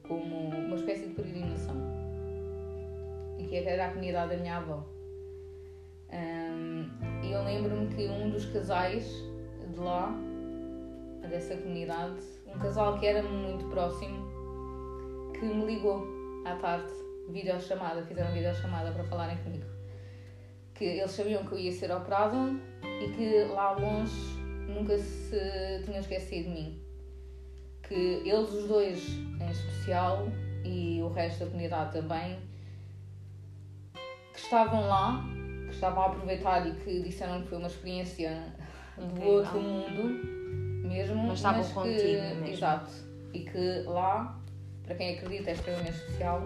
como 0.07 0.49
uma 0.51 0.77
espécie 0.77 1.09
de 1.09 1.15
peregrinação. 1.15 1.75
E 3.37 3.45
que 3.49 3.57
era 3.57 3.87
a 3.87 3.89
comunidade 3.89 4.31
da 4.37 4.41
minha 4.41 4.59
avó. 4.59 4.94
E 7.23 7.33
eu 7.33 7.43
lembro-me 7.43 7.87
que 7.95 8.07
um 8.07 8.31
dos 8.31 8.45
casais 8.47 9.07
de 9.73 9.81
lá, 9.81 10.13
dessa 11.29 11.57
comunidade, 11.57 12.21
um 12.47 12.59
casal 12.59 12.99
que 12.99 13.07
era 13.07 13.23
muito 13.23 13.65
próximo, 13.67 15.33
que 15.33 15.45
me 15.45 15.65
ligou 15.65 16.07
à 16.45 16.55
tarde, 16.57 16.93
videochamada, 17.31 18.03
fizeram 18.03 18.33
videochamada 18.33 18.93
para 18.93 19.05
falarem 19.05 19.37
comigo. 19.39 19.65
Que 20.75 20.85
eles 20.85 21.11
sabiam 21.11 21.45
que 21.45 21.53
eu 21.53 21.59
ia 21.59 21.73
ser 21.73 21.91
operada 21.91 22.37
e 22.83 23.09
que 23.13 23.53
lá 23.53 23.73
longe 23.73 24.39
nunca 24.69 24.99
se 24.99 25.83
tinham 25.85 26.01
esquecido 26.01 26.45
de 26.45 26.51
mim. 26.51 26.83
Que 27.83 27.95
eles, 27.95 28.53
os 28.53 28.69
dois 28.69 29.09
em 29.09 29.51
especial, 29.51 30.27
e 30.65 31.01
o 31.03 31.09
resto 31.09 31.41
da 31.41 31.47
comunidade 31.47 31.93
também, 31.93 32.39
que 34.33 34.39
estavam 34.39 34.89
lá 34.89 35.25
que 35.75 35.79
estavam 35.79 36.05
a 36.05 36.07
aproveitar 36.07 36.67
e 36.67 36.73
que 36.73 37.01
disseram 37.01 37.43
que 37.43 37.49
foi 37.49 37.59
uma 37.59 37.67
experiência 37.67 38.55
do 38.97 39.05
Incrível. 39.05 39.33
outro 39.33 39.61
mundo 39.61 40.89
mesmo. 40.89 41.27
Mas 41.27 41.39
estavam 41.39 41.65
que, 41.65 41.73
contigo 41.73 42.23
mesmo. 42.23 42.47
Exato. 42.47 42.91
E 43.33 43.41
que 43.41 43.83
lá, 43.87 44.41
para 44.85 44.95
quem 44.95 45.17
acredita, 45.17 45.51
é 45.51 45.55
extremamente 45.55 45.97
especial, 45.97 46.43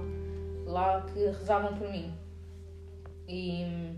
lá 0.64 1.02
que 1.02 1.18
rezavam 1.18 1.76
por 1.76 1.90
mim. 1.90 2.14
E 3.28 3.94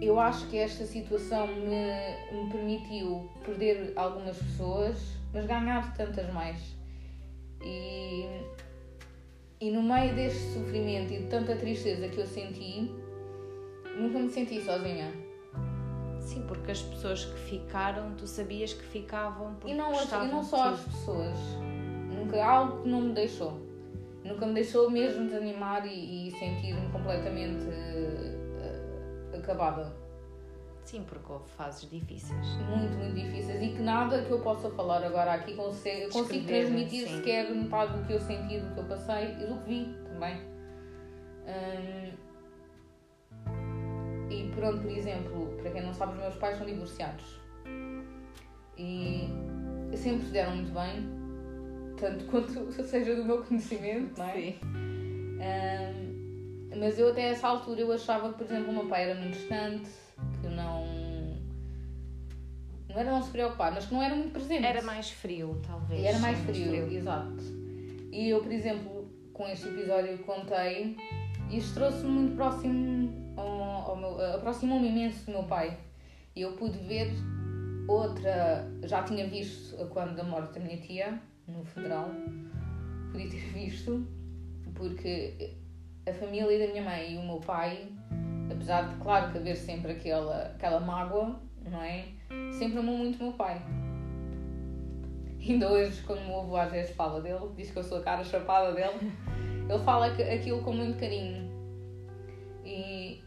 eu 0.00 0.18
acho 0.18 0.46
que 0.46 0.56
esta 0.56 0.86
situação 0.86 1.46
me, 1.46 2.42
me 2.44 2.50
permitiu 2.50 3.30
perder 3.44 3.92
algumas 3.94 4.38
pessoas, 4.38 4.96
mas 5.34 5.44
ganhar 5.44 5.94
tantas 5.94 6.32
mais. 6.32 6.58
E 7.60 8.24
e 9.60 9.70
no 9.70 9.82
meio 9.82 10.14
deste 10.14 10.52
sofrimento 10.52 11.12
e 11.12 11.18
de 11.18 11.26
tanta 11.28 11.56
tristeza 11.56 12.08
que 12.08 12.18
eu 12.18 12.26
senti, 12.26 12.92
nunca 13.98 14.18
me 14.18 14.28
senti 14.28 14.60
sozinha. 14.60 15.12
Sim, 16.20 16.44
porque 16.46 16.70
as 16.70 16.82
pessoas 16.82 17.24
que 17.24 17.38
ficaram, 17.38 18.14
tu 18.14 18.26
sabias 18.26 18.72
que 18.72 18.84
ficavam 18.84 19.54
porque 19.54 19.72
E 19.72 19.76
não, 19.76 19.92
e 19.92 20.28
não 20.28 20.44
só 20.44 20.70
as 20.70 20.80
pessoas. 20.80 21.38
Nunca, 22.14 22.44
algo 22.44 22.82
que 22.82 22.88
não 22.88 23.00
me 23.00 23.14
deixou. 23.14 23.60
Nunca 24.24 24.46
me 24.46 24.54
deixou 24.54 24.90
mesmo 24.90 25.24
desanimar 25.26 25.86
e, 25.86 26.28
e 26.28 26.30
sentir-me 26.32 26.86
completamente 26.92 27.64
eh, 27.70 29.36
acabada. 29.36 29.92
Sim, 30.88 31.04
porque 31.06 31.30
houve 31.30 31.46
fases 31.50 31.90
difíceis. 31.90 32.46
Muito, 32.66 32.96
muito 32.96 33.14
difíceis 33.14 33.62
e 33.62 33.74
que 33.76 33.82
nada 33.82 34.22
que 34.22 34.30
eu 34.30 34.40
possa 34.40 34.70
falar 34.70 35.04
agora 35.04 35.34
aqui 35.34 35.52
consigo, 35.54 35.98
eu 35.98 36.08
consigo 36.08 36.46
transmitir 36.46 37.06
sim. 37.06 37.16
sequer 37.16 37.50
metade 37.54 37.92
do 37.92 38.06
que 38.06 38.14
eu 38.14 38.20
senti, 38.20 38.58
do 38.58 38.72
que 38.72 38.80
eu 38.80 38.84
passei 38.84 39.32
e 39.32 39.44
do 39.44 39.58
que 39.58 39.68
vi 39.68 39.94
também. 40.04 40.36
Hum, 41.44 42.12
e 44.30 44.50
pronto, 44.56 44.80
por 44.80 44.90
exemplo, 44.90 45.54
para 45.60 45.70
quem 45.72 45.82
não 45.82 45.92
sabe, 45.92 46.14
os 46.14 46.20
meus 46.20 46.34
pais 46.36 46.56
são 46.56 46.66
divorciados 46.66 47.38
e 48.78 49.28
sempre 49.94 50.24
se 50.24 50.32
deram 50.32 50.56
muito 50.56 50.72
bem, 50.72 51.06
tanto 51.98 52.24
quanto 52.32 52.72
seja 52.72 53.14
do 53.14 53.26
meu 53.26 53.44
conhecimento, 53.44 54.16
não 54.16 54.24
é? 54.24 54.32
Sim. 54.32 54.58
Ahm, 55.42 56.78
mas 56.78 56.98
eu 56.98 57.10
até 57.10 57.28
essa 57.28 57.46
altura 57.46 57.82
eu 57.82 57.92
achava 57.92 58.30
que, 58.30 58.38
por 58.38 58.46
exemplo, 58.46 58.70
o 58.70 58.72
meu 58.72 58.86
pai 58.86 59.10
era 59.10 59.20
muito 59.20 59.34
distante, 59.36 59.90
que 60.40 60.48
não. 60.48 60.77
Não 62.98 63.02
era 63.02 63.12
não 63.12 63.22
se 63.22 63.30
preocupar, 63.30 63.70
mas 63.72 63.86
que 63.86 63.94
não 63.94 64.02
era 64.02 64.14
muito 64.14 64.32
presente. 64.32 64.66
Era 64.66 64.82
mais 64.82 65.08
frio, 65.08 65.60
talvez. 65.64 66.02
E 66.02 66.06
era 66.06 66.18
mais 66.18 66.36
sim, 66.38 66.44
frio, 66.46 66.92
exato. 66.92 67.44
E 68.10 68.28
eu, 68.30 68.42
por 68.42 68.50
exemplo, 68.50 69.08
com 69.32 69.46
este 69.46 69.68
episódio 69.68 70.18
que 70.18 70.24
contei, 70.24 70.96
isto 71.48 71.74
trouxe-me 71.74 72.10
muito 72.10 72.34
próximo 72.34 73.34
ao, 73.36 73.90
ao 73.90 73.96
meu. 73.96 74.20
aproximou-me 74.34 74.88
imenso 74.88 75.26
do 75.26 75.30
meu 75.30 75.44
pai. 75.44 75.78
E 76.34 76.42
eu 76.42 76.54
pude 76.54 76.76
ver 76.78 77.12
outra. 77.86 78.68
Já 78.82 79.04
tinha 79.04 79.28
visto 79.28 79.80
a 79.80 79.86
quando 79.86 80.16
da 80.16 80.24
morte 80.24 80.58
da 80.58 80.60
minha 80.60 80.78
tia, 80.78 81.22
no 81.46 81.64
funeral. 81.64 82.10
Podia 83.12 83.30
ter 83.30 83.46
visto, 83.54 84.04
porque 84.74 85.54
a 86.04 86.12
família 86.12 86.66
da 86.66 86.72
minha 86.72 86.82
mãe 86.82 87.14
e 87.14 87.16
o 87.16 87.22
meu 87.22 87.38
pai, 87.38 87.92
apesar 88.50 88.88
de, 88.88 88.96
claro, 88.96 89.30
que 89.30 89.38
haver 89.38 89.56
sempre 89.56 89.92
aquela, 89.92 90.46
aquela 90.46 90.80
mágoa, 90.80 91.40
não 91.70 91.82
é? 91.82 92.04
Sempre 92.52 92.78
amou 92.78 92.96
muito 92.96 93.18
o 93.20 93.22
meu 93.24 93.32
pai. 93.32 93.60
Ainda 95.40 95.70
hoje, 95.70 96.02
quando 96.02 96.20
o 96.20 96.26
meu 96.26 96.40
avô 96.40 96.56
às 96.56 96.70
vezes 96.70 96.94
fala 96.94 97.20
dele, 97.20 97.48
diz 97.56 97.70
que 97.70 97.78
eu 97.78 97.82
sou 97.84 97.98
a 97.98 98.02
cara 98.02 98.24
chapada 98.24 98.72
dele, 98.72 99.12
ele 99.68 99.78
fala 99.84 100.06
aquilo 100.06 100.60
com 100.62 100.72
muito 100.72 100.98
carinho. 100.98 101.48
E 102.64 103.22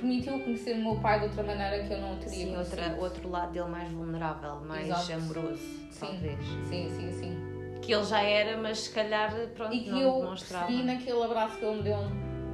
permitiu 0.00 0.38
conhecer 0.40 0.74
o 0.74 0.78
meu 0.82 0.96
pai 1.00 1.18
de 1.20 1.26
outra 1.26 1.42
maneira 1.42 1.84
que 1.84 1.92
eu 1.92 2.00
não 2.00 2.16
teria 2.18 2.46
Sim, 2.46 2.56
outra, 2.56 2.96
outro 2.98 3.28
lado 3.28 3.52
dele 3.52 3.68
mais 3.68 3.90
vulnerável, 3.92 4.60
mais 4.60 4.86
Exato. 4.88 5.12
amoroso, 5.12 5.58
Sim. 5.90 6.06
talvez. 6.06 6.38
Sim, 6.68 6.88
sim, 6.90 7.12
sim. 7.12 7.36
Que 7.82 7.92
ele 7.92 8.04
já 8.04 8.22
era, 8.22 8.56
mas 8.56 8.78
se 8.80 8.94
calhar, 8.94 9.34
pronto, 9.54 9.74
E 9.74 9.80
que 9.84 9.90
não 9.90 10.00
eu 10.00 10.20
demonstrava. 10.20 10.66
percebi 10.66 10.86
naquele 10.86 11.22
abraço 11.22 11.58
que 11.58 11.64
ele 11.64 11.76
me 11.76 11.82
deu 11.82 11.98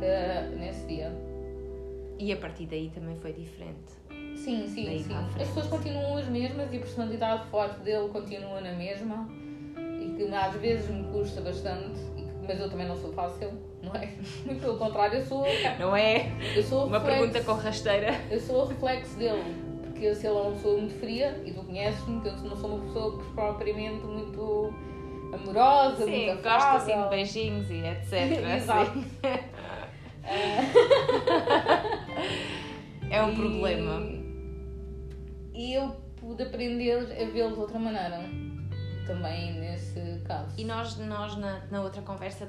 eh, 0.02 0.48
nesse 0.58 0.86
dia. 0.86 1.12
E 2.18 2.32
a 2.32 2.36
partir 2.36 2.66
daí 2.66 2.90
também 2.90 3.16
foi 3.16 3.32
diferente. 3.32 3.92
Sim, 4.44 4.66
sim, 4.68 4.84
Daí 4.86 5.02
sim. 5.02 5.14
As 5.14 5.48
pessoas 5.48 5.66
continuam 5.66 6.16
as 6.16 6.26
mesmas 6.28 6.72
e 6.72 6.76
a 6.76 6.80
personalidade 6.80 7.46
forte 7.50 7.80
dele 7.80 8.08
continua 8.08 8.60
na 8.60 8.72
mesma 8.72 9.28
e 10.00 10.14
que 10.16 10.34
às 10.34 10.54
vezes 10.54 10.88
me 10.88 11.04
custa 11.12 11.40
bastante, 11.40 12.00
mas 12.46 12.58
eu 12.58 12.70
também 12.70 12.86
não 12.86 12.96
sou 12.96 13.12
fácil, 13.12 13.50
não 13.82 13.94
é? 13.94 14.08
Muito 14.46 14.60
pelo 14.60 14.78
contrário, 14.78 15.18
eu 15.18 15.24
sou, 15.26 15.44
Não 15.78 15.94
é 15.96 16.30
eu 16.54 16.62
sou 16.62 16.86
uma 16.86 16.98
reflexo, 16.98 17.18
pergunta 17.32 17.44
com 17.44 17.52
rasteira. 17.60 18.14
eu 18.30 18.40
sou 18.40 18.62
o 18.62 18.66
reflexo 18.68 19.16
dele, 19.18 19.42
porque 19.82 20.14
se 20.14 20.26
ele 20.26 20.36
é 20.36 20.40
uma 20.40 20.52
pessoa 20.52 20.78
muito 20.78 20.94
fria, 21.00 21.42
e 21.44 21.50
tu 21.52 21.62
conheces-me, 21.64 22.20
que 22.20 22.28
eu 22.28 22.36
não 22.36 22.56
sou 22.56 22.76
uma 22.76 22.86
pessoa 22.86 23.18
propriamente 23.34 24.04
muito 24.06 24.72
amorosa, 25.34 26.04
Sim, 26.04 26.26
muito 26.26 26.42
gosta 26.42 26.70
assim 26.76 26.86
de 26.86 26.92
afável. 26.92 27.10
beijinhos 27.10 27.70
e 27.70 27.74
etc. 27.84 28.12
Exato. 28.56 29.04
Ah, 30.30 31.82
É 33.10 33.22
um 33.22 33.32
E- 33.32 33.36
problema. 33.36 34.17
E 35.58 35.74
eu 35.74 35.90
pude 36.20 36.44
aprender 36.44 36.98
a 37.20 37.30
vê-lo 37.32 37.52
de 37.52 37.58
outra 37.58 37.80
maneira. 37.80 38.20
Também 39.04 39.58
nesse 39.58 40.22
caso. 40.24 40.54
E 40.56 40.64
nós, 40.64 40.96
nós 40.98 41.36
na, 41.36 41.66
na 41.66 41.82
outra 41.82 42.00
conversa 42.02 42.48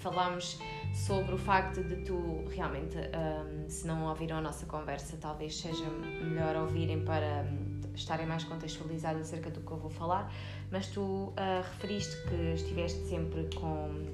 falámos 0.00 0.58
sobre 0.92 1.34
o 1.34 1.38
facto 1.38 1.84
de 1.84 2.02
tu 2.02 2.44
realmente, 2.50 2.96
hum, 2.96 3.68
se 3.68 3.86
não 3.86 4.04
ouviram 4.08 4.38
a 4.38 4.40
nossa 4.40 4.66
conversa, 4.66 5.16
talvez 5.20 5.60
seja 5.60 5.84
melhor 6.24 6.56
ouvirem 6.56 7.04
para 7.04 7.44
hum, 7.44 7.80
estarem 7.94 8.26
mais 8.26 8.42
contextualizados 8.42 9.22
acerca 9.22 9.50
do 9.50 9.60
que 9.60 9.70
eu 9.70 9.76
vou 9.76 9.90
falar, 9.90 10.32
mas 10.72 10.88
tu 10.88 11.32
ah, 11.36 11.62
referiste 11.62 12.16
que 12.28 12.54
estiveste 12.54 12.98
sempre 13.06 13.48
com, 13.54 14.06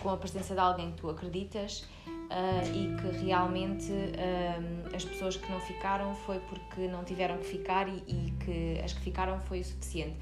com 0.00 0.10
a 0.10 0.16
presença 0.16 0.54
de 0.54 0.60
alguém 0.60 0.92
que 0.92 0.98
tu 0.98 1.10
acreditas 1.10 1.84
ah, 2.30 2.62
e 2.74 2.94
que 2.96 3.24
realmente 3.24 3.90
hum, 3.92 4.82
as 4.94 5.04
pessoas 5.04 5.36
que 5.36 5.50
não 5.50 5.60
ficaram 5.60 6.14
foi 6.14 6.38
porque 6.40 6.86
não 6.88 7.04
tiveram 7.04 7.38
que 7.38 7.46
ficar 7.46 7.88
e, 7.88 8.02
e 8.06 8.32
que 8.44 8.80
as 8.84 8.92
que 8.92 9.00
ficaram 9.00 9.40
foi 9.40 9.60
o 9.60 9.64
suficiente. 9.64 10.16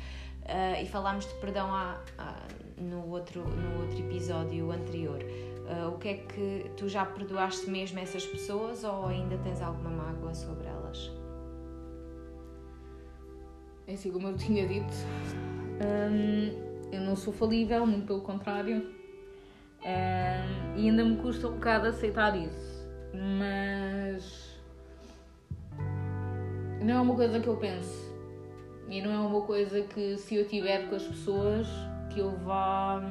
Ah, 0.48 0.80
e 0.80 0.86
falámos 0.86 1.26
de 1.26 1.34
perdão 1.34 1.72
há- 1.74 2.00
há- 2.18 2.46
no, 2.78 3.08
outro, 3.08 3.42
no 3.42 3.82
outro 3.82 3.98
episódio 3.98 4.70
anterior. 4.70 5.18
O 5.92 5.98
que 5.98 6.08
é 6.08 6.14
que 6.14 6.70
tu 6.76 6.88
já 6.88 7.04
perdoaste 7.04 7.68
mesmo 7.68 7.98
essas 7.98 8.24
pessoas 8.24 8.84
ou 8.84 9.06
ainda 9.06 9.36
tens 9.38 9.60
alguma 9.60 9.90
mágoa 9.90 10.32
sobre 10.32 10.68
elas? 10.68 11.10
É 13.88 13.94
assim 13.94 14.12
como 14.12 14.28
eu 14.28 14.36
tinha 14.36 14.64
dito, 14.68 14.92
eu 16.92 17.00
não 17.00 17.16
sou 17.16 17.32
falível, 17.32 17.84
muito 17.84 18.06
pelo 18.06 18.20
contrário. 18.20 18.94
E 20.76 20.88
ainda 20.88 21.04
me 21.04 21.16
custa 21.16 21.48
um 21.48 21.52
bocado 21.54 21.86
aceitar 21.88 22.36
isso. 22.36 22.86
Mas 23.12 24.56
não 26.82 26.94
é 26.94 27.00
uma 27.00 27.14
coisa 27.14 27.40
que 27.40 27.48
eu 27.48 27.56
penso. 27.56 28.14
E 28.88 29.00
não 29.02 29.10
é 29.10 29.18
uma 29.18 29.40
coisa 29.42 29.80
que 29.82 30.16
se 30.16 30.36
eu 30.36 30.46
tiver 30.46 30.88
com 30.88 30.94
as 30.94 31.02
pessoas 31.02 31.66
que 32.10 32.20
eu 32.20 32.30
vá 32.38 33.02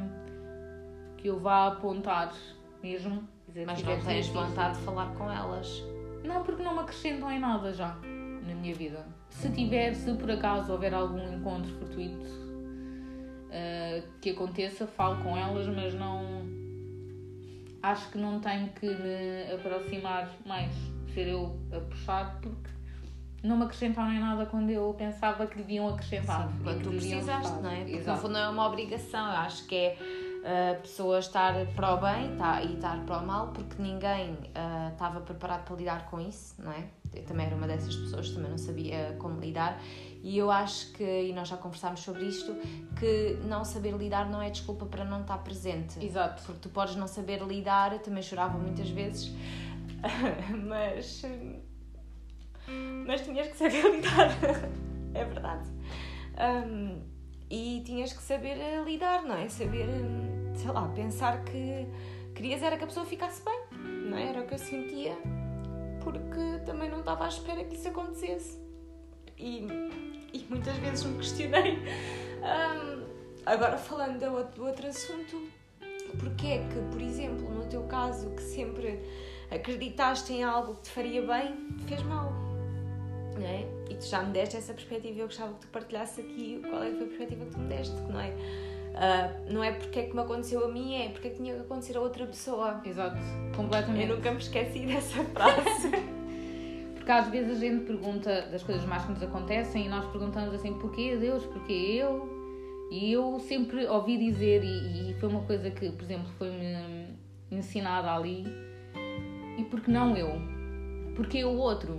que 1.18 1.28
eu 1.28 1.40
vá 1.40 1.68
apontar 1.68 2.32
mesmo. 2.82 3.28
Dizer, 3.48 3.66
Mas 3.66 3.80
"Tiveste 3.80 4.04
não 4.04 4.12
tens 4.14 4.28
vontade 4.30 4.78
de 4.78 4.84
falar 4.86 5.14
com 5.16 5.32
elas. 5.32 5.84
não, 6.24 6.44
porque 6.44 6.64
não 6.64 6.74
me 6.74 6.80
acrescentam 6.82 7.32
em 7.32 7.40
nada 7.40 7.74
já 7.74 7.96
na 8.48 8.54
minha 8.56 8.74
vida. 8.74 9.06
Se 9.30 9.50
tiver, 9.52 9.94
se 9.94 10.14
por 10.14 10.30
acaso 10.32 10.72
houver 10.72 10.94
algum 10.94 11.22
encontro 11.34 11.72
fortuito 11.74 12.26
eh, 13.52 14.04
que 14.22 14.30
aconteça, 14.32 14.86
falo 14.88 15.22
com 15.24 15.36
elas, 15.38 15.68
mas 15.68 15.94
não. 15.94 16.65
Acho 17.86 18.10
que 18.10 18.18
não 18.18 18.40
tenho 18.40 18.70
que 18.70 18.88
me 18.88 19.54
aproximar 19.54 20.32
mais, 20.44 20.74
ser 21.14 21.28
eu 21.28 21.56
a 21.72 21.80
puxar, 21.80 22.40
porque 22.42 22.70
não 23.44 23.58
me 23.58 23.66
acrescentaram 23.66 24.12
em 24.12 24.20
nada 24.20 24.48
quando 24.48 24.72
eu 24.72 24.92
pensava 24.98 25.46
que 25.46 25.58
deviam 25.58 25.88
acrescentar. 25.90 26.48
Sim, 26.48 26.64
quando 26.64 26.82
tu 26.82 26.90
precisaste, 26.90 27.48
estar. 27.48 27.62
não 27.62 27.70
é? 27.70 27.84
Porque 27.84 28.10
no 28.10 28.18
fundo 28.18 28.34
não 28.34 28.40
é 28.40 28.50
uma 28.50 28.66
obrigação, 28.66 29.28
eu 29.28 29.38
acho 29.38 29.68
que 29.68 29.76
é 29.76 29.98
a 30.72 30.76
pessoa 30.76 31.20
estar 31.20 31.54
para 31.76 31.94
o 31.94 31.98
bem 31.98 32.36
tá, 32.38 32.62
e 32.64 32.74
estar 32.74 33.04
para 33.06 33.20
o 33.20 33.26
mal, 33.26 33.48
porque 33.50 33.82
ninguém 33.82 34.36
ah, 34.56 34.90
estava 34.92 35.20
preparado 35.22 35.66
para 35.66 35.76
lidar 35.76 36.06
com 36.10 36.20
isso, 36.20 36.56
não 36.58 36.72
é? 36.72 36.86
Eu 37.14 37.24
também 37.24 37.46
era 37.46 37.56
uma 37.56 37.68
dessas 37.68 37.96
pessoas, 37.96 38.32
também 38.32 38.50
não 38.50 38.58
sabia 38.58 39.16
como 39.20 39.40
lidar, 39.40 39.80
e 40.26 40.40
eu 40.40 40.50
acho 40.50 40.92
que, 40.94 41.04
e 41.04 41.32
nós 41.34 41.48
já 41.48 41.56
conversámos 41.56 42.00
sobre 42.00 42.26
isto, 42.26 42.52
que 43.00 43.38
não 43.48 43.64
saber 43.64 43.94
lidar 43.94 44.28
não 44.28 44.42
é 44.42 44.50
desculpa 44.50 44.84
para 44.88 45.06
não 45.06 45.22
estar 45.22 45.38
presente. 45.38 46.04
Exato. 46.04 46.42
Porque 46.42 46.62
tu 46.62 46.70
podes 46.70 46.96
não 46.96 47.06
saber 47.06 47.44
lidar, 47.44 47.94
eu 47.94 48.00
também 48.00 48.24
chorava 48.24 48.58
muitas 48.58 48.90
vezes, 48.90 49.32
mas. 50.68 51.22
Mas 53.06 53.22
tinhas 53.22 53.50
que 53.50 53.56
saber 53.56 53.84
lidar, 53.86 54.32
é 55.14 55.26
verdade. 55.26 55.70
Um, 56.68 57.04
e 57.48 57.84
tinhas 57.86 58.12
que 58.12 58.24
saber 58.24 58.58
eh, 58.58 58.84
lidar, 58.84 59.22
não 59.22 59.36
é? 59.36 59.48
Saber, 59.48 59.88
hum, 59.88 60.54
sei 60.56 60.72
lá, 60.72 60.88
pensar 60.88 61.44
que 61.44 61.86
querias 62.34 62.64
era 62.64 62.78
que 62.78 62.84
a 62.84 62.88
pessoa 62.88 63.06
ficasse 63.06 63.44
bem, 63.46 63.80
não 64.10 64.18
é? 64.18 64.30
Era 64.30 64.42
o 64.42 64.48
que 64.48 64.56
eu 64.56 64.58
sentia, 64.58 65.16
porque 66.04 66.66
também 66.66 66.90
não 66.90 67.02
estava 67.02 67.26
à 67.26 67.28
espera 67.28 67.64
que 67.64 67.76
isso 67.76 67.88
acontecesse. 67.90 68.66
E 69.38 69.68
muitas 70.50 70.76
vezes 70.78 71.06
me 71.06 71.18
questionei. 71.18 71.80
Hum, 72.42 73.04
agora, 73.46 73.78
falando 73.78 74.20
de 74.20 74.26
outro, 74.26 74.56
do 74.56 74.68
outro 74.68 74.88
assunto, 74.88 75.48
porque 76.20 76.48
é 76.48 76.58
que, 76.60 76.80
por 76.92 77.02
exemplo, 77.02 77.50
no 77.50 77.66
teu 77.66 77.84
caso, 77.84 78.30
que 78.32 78.42
sempre 78.42 79.00
acreditaste 79.52 80.34
em 80.34 80.44
algo 80.44 80.76
que 80.76 80.82
te 80.84 80.90
faria 80.90 81.22
bem, 81.22 81.56
te 81.78 81.84
fez 81.86 82.04
mal? 82.04 82.32
Não 83.38 83.46
é? 83.46 83.68
E 83.90 83.96
tu 83.96 84.06
já 84.06 84.22
me 84.22 84.32
deste 84.32 84.58
essa 84.58 84.74
perspectiva 84.74 85.18
e 85.18 85.20
eu 85.20 85.28
gostava 85.28 85.54
que 85.54 85.62
tu 85.62 85.68
partilhasses 85.68 86.20
aqui 86.20 86.62
qual 86.70 86.84
é 86.84 86.90
que 86.90 86.96
foi 86.96 87.06
a 87.06 87.08
perspectiva 87.08 87.46
que 87.46 87.52
tu 87.52 87.60
me 87.60 87.68
deste, 87.68 87.96
que 87.96 88.12
não 88.12 88.20
é? 88.20 88.34
Ah, 88.96 89.30
não 89.50 89.62
é 89.62 89.74
porque 89.74 90.00
é 90.00 90.04
que 90.04 90.16
me 90.16 90.22
aconteceu 90.22 90.64
a 90.64 90.70
mim, 90.70 90.96
é 90.96 91.10
porque 91.10 91.28
é 91.28 91.32
que 91.32 91.38
tinha 91.38 91.54
que 91.54 91.62
acontecer 91.62 91.98
a 91.98 92.02
outra 92.02 92.26
pessoa. 92.26 92.82
Exato. 92.86 93.18
Completamente. 93.56 94.10
Eu 94.10 94.16
nunca 94.16 94.32
me 94.32 94.38
esqueci 94.38 94.86
dessa 94.86 95.24
frase. 95.26 95.92
Porque 97.06 97.20
às 97.20 97.28
vezes 97.28 97.58
a 97.58 97.60
gente 97.60 97.86
pergunta 97.86 98.48
das 98.52 98.64
coisas 98.64 98.84
más 98.84 99.06
que 99.06 99.12
nos 99.12 99.22
acontecem 99.22 99.86
e 99.86 99.88
nós 99.88 100.08
perguntamos 100.08 100.56
assim, 100.56 100.74
porquê 100.80 101.16
Deus, 101.16 101.46
porquê 101.46 102.00
eu? 102.02 102.28
E 102.90 103.12
eu 103.12 103.40
sempre 103.42 103.86
ouvi 103.86 104.18
dizer, 104.18 104.64
e, 104.64 105.12
e 105.12 105.14
foi 105.20 105.30
uma 105.30 105.42
coisa 105.42 105.70
que, 105.70 105.92
por 105.92 106.02
exemplo, 106.02 106.28
foi-me 106.40 107.16
ensinada 107.52 108.12
ali, 108.12 108.44
e 109.56 109.64
porque 109.66 109.92
não 109.92 110.18
eu? 110.18 110.42
Porque 111.16 111.46
o 111.46 111.56
outro? 111.56 111.96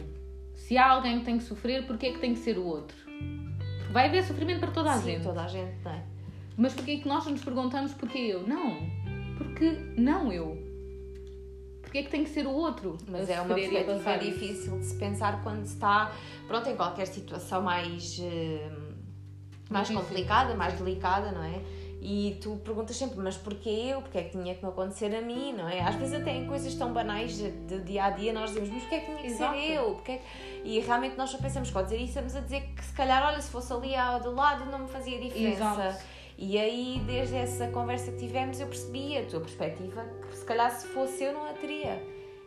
Se 0.55 0.77
há 0.77 0.91
alguém 0.91 1.21
que 1.21 1.25
tem 1.25 1.39
que 1.39 1.45
sofrer, 1.45 1.87
porquê 1.87 2.07
é 2.07 2.13
que 2.13 2.19
tem 2.19 2.35
que 2.35 2.41
ser 2.41 2.59
o 2.59 2.65
outro? 2.65 2.97
Porque 3.79 3.93
vai 3.93 4.09
haver 4.09 4.25
sofrimento 4.25 4.59
para 4.59 4.73
toda 4.73 4.91
a 4.91 4.99
Sim, 4.99 5.13
gente. 5.13 5.23
toda 5.23 5.45
a 5.45 5.47
gente 5.47 5.77
tem. 5.85 6.03
Mas 6.57 6.75
porquê 6.75 6.91
é 6.91 6.97
que 6.97 7.07
nós 7.07 7.25
nos 7.27 7.45
perguntamos 7.45 7.95
porquê 7.95 8.19
eu? 8.19 8.45
Não. 8.45 8.77
Porque 9.39 9.71
não 9.97 10.33
eu. 10.33 10.66
Porquê 11.97 12.01
é 12.01 12.03
que 12.03 12.11
tem 12.11 12.25
que 12.25 12.31
ser 12.31 12.47
o 12.47 12.53
outro? 12.53 12.99
Mas 13.09 13.31
é 13.31 13.41
uma 13.41 13.55
perspectiva 13.55 14.19
difícil 14.19 14.79
de 14.79 14.85
se 14.85 14.97
pensar 14.97 15.43
quando 15.43 15.65
se 15.65 15.75
está, 15.75 16.13
pronto, 16.47 16.69
em 16.69 16.77
qualquer 16.77 17.07
situação 17.07 17.63
mais, 17.63 18.19
eh, 18.21 18.69
mais 19.71 19.89
Difícil. 19.89 20.07
complicada, 20.07 20.55
mais 20.55 20.75
delicada, 20.75 21.33
não 21.33 21.43
é? 21.43 21.59
E 22.03 22.39
tu 22.43 22.57
perguntas 22.57 22.95
sempre, 22.97 23.19
mas 23.19 23.39
porquê 23.39 23.71
eu? 23.71 24.03
Porquê 24.03 24.19
é 24.19 24.23
que 24.25 24.31
tinha 24.39 24.55
que 24.55 24.63
me 24.63 24.69
acontecer 24.69 25.15
a 25.17 25.23
mim, 25.23 25.55
não 25.55 25.67
é? 25.67 25.81
Às 25.81 25.95
vezes 25.95 26.21
até 26.21 26.37
em 26.37 26.47
coisas 26.47 26.75
tão 26.75 26.93
banais 26.93 27.39
de- 27.39 27.51
do 27.51 27.81
dia 27.81 28.05
a 28.05 28.11
dia 28.11 28.31
nós 28.35 28.51
dizemos, 28.51 28.69
mas 28.69 28.81
porquê 28.83 28.95
é 28.97 28.99
que 29.01 29.07
tinha 29.07 29.19
que 29.23 29.27
Exato. 29.29 29.55
ser 29.59 29.73
eu? 29.73 29.85
Porquê 29.95 30.13
é 30.13 30.17
que-" 30.19 30.69
E 30.69 30.81
realmente 30.81 31.17
nós 31.17 31.31
só 31.31 31.39
pensamos 31.39 31.71
que 31.71 31.77
ao 31.79 31.83
dizer 31.85 31.97
isso 31.97 32.09
estamos 32.09 32.37
a 32.37 32.41
dizer 32.41 32.61
que 32.77 32.85
se 32.85 32.93
calhar, 32.93 33.27
olha, 33.27 33.41
se 33.41 33.51
fosse 33.51 33.73
ali 33.73 33.97
ao 33.97 34.21
do 34.21 34.35
lado 34.35 34.67
não 34.71 34.81
me 34.81 34.89
fazia 34.89 35.19
diferença. 35.19 35.63
Exato. 35.65 36.05
E 36.39 36.59
aí, 36.59 37.03
desde 37.07 37.35
essa 37.35 37.69
conversa 37.69 38.13
que 38.13 38.19
tivemos, 38.19 38.61
eu 38.61 38.67
percebi 38.67 39.17
a 39.17 39.25
tua 39.25 39.41
perspectiva, 39.41 40.05
calhar 40.47 40.71
se 40.71 40.87
fosse 40.89 41.25
eu 41.25 41.33
não 41.33 41.45
a 41.49 41.53
teria. 41.53 42.03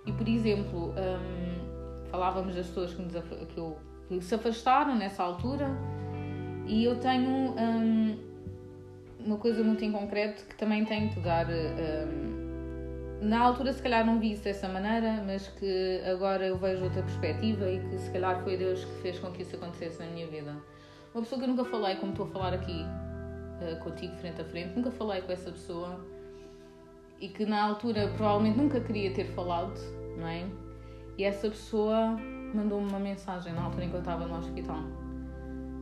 E 0.06 0.12
por 0.12 0.28
exemplo, 0.28 0.90
hum, 0.92 2.06
falávamos 2.10 2.56
das 2.56 2.68
pessoas 2.68 2.94
que, 2.94 3.02
nos 3.02 3.14
que, 3.14 3.58
eu- 3.58 3.78
que 4.08 4.22
se 4.22 4.34
afastaram 4.36 4.96
nessa 4.96 5.22
altura 5.24 5.68
e 6.66 6.84
eu 6.84 6.96
tenho 7.00 7.30
hum, 7.58 8.18
uma 9.26 9.38
coisa 9.38 9.64
muito 9.64 9.84
em 9.84 9.92
concreto 9.92 10.46
que 10.46 10.56
também 10.56 10.86
tenho 10.86 11.10
que 11.10 11.20
dar. 11.20 11.46
hum, 11.48 12.40
na 13.22 13.42
altura, 13.42 13.74
se 13.74 13.82
calhar, 13.84 14.06
não 14.06 14.18
vi 14.18 14.32
isso 14.32 14.46
dessa 14.46 14.70
maneira, 14.70 15.22
mas 15.26 15.46
que 15.50 16.02
agora 16.10 16.46
eu 16.48 16.58
vejo 16.58 16.86
outra 16.86 17.02
perspectiva 17.04 17.70
e 17.70 17.80
que 17.82 17.98
se 17.98 18.10
calhar 18.12 18.42
foi 18.46 18.56
Deus 18.56 18.86
que 18.86 19.02
fez 19.02 19.20
com 19.20 19.30
que 19.30 19.42
isso 19.42 19.58
acontecesse 19.58 20.00
na 20.00 20.06
minha 20.06 20.26
vida. 20.28 20.56
Uma 21.14 21.24
pessoa 21.24 21.38
que 21.38 21.44
eu 21.44 21.50
nunca 21.50 21.66
falei, 21.66 21.98
como 21.98 22.14
estou 22.14 22.28
a 22.28 22.30
falar 22.30 22.54
aqui 22.54 22.86
eh, 23.62 23.76
contigo, 23.84 24.16
frente 24.22 24.40
a 24.40 24.46
frente, 24.46 24.74
nunca 24.74 24.90
falei 24.92 25.22
com 25.22 25.34
essa 25.34 25.52
pessoa 25.52 26.00
e 27.20 27.28
que 27.30 27.46
na 27.46 27.64
altura 27.64 28.08
provavelmente 28.16 28.58
nunca 28.58 28.80
queria 28.80 29.14
ter 29.14 29.26
falado, 29.34 29.80
não 30.18 30.28
é? 30.28 30.46
E 31.18 31.24
essa 31.24 31.50
pessoa 31.50 32.18
mandou-me 32.54 32.90
uma 32.90 33.00
mensagem 33.00 33.54
na 33.54 33.64
altura 33.64 33.86
em 33.86 33.90
que 33.90 33.96
eu 33.96 34.00
estava 34.00 34.26
no 34.26 34.38
hospital 34.38 34.84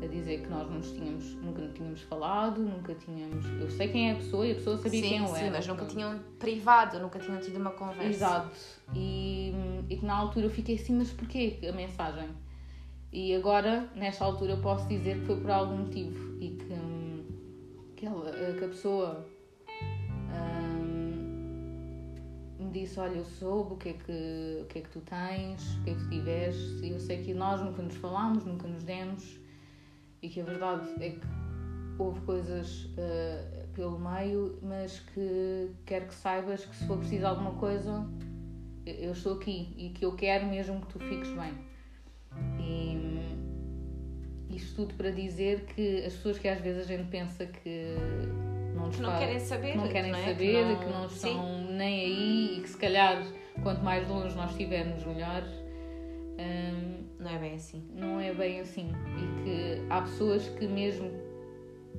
a 0.01 0.05
dizer 0.05 0.41
que 0.41 0.49
nós 0.49 0.69
nos 0.69 0.91
tínhamos, 0.91 1.33
nunca 1.35 1.61
nos 1.61 1.73
tínhamos 1.73 2.01
falado, 2.01 2.61
nunca 2.61 2.93
tínhamos. 2.93 3.45
Eu 3.59 3.69
sei 3.69 3.88
quem 3.88 4.09
é 4.09 4.13
a 4.13 4.15
pessoa 4.15 4.45
e 4.45 4.51
a 4.51 4.55
pessoa 4.55 4.77
sabia 4.77 5.01
sim, 5.01 5.09
quem 5.09 5.17
eu 5.17 5.27
sim, 5.27 5.41
era. 5.41 5.51
mas 5.51 5.67
nunca 5.67 5.85
tinham 5.85 6.19
privado, 6.38 6.99
nunca 6.99 7.19
tinham 7.19 7.39
tido 7.39 7.57
uma 7.57 7.71
conversa. 7.71 8.07
Exato. 8.07 8.57
E, 8.93 9.53
e 9.89 9.97
que 9.97 10.05
na 10.05 10.15
altura 10.15 10.45
eu 10.45 10.49
fiquei 10.51 10.75
assim, 10.75 10.95
mas 10.95 11.11
porquê 11.11 11.57
a 11.67 11.71
mensagem? 11.71 12.29
E 13.11 13.33
agora, 13.33 13.89
nesta 13.95 14.23
altura, 14.23 14.53
eu 14.53 14.61
posso 14.61 14.88
dizer 14.88 15.19
que 15.19 15.25
foi 15.25 15.39
por 15.39 15.49
algum 15.49 15.77
motivo 15.77 16.38
e 16.39 16.49
que, 16.49 16.73
hum, 16.73 17.25
que, 17.95 18.05
ela, 18.05 18.31
que 18.31 18.65
a 18.65 18.67
pessoa 18.67 19.25
me 22.68 22.74
disse, 22.74 22.99
olha, 22.99 23.15
eu 23.18 23.26
soube 23.26 23.74
o 23.74 23.78
que, 23.78 23.89
é 23.89 23.93
que, 23.93 24.59
o 24.61 24.65
que 24.65 24.80
é 24.80 24.82
que 24.82 24.89
tu 24.89 25.01
tens, 25.01 25.76
o 25.78 25.84
que 25.84 25.89
é 25.89 25.93
que 25.95 25.99
tu 26.03 26.09
tiveste, 26.09 26.86
e 26.86 26.91
eu 26.91 26.99
sei 26.99 27.24
que 27.24 27.34
nós 27.34 27.61
nunca 27.61 27.82
nos 27.82 27.95
falámos, 27.95 28.45
nunca 28.45 28.68
nos 28.68 28.84
demos, 28.84 29.39
e 30.22 30.30
que 30.30 30.41
a 30.41 30.43
verdade 30.43 30.88
é 30.99 31.11
que 31.11 31.28
houve 31.99 32.20
coisas 32.22 32.89
eh, 32.97 33.65
pelo 33.74 33.97
meio, 33.99 34.57
mas 34.61 34.99
que 34.99 35.72
quero 35.86 36.07
que 36.07 36.15
saibas 36.15 36.63
que 36.65 36.76
se 36.76 36.86
for 36.86 36.97
preciso 36.97 37.26
alguma 37.26 37.51
coisa, 37.53 38.07
eu- 38.86 39.11
estou 39.11 39.34
aqui 39.36 39.74
e 39.78 39.89
que 39.89 40.05
eu 40.05 40.15
quero 40.15 40.45
mesmo 40.47 40.80
que 40.82 40.88
tu 40.93 40.99
fiques 40.99 41.30
bem. 41.32 41.53
E 42.59 44.55
isto 44.55 44.76
tudo 44.76 44.93
para 44.95 45.11
dizer 45.11 45.65
que 45.65 46.05
as 46.05 46.13
pessoas 46.13 46.39
que 46.39 46.47
às 46.47 46.59
vezes 46.61 46.84
a 46.84 46.88
gente 46.88 47.09
pensa 47.09 47.45
que 47.45 47.95
não 48.78 48.89
Que 48.89 49.01
não 49.01 49.09
faz- 49.09 49.19
querem 49.25 49.39
saber, 49.39 49.71
que 49.71 49.78
não 49.78 49.88
querem 49.89 50.11
não 50.11 50.19
é? 50.19 50.23
saber, 50.23 50.36
Que 50.36 50.75
que 50.86 50.86
não, 50.91 50.99
não- 50.99 51.05
estão 51.07 51.61
nem 51.71 51.99
aí 52.05 52.57
e 52.57 52.61
que 52.61 52.69
se 52.69 52.78
calhar 52.78 53.21
quanto 53.63 53.84
mais 53.84 54.07
longe 54.07 54.36
nós 54.36 54.51
estivermos 54.51 55.03
melhor. 55.05 55.43
hum, 56.39 57.03
Não 57.19 57.32
é 57.32 57.38
bem 57.39 57.55
assim. 57.55 57.84
não 57.93 58.19
é 58.19 58.34
bem 58.34 58.59
assim. 58.59 58.91
E 59.17 59.43
que 59.43 59.82
há 59.89 60.01
pessoas 60.01 60.47
que, 60.49 60.67
mesmo 60.67 61.09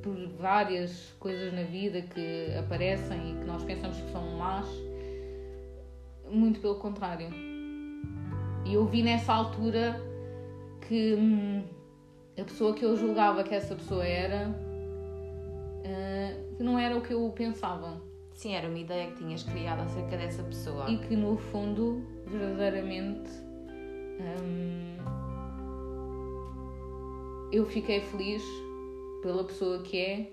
por 0.03 0.15
várias 0.39 1.13
coisas 1.19 1.53
na 1.53 1.63
vida 1.65 2.03
que 2.03 2.55
aparecem 2.57 3.33
e 3.33 3.35
que 3.39 3.45
nós 3.45 3.65
pensamos 3.65 3.97
que 4.01 4.11
são 4.13 4.25
más, 4.39 4.67
muito 6.31 6.61
pelo 6.61 6.77
contrário. 6.77 7.29
E 8.65 8.75
eu 8.75 8.85
vi 8.87 9.03
nessa 9.03 9.33
altura 9.33 10.01
que 10.87 11.15
hum, 11.15 11.65
a 12.39 12.45
pessoa 12.45 12.75
que 12.75 12.85
eu 12.85 12.97
julgava 12.97 13.43
que 13.43 13.55
essa 13.55 13.75
pessoa 13.75 14.05
era, 14.07 14.49
ah, 15.85 16.55
que 16.57 16.63
não 16.63 16.79
era 16.79 16.97
o 16.97 17.01
que 17.01 17.13
eu 17.13 17.31
pensava. 17.31 18.01
Sim, 18.35 18.55
era 18.55 18.69
uma 18.69 18.79
ideia 18.79 19.11
que 19.11 19.17
tinhas 19.17 19.43
criado 19.43 19.81
acerca 19.81 20.17
dessa 20.17 20.43
pessoa. 20.45 20.89
E 20.89 20.99
que 20.99 21.17
no 21.17 21.37
fundo, 21.37 22.07
verdadeiramente, 22.27 23.31
hum, 24.21 24.97
eu 27.51 27.67
fiquei 27.67 28.01
feliz 28.01 28.43
pela 29.23 29.43
pessoa 29.43 29.83
que 29.83 29.99
é 29.99 30.33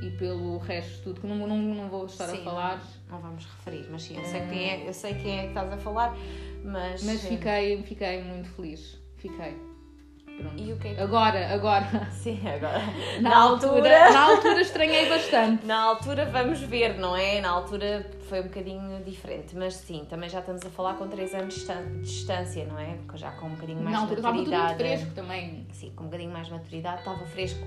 e 0.00 0.10
pelo 0.10 0.58
resto 0.58 0.96
de 0.96 1.02
tudo, 1.02 1.20
que 1.20 1.26
não, 1.26 1.46
não, 1.46 1.58
não 1.58 1.88
vou 1.88 2.06
estar 2.06 2.28
Sim, 2.28 2.40
a 2.40 2.44
falar, 2.44 2.82
Não 3.08 3.18
vamos 3.18 3.44
referir, 3.44 3.88
mas 3.90 4.02
sim, 4.02 4.16
eu 4.16 4.24
sei 4.24 4.46
quem 4.46 4.70
é, 4.70 4.88
eu 4.88 4.92
sei 4.92 5.14
quem 5.14 5.38
é 5.38 5.42
que 5.42 5.48
estás 5.48 5.72
a 5.72 5.78
falar, 5.78 6.16
mas. 6.62 7.02
mas 7.02 7.24
fiquei, 7.24 7.82
fiquei 7.82 8.22
muito 8.22 8.48
feliz. 8.50 9.00
Fiquei. 9.16 9.56
Pronto. 10.36 10.54
E 10.62 10.72
o 10.72 10.76
que 10.76 10.88
é 10.88 10.94
que. 10.94 11.00
Agora, 11.00 11.52
agora, 11.54 12.08
Sim, 12.12 12.40
agora. 12.46 12.82
na, 13.20 13.30
Na 13.30 13.36
altura, 13.38 13.72
altura- 13.72 14.10
na 14.12 14.20
altura 14.24 14.60
estranhei 14.60 15.08
bastante. 15.08 15.64
Na 15.66 15.80
altura 15.82 16.26
vamos 16.26 16.60
ver, 16.60 16.98
não 16.98 17.16
é? 17.16 17.40
Na 17.40 17.50
altura 17.50 18.06
foi 18.28 18.40
um 18.40 18.44
bocadinho 18.44 19.02
diferente, 19.04 19.56
mas 19.56 19.74
sim, 19.76 20.04
também 20.10 20.28
já 20.28 20.40
estamos 20.40 20.64
a 20.64 20.70
falar 20.70 20.94
com 20.94 21.08
3 21.08 21.34
anos 21.34 21.54
de 21.54 22.00
distância, 22.02 22.64
não 22.66 22.78
é? 22.78 22.96
Já 23.14 23.30
com 23.32 23.46
um 23.46 23.50
bocadinho 23.54 23.80
mais 23.80 23.92
Na 23.94 24.00
altura 24.02 24.20
estava 24.20 24.36
tudo 24.36 24.46
muito 24.50 24.60
maturidade. 24.62 24.96
fresco 24.98 25.14
também. 25.14 25.66
Sim, 25.72 25.92
com 25.96 26.02
um 26.02 26.06
bocadinho 26.06 26.32
mais 26.32 26.46
de 26.48 26.52
maturidade, 26.52 26.98
estava 26.98 27.26
fresco. 27.26 27.66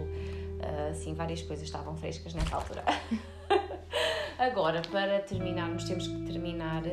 Ah, 0.61 0.93
sim, 0.93 1.13
várias 1.13 1.41
coisas 1.41 1.65
estavam 1.65 1.95
frescas 1.95 2.33
nessa 2.33 2.55
altura. 2.55 2.83
Agora, 4.37 4.81
para 4.91 5.19
terminarmos, 5.19 5.83
temos 5.85 6.07
que 6.07 6.21
terminar. 6.21 6.83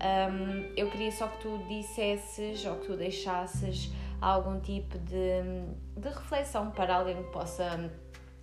Ahm, 0.00 0.72
eu 0.76 0.90
queria 0.90 1.12
só 1.12 1.26
que 1.28 1.38
tu 1.38 1.58
dissesses 1.68 2.64
ou 2.66 2.76
que 2.76 2.86
tu 2.86 2.96
deixasses 2.96 3.90
algum 4.20 4.60
tipo 4.60 4.98
de, 4.98 5.42
de 5.96 6.08
reflexão 6.08 6.70
para 6.70 6.96
alguém 6.96 7.22
que 7.22 7.30
possa 7.30 7.90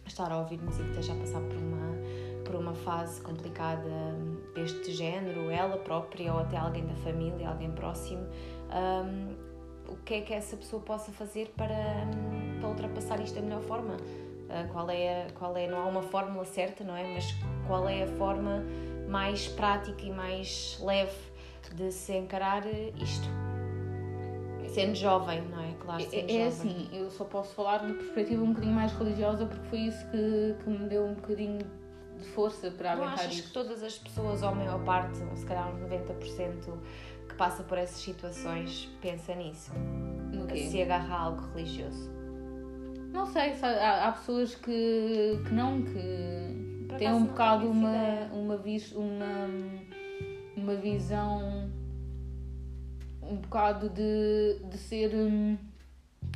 estar 0.05 0.31
a 0.31 0.39
ouvir-nos 0.39 0.79
e 0.79 0.83
que 0.83 0.89
esteja 0.89 1.13
a 1.13 1.15
passar 1.17 1.41
por 1.41 1.57
uma, 1.57 2.43
por 2.45 2.55
uma 2.55 2.73
fase 2.73 3.21
complicada 3.21 4.15
deste 4.55 4.91
género, 4.91 5.49
ela 5.49 5.77
própria 5.77 6.33
ou 6.33 6.39
até 6.39 6.57
alguém 6.57 6.85
da 6.85 6.95
família, 6.95 7.49
alguém 7.49 7.71
próximo. 7.71 8.25
Ahm, 8.71 9.35
o 9.87 9.95
que 9.97 10.15
é 10.15 10.21
que 10.21 10.33
essa 10.33 10.57
pessoa 10.57 10.81
possa 10.81 11.11
fazer 11.11 11.53
para, 11.55 11.73
hum, 11.73 12.59
para 12.59 12.69
ultrapassar 12.69 13.19
isto 13.21 13.35
da 13.35 13.41
melhor 13.41 13.61
forma? 13.61 13.97
Ah, 14.49 14.67
qual 14.71 14.89
é, 14.89 15.27
qual 15.37 15.55
é, 15.57 15.67
não 15.67 15.79
há 15.79 15.85
uma 15.85 16.01
fórmula 16.01 16.45
certa, 16.45 16.83
não 16.83 16.95
é? 16.95 17.13
Mas 17.13 17.25
qual 17.67 17.87
é 17.87 18.03
a 18.03 18.07
forma 18.07 18.63
mais 19.09 19.47
prática 19.47 20.03
e 20.03 20.11
mais 20.11 20.79
leve 20.81 21.15
de 21.73 21.91
se 21.91 22.13
encarar 22.13 22.65
isto? 22.65 23.46
Sendo 24.67 24.95
jovem, 24.95 25.41
não 25.43 25.61
é? 25.61 25.73
Claro, 25.79 26.03
É, 26.11 26.35
é 26.35 26.47
assim, 26.47 26.89
eu 26.91 27.09
só 27.09 27.23
posso 27.25 27.53
falar 27.53 27.85
de 27.85 27.93
perspectiva 27.93 28.43
um 28.43 28.49
bocadinho 28.49 28.73
mais 28.73 28.91
religiosa 28.93 29.45
porque 29.45 29.67
foi 29.67 29.79
isso 29.79 30.05
que, 30.09 30.55
que 30.63 30.69
me 30.69 30.87
deu 30.89 31.05
um 31.05 31.13
bocadinho 31.13 31.59
de 32.17 32.27
força 32.29 32.71
para 32.71 32.95
Não 32.95 33.03
aguentar 33.03 33.25
achas 33.25 33.41
que 33.41 33.51
todas 33.51 33.83
as 33.83 33.97
pessoas, 33.97 34.41
ou 34.41 34.49
a 34.49 34.55
maior 34.55 34.83
parte, 34.83 35.21
ou 35.23 35.35
se 35.35 35.45
calhar 35.45 35.69
uns 35.69 35.79
90%, 35.81 36.77
que 37.29 37.35
passa 37.35 37.63
por 37.63 37.77
essas 37.77 37.97
situações, 37.97 38.89
pensa 39.01 39.35
nisso? 39.35 39.71
No 40.31 40.47
quê? 40.47 40.67
se 40.67 40.81
agarra 40.81 41.15
a 41.15 41.19
algo 41.21 41.41
religioso? 41.53 42.11
Não 43.11 43.25
sei, 43.25 43.53
sabe, 43.55 43.79
há, 43.79 44.07
há 44.07 44.11
pessoas 44.11 44.55
que, 44.55 45.41
que 45.45 45.53
não, 45.53 45.81
que 45.81 46.95
têm 46.97 47.09
um 47.09 47.19
não 47.19 47.25
bocado 47.27 47.69
uma, 47.69 48.29
uma, 48.33 48.57
vis, 48.57 48.91
uma, 48.91 49.47
uma 50.55 50.75
visão 50.75 51.66
um 53.29 53.35
bocado 53.37 53.89
de, 53.89 54.59
de 54.69 54.77
ser 54.77 55.13
hum, 55.13 55.57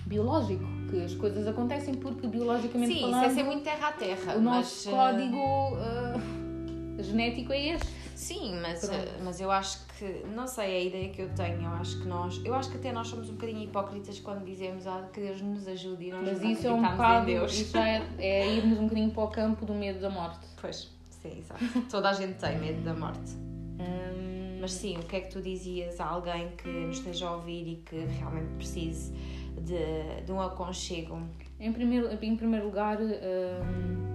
biológico, 0.06 0.66
que 0.90 1.04
as 1.04 1.14
coisas 1.16 1.48
acontecem 1.48 1.94
porque 1.96 2.28
biologicamente 2.28 2.94
Sim, 2.94 3.00
isso 3.00 3.10
falando 3.12 3.26
é 3.26 3.30
ser 3.30 3.44
muito 3.44 3.64
terra 3.64 3.88
a 3.88 3.92
terra. 3.94 4.36
o 4.36 4.42
nosso 4.42 4.86
mas, 4.86 4.88
eh, 4.88 4.92
código 4.92 5.78
ah, 5.78 7.02
genético 7.02 7.54
é 7.54 7.68
este. 7.76 8.02
Sim, 8.16 8.60
mas, 8.62 8.82
Pronto. 8.86 9.02
eh, 9.04 9.20
mas 9.24 9.42
eu 9.42 9.50
acho 9.50 9.80
que 9.98 10.24
não 10.36 10.46
sei, 10.46 10.76
a 10.76 10.80
ideia 10.80 11.10
que 11.10 11.22
eu 11.24 11.30
tenho, 11.30 11.64
eu 11.64 11.72
acho 11.72 12.00
que 12.00 12.08
nós, 12.08 12.40
eu 12.46 12.54
acho 12.54 12.70
que 12.70 12.78
até 12.78 12.92
nós 12.92 13.08
somos 13.08 13.30
um 13.30 13.34
bocadinho 13.34 13.64
hipócritas 13.64 14.20
quando 14.20 14.46
dizemos 14.46 14.86
ah, 14.86 15.10
que 15.12 15.20
Deus 15.22 15.42
nos 15.42 15.68
ajude 15.68 16.06
e 16.06 16.12
nós 16.12 16.22
Mas 16.22 16.44
isso 16.44 16.68
é 16.68 16.72
um 16.72 16.82
bocado, 16.82 17.32
isso 17.46 17.78
é, 17.78 18.08
é 18.20 18.56
irmos 18.58 18.78
um 18.78 18.84
bocadinho 18.84 19.12
para 19.12 19.24
o 19.24 19.28
campo 19.28 19.66
do 19.66 19.74
medo 19.74 20.00
da 20.00 20.10
morte. 20.10 20.46
Pois, 20.60 20.92
sim, 21.10 21.40
exato. 21.40 21.64
Toda 21.90 22.10
a 22.10 22.14
gente 22.14 22.34
tem 22.34 22.60
medo 22.60 22.84
da 22.84 22.94
morte. 22.94 23.32
Hum, 23.80 24.41
Mas 24.62 24.74
sim, 24.74 24.96
o 24.96 25.00
que 25.00 25.16
é 25.16 25.22
que 25.22 25.32
tu 25.32 25.42
dizias 25.42 26.00
a 26.00 26.06
alguém 26.06 26.52
que 26.52 26.68
nos 26.68 27.00
esteja 27.00 27.28
a 27.28 27.36
ouvir 27.36 27.68
e 27.68 27.76
que 27.78 27.96
realmente 27.96 28.54
precise 28.58 29.12
de, 29.60 30.22
de 30.24 30.32
um 30.32 30.40
aconchego? 30.40 31.20
Em 31.60 31.74
primeiro, 31.74 32.14
em 32.14 32.38
primeiro 32.38 32.68
lugar, 32.68 33.00
hum, 33.02 34.12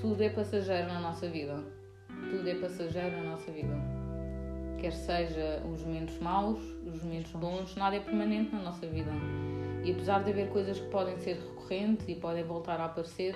tudo 0.00 0.22
é 0.22 0.28
passageiro 0.30 0.86
na 0.86 1.00
nossa 1.00 1.28
vida. 1.28 1.64
Tudo 2.30 2.48
é 2.48 2.54
passageiro 2.54 3.16
na 3.16 3.30
nossa 3.30 3.50
vida. 3.50 3.74
Quer 4.78 4.92
seja 4.92 5.60
os 5.68 5.82
momentos 5.82 6.16
maus, 6.20 6.60
os 6.86 7.02
momentos 7.02 7.32
bons, 7.32 7.74
nada 7.74 7.96
é 7.96 8.00
permanente 8.00 8.54
na 8.54 8.62
nossa 8.62 8.86
vida. 8.86 9.10
E 9.84 9.90
apesar 9.90 10.22
de 10.22 10.30
haver 10.30 10.48
coisas 10.50 10.78
que 10.78 10.88
podem 10.90 11.18
ser 11.18 11.38
recorrentes 11.38 12.08
e 12.08 12.14
podem 12.14 12.44
voltar 12.44 12.78
a 12.78 12.84
aparecer, 12.84 13.34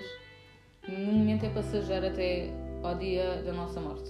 no 0.86 1.12
momento 1.12 1.44
é 1.44 1.50
passageiro 1.50 2.06
até 2.06 2.50
ao 2.84 2.94
dia 2.94 3.42
da 3.42 3.52
nossa 3.52 3.80
morte. 3.80 4.08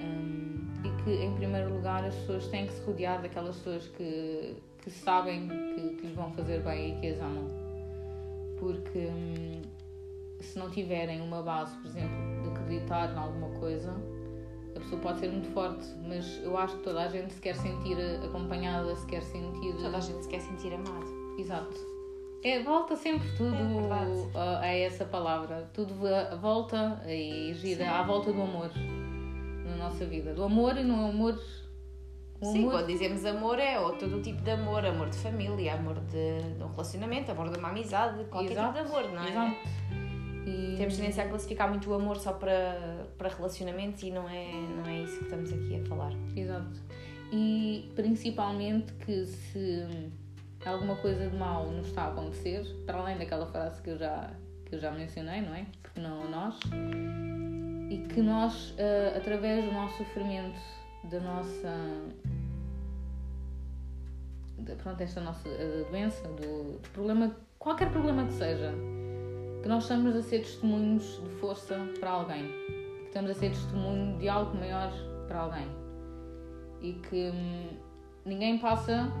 Hum, 0.00 0.66
e 0.84 1.02
que, 1.02 1.10
em 1.10 1.34
primeiro 1.34 1.74
lugar, 1.74 2.04
as 2.04 2.14
pessoas 2.14 2.46
têm 2.48 2.66
que 2.66 2.72
se 2.72 2.82
rodear 2.82 3.20
daquelas 3.20 3.56
pessoas 3.56 3.86
que, 3.88 4.56
que 4.78 4.90
sabem 4.90 5.48
que, 5.48 5.96
que 5.96 6.06
lhes 6.06 6.14
vão 6.14 6.32
fazer 6.32 6.62
bem 6.62 6.96
e 6.96 7.00
que 7.00 7.08
as 7.08 7.20
amam. 7.20 7.48
Porque 8.58 8.98
hum, 8.98 9.62
se 10.40 10.58
não 10.58 10.70
tiverem 10.70 11.20
uma 11.20 11.42
base, 11.42 11.76
por 11.76 11.86
exemplo, 11.86 12.42
de 12.42 12.48
acreditar 12.48 13.12
em 13.12 13.18
alguma 13.18 13.48
coisa, 13.58 13.94
a 14.74 14.80
pessoa 14.80 15.00
pode 15.00 15.20
ser 15.20 15.30
muito 15.30 15.48
forte, 15.52 15.86
mas 16.06 16.40
eu 16.42 16.56
acho 16.56 16.76
que 16.76 16.84
toda 16.84 17.02
a 17.02 17.08
gente 17.08 17.32
se 17.32 17.40
quer 17.40 17.56
sentir 17.56 17.96
acompanhada, 18.24 18.94
se 18.96 19.06
quer 19.06 19.22
sentir. 19.22 19.74
Toda 19.74 19.96
a 19.96 20.00
gente 20.00 20.22
se 20.22 20.28
quer 20.28 20.40
sentir 20.40 20.72
amado. 20.72 21.06
Exato. 21.38 21.90
É, 22.42 22.62
volta 22.62 22.96
sempre 22.96 23.28
tudo 23.36 23.54
É 23.54 24.38
a, 24.38 24.60
a 24.60 24.66
essa 24.66 25.04
palavra. 25.04 25.68
Tudo 25.74 25.94
volta 26.40 27.02
e 27.06 27.52
gira 27.54 27.90
à 27.90 28.02
volta 28.02 28.32
do 28.32 28.40
amor 28.40 28.70
nossa 29.80 30.04
vida. 30.04 30.32
Do 30.34 30.44
amor 30.44 30.76
e 30.76 30.84
no 30.84 31.08
amor. 31.08 31.38
O 32.40 32.46
Sim, 32.52 32.60
amor 32.60 32.72
quando 32.72 32.86
dizemos 32.86 33.24
amor 33.26 33.58
é 33.58 33.78
ou 33.78 33.92
todo 33.98 34.16
o 34.16 34.22
tipo 34.22 34.40
de 34.40 34.50
amor, 34.50 34.84
amor 34.86 35.10
de 35.10 35.18
família, 35.18 35.74
amor 35.74 36.00
de, 36.00 36.54
de 36.56 36.62
um 36.62 36.68
relacionamento, 36.70 37.30
amor 37.30 37.50
de 37.50 37.58
uma 37.58 37.68
amizade, 37.68 38.24
qualquer 38.24 38.52
Exato, 38.52 38.78
tipo 38.78 38.88
de 38.88 38.96
amor, 38.96 39.12
não 39.12 39.22
é? 39.22 39.28
Exato. 39.30 39.56
E- 40.46 40.74
Temos 40.78 40.96
tendência 40.96 41.24
a 41.24 41.28
classificar 41.28 41.68
muito 41.68 41.90
o 41.90 41.94
amor 41.94 42.16
só 42.16 42.32
para, 42.32 43.06
para 43.18 43.28
relacionamentos 43.28 44.02
e 44.02 44.10
não 44.10 44.26
é, 44.26 44.52
não 44.78 44.86
é 44.86 45.02
isso 45.02 45.18
que 45.18 45.24
estamos 45.24 45.52
aqui 45.52 45.82
a 45.82 45.86
falar. 45.86 46.12
Exato. 46.34 46.80
E 47.30 47.92
principalmente 47.94 48.90
que 49.04 49.26
se 49.26 49.86
alguma 50.64 50.96
coisa 50.96 51.28
de 51.28 51.36
mal 51.36 51.66
nos 51.70 51.88
está 51.88 52.04
a 52.04 52.08
acontecer, 52.08 52.64
para 52.86 52.98
além 52.98 53.18
daquela 53.18 53.44
frase 53.46 53.82
que 53.82 53.90
eu 53.90 53.98
já, 53.98 54.30
que 54.64 54.74
eu 54.76 54.80
já 54.80 54.90
mencionei, 54.90 55.42
não 55.42 55.54
é? 55.54 55.66
Porque 55.82 56.00
não 56.00 56.22
a 56.22 56.26
nós, 56.26 56.58
e 57.90 57.98
que 57.98 58.22
nós, 58.22 58.72
ah, 58.78 59.18
através 59.18 59.64
do 59.64 59.72
nosso 59.72 59.98
sofrimento, 59.98 60.58
da 61.10 61.18
nossa. 61.20 61.76
Da, 64.58 64.76
pronto, 64.76 65.00
esta 65.02 65.20
nossa 65.20 65.48
ah, 65.48 65.90
doença, 65.90 66.26
do, 66.28 66.78
do 66.78 66.88
problema, 66.92 67.36
qualquer 67.58 67.90
problema 67.90 68.24
que 68.26 68.32
seja, 68.34 68.72
que 69.60 69.68
nós 69.68 69.82
estamos 69.82 70.14
a 70.14 70.22
ser 70.22 70.38
testemunhos 70.38 71.20
de 71.24 71.30
força 71.40 71.76
para 71.98 72.10
alguém, 72.10 72.46
que 73.00 73.06
estamos 73.06 73.32
a 73.32 73.34
ser 73.34 73.50
testemunho 73.50 74.16
de 74.18 74.28
algo 74.28 74.56
maior 74.56 74.92
para 75.26 75.40
alguém 75.40 75.66
e 76.80 76.92
que 76.92 77.30
hum, 77.30 77.68
ninguém 78.24 78.58
passa 78.58 79.12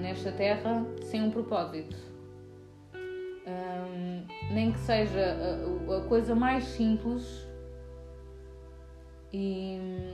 nesta 0.00 0.32
terra 0.32 0.84
sem 1.02 1.22
um 1.22 1.30
propósito. 1.30 1.96
Hum, 3.46 4.26
nem 4.52 4.72
que 4.72 4.78
seja 4.80 5.36
a, 5.88 5.96
a 5.98 6.00
coisa 6.02 6.34
mais 6.34 6.64
simples 6.64 7.51
e 9.32 10.12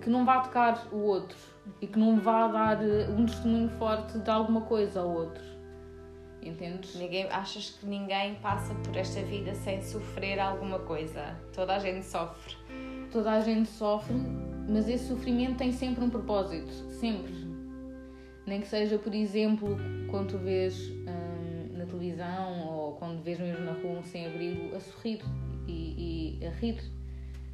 que 0.00 0.08
não 0.08 0.24
vá 0.24 0.40
tocar 0.40 0.88
o 0.92 0.98
outro 0.98 1.36
e 1.80 1.86
que 1.86 1.98
não 1.98 2.18
vá 2.18 2.48
dar 2.48 2.82
eh, 2.82 3.08
um 3.10 3.26
testemunho 3.26 3.68
forte 3.70 4.18
de 4.18 4.30
alguma 4.30 4.62
coisa 4.62 5.00
ao 5.00 5.10
outro. 5.10 5.44
Entendes? 6.42 6.94
Ninguém, 6.96 7.26
achas 7.30 7.70
que 7.70 7.86
ninguém 7.86 8.34
passa 8.36 8.74
por 8.76 8.96
esta 8.96 9.20
vida 9.22 9.54
sem 9.54 9.82
sofrer 9.82 10.40
alguma 10.40 10.78
coisa? 10.78 11.36
Toda 11.54 11.76
a 11.76 11.78
gente 11.78 12.04
sofre. 12.06 12.56
toda 13.12 13.32
a 13.32 13.40
gente 13.40 13.68
sofre, 13.68 14.14
mas 14.68 14.88
esse 14.88 15.08
sofrimento 15.08 15.58
tem 15.58 15.70
sempre 15.70 16.02
um 16.02 16.08
propósito, 16.08 16.72
sempre. 16.98 17.34
Nem 18.46 18.62
que 18.62 18.68
seja, 18.68 18.98
por 18.98 19.14
exemplo, 19.14 19.76
quando 20.10 20.30
tu 20.30 20.38
vês 20.38 20.88
hum, 20.88 21.76
na 21.76 21.84
televisão 21.84 22.68
ou 22.68 22.92
quando 22.94 23.22
vês 23.22 23.38
mesmo 23.38 23.64
na 23.64 23.72
rua 23.72 23.98
um 23.98 24.02
sem-abrigo 24.02 24.74
a 24.74 24.80
sorrir 24.80 25.20
e, 25.70 26.38
e 26.40 26.46
a 26.46 26.50
rir, 26.50 26.80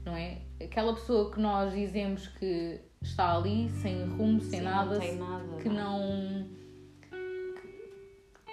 não 0.05 0.17
é? 0.17 0.39
Aquela 0.63 0.95
pessoa 0.95 1.31
que 1.31 1.41
nós 1.41 1.73
dizemos 1.75 2.27
que 2.29 2.81
está 3.03 3.37
ali, 3.37 3.69
sem 3.83 4.05
rumo, 4.07 4.41
sem 4.41 4.61
Sim, 4.61 4.65
nada, 4.65 4.99
não 4.99 5.17
nada. 5.29 5.63
que 5.63 5.69
não. 5.69 6.47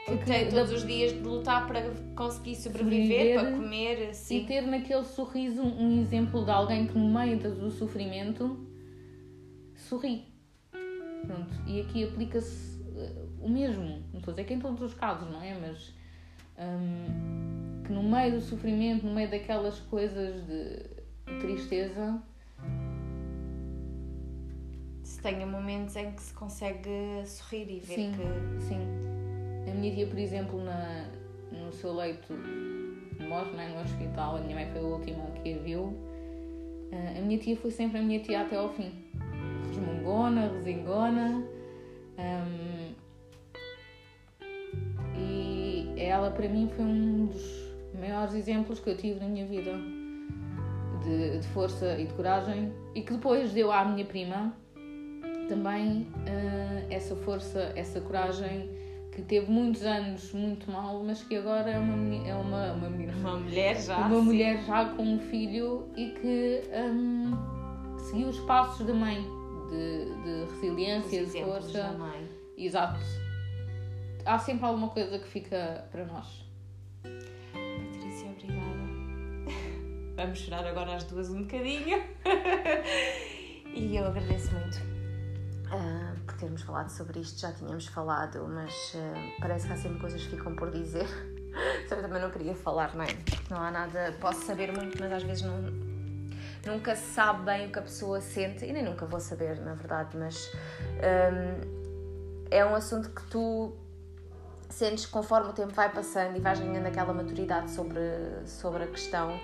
Que 0.06 0.26
tem 0.26 0.50
todos 0.50 0.72
os 0.74 0.86
dias 0.86 1.14
de 1.14 1.20
lutar 1.20 1.66
para 1.66 1.82
conseguir 2.16 2.56
sobreviver, 2.56 3.40
Sobreviver 3.40 3.40
para 3.40 3.52
comer, 3.52 4.10
E 4.10 4.14
sim. 4.14 4.46
ter 4.46 4.62
naquele 4.64 5.06
sorriso 5.06 5.62
um 5.64 6.02
exemplo 6.02 6.44
de 6.44 6.52
alguém 6.52 6.88
que 6.88 6.98
no 6.98 7.10
meio 7.10 7.40
do 7.40 7.72
sofrimento 7.72 8.68
sorri. 9.78 10.26
Pronto. 11.26 11.54
E 11.66 11.80
aqui 11.80 12.04
aplica-se 12.04 12.84
eh, 12.98 13.14
o 13.40 13.48
mesmo. 13.50 14.04
Não 14.12 14.20
estou 14.20 14.34
a 14.34 14.36
dizer 14.36 14.44
que 14.44 14.54
em 14.54 14.60
todos 14.60 14.82
os 14.82 14.94
casos, 14.94 15.32
não 15.32 15.42
é? 15.42 15.58
Mas 15.58 15.94
hum, 16.60 17.73
que 17.86 17.92
no 17.92 18.04
meio 18.04 18.34
do 18.34 18.42
sofrimento, 18.42 19.06
no 19.06 19.14
meio 19.14 19.30
daquelas 19.30 19.80
coisas 19.82 20.46
de 20.48 21.40
tristeza, 21.40 22.22
Se 25.04 25.22
tenha 25.22 25.46
momentos 25.46 25.96
em 25.96 26.12
que 26.12 26.22
se 26.22 26.34
consegue 26.34 26.90
sorrir 27.26 27.70
e 27.70 27.80
ver 27.80 27.96
Sim. 27.96 28.12
que. 28.14 28.62
sim. 28.64 28.80
A 29.70 29.74
minha 29.76 29.94
tia, 29.94 30.08
por 30.08 30.18
exemplo, 30.20 30.64
na, 30.64 31.06
no 31.52 31.72
seu 31.74 31.94
leito 31.94 32.34
de 33.18 33.26
morte, 33.28 33.52
não 33.54 33.62
é? 33.62 33.70
no 33.70 33.82
hospital, 33.82 34.38
a 34.38 34.42
minha 34.42 34.56
mãe 34.56 34.66
foi 34.72 34.82
a 34.82 34.84
última 34.84 35.26
que 35.44 35.54
a 35.54 35.58
viu. 35.58 35.94
Ah, 36.92 37.18
A 37.20 37.22
minha 37.22 37.38
tia 37.40 37.56
foi 37.58 37.72
sempre 37.72 38.00
a 38.00 38.02
minha 38.02 38.20
tia 38.20 38.42
até 38.42 38.56
ao 38.56 38.70
fim. 38.70 38.92
Resmungona, 39.68 40.50
resingona. 40.50 41.44
hum, 42.20 42.94
e 45.18 45.94
ela, 45.98 46.32
para 46.32 46.48
mim, 46.50 46.70
foi 46.76 46.86
um 46.86 47.26
dos 47.28 47.63
maiores 48.04 48.34
exemplos 48.34 48.80
que 48.80 48.90
eu 48.90 48.98
tive 48.98 49.20
na 49.20 49.28
minha 49.28 49.46
vida 49.46 49.72
de, 51.04 51.40
de 51.40 51.48
força 51.48 51.98
e 51.98 52.06
de 52.06 52.14
coragem. 52.14 52.74
E 52.94 53.02
que 53.02 53.14
depois 53.14 53.52
deu 53.54 53.72
à 53.72 53.86
minha 53.86 54.06
prima 54.06 54.54
também 55.48 56.08
ah, 56.28 56.86
essa 56.90 57.16
força, 57.16 57.72
essa 57.76 58.02
coragem 58.02 58.70
que 59.12 59.22
teve 59.22 59.50
muitos 59.52 59.84
anos 59.84 60.34
muito 60.34 60.70
mal, 60.72 61.04
mas 61.04 61.22
que 61.24 61.36
agora 61.36 61.70
é 61.70 61.78
uma, 61.80 62.28
é 62.28 62.36
uma, 62.36 62.74
uma 62.74 62.90
menina 62.90 63.14
Uma 63.14 63.38
mulher 63.38 63.80
já. 63.80 63.98
uma 64.00 64.10
sim. 64.20 64.22
mulher 64.22 64.64
já 64.66 64.86
com 64.86 65.04
um 65.04 65.20
filho 65.20 65.88
e 65.96 66.10
que 66.12 66.62
hum, 66.76 67.32
seguiu 68.00 68.28
os 68.30 68.40
passos 68.42 68.86
da 68.88 68.94
mãe 68.94 69.22
de, 69.70 70.06
de 70.24 70.52
resiliência, 70.52 71.26
de 71.26 71.44
força. 71.44 71.96
Exato. 72.58 73.00
Há 74.26 74.40
sempre 74.40 74.66
alguma 74.66 74.90
coisa 74.90 75.20
que 75.20 75.28
fica 75.28 75.86
para 75.92 76.06
nós. 76.06 76.44
Vamos 80.24 80.40
chorar 80.40 80.66
agora 80.66 80.96
às 80.96 81.04
duas 81.04 81.30
um 81.30 81.42
bocadinho. 81.42 82.02
e 83.76 83.98
eu 83.98 84.06
agradeço 84.06 84.54
muito 84.54 84.78
ah, 85.70 86.16
por 86.26 86.38
termos 86.38 86.62
falado 86.62 86.88
sobre 86.88 87.20
isto. 87.20 87.42
Já 87.42 87.52
tínhamos 87.52 87.88
falado, 87.88 88.48
mas 88.48 88.94
ah, 88.96 89.36
parece 89.42 89.68
que 89.68 89.74
há 89.74 89.76
sempre 89.76 90.00
coisas 90.00 90.24
que 90.24 90.38
ficam 90.38 90.56
por 90.56 90.72
dizer. 90.72 91.06
Só 91.90 91.98
também 91.98 92.22
não 92.22 92.32
queria 92.32 92.56
falar, 92.56 92.96
não 92.96 93.04
é? 93.04 93.10
Não 93.50 93.58
há 93.58 93.70
nada. 93.70 94.16
Posso 94.22 94.46
saber 94.46 94.72
muito, 94.72 94.98
mas 94.98 95.12
às 95.12 95.24
vezes 95.24 95.44
não. 95.44 95.62
Nunca 96.66 96.96
se 96.96 97.14
sabe 97.14 97.44
bem 97.44 97.68
o 97.68 97.72
que 97.74 97.80
a 97.80 97.82
pessoa 97.82 98.22
sente, 98.22 98.64
e 98.64 98.72
nem 98.72 98.82
nunca 98.82 99.06
vou 99.06 99.20
saber, 99.20 99.60
na 99.60 99.74
verdade, 99.74 100.16
mas 100.16 100.50
hum, 100.54 102.46
é 102.50 102.64
um 102.64 102.74
assunto 102.74 103.10
que 103.10 103.24
tu 103.24 103.76
sentes 104.70 105.06
conforme 105.06 105.50
o 105.50 105.54
tempo 105.54 105.74
vai 105.74 105.92
passando 105.92 106.38
e 106.38 106.40
vais 106.40 106.60
ganhando 106.60 106.86
aquela 106.86 107.14
maturidade 107.14 107.70
sobre, 107.70 108.00
sobre 108.46 108.84
a 108.84 108.88
questão, 108.88 109.38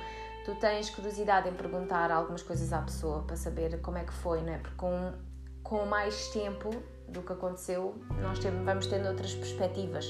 tu 0.49 0.55
tens 0.55 0.89
curiosidade 0.89 1.47
em 1.47 1.53
perguntar 1.53 2.11
algumas 2.11 2.41
coisas 2.41 2.73
à 2.73 2.81
pessoa 2.81 3.21
para 3.21 3.35
saber 3.35 3.79
como 3.81 3.97
é 3.99 4.03
que 4.03 4.13
foi, 4.13 4.41
não 4.41 4.53
é? 4.53 4.57
Porque 4.57 4.75
com, 4.75 5.13
com 5.61 5.85
mais 5.85 6.29
tempo 6.29 6.71
do 7.07 7.21
que 7.21 7.33
aconteceu, 7.33 7.95
nós 8.21 8.39
temos, 8.39 8.65
vamos 8.65 8.87
tendo 8.87 9.07
outras 9.07 9.35
perspectivas 9.35 10.05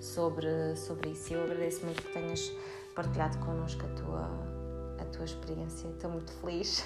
sobre, 0.00 0.74
sobre 0.76 1.10
isso. 1.10 1.34
Eu 1.34 1.44
agradeço 1.44 1.84
muito 1.84 2.02
que 2.02 2.12
tenhas 2.12 2.50
partilhado 2.94 3.38
connosco 3.38 3.84
a 3.84 3.88
tua, 3.88 4.30
a 5.00 5.04
tua 5.04 5.24
experiência. 5.26 5.88
Estou 5.88 6.10
muito 6.10 6.32
feliz. 6.32 6.82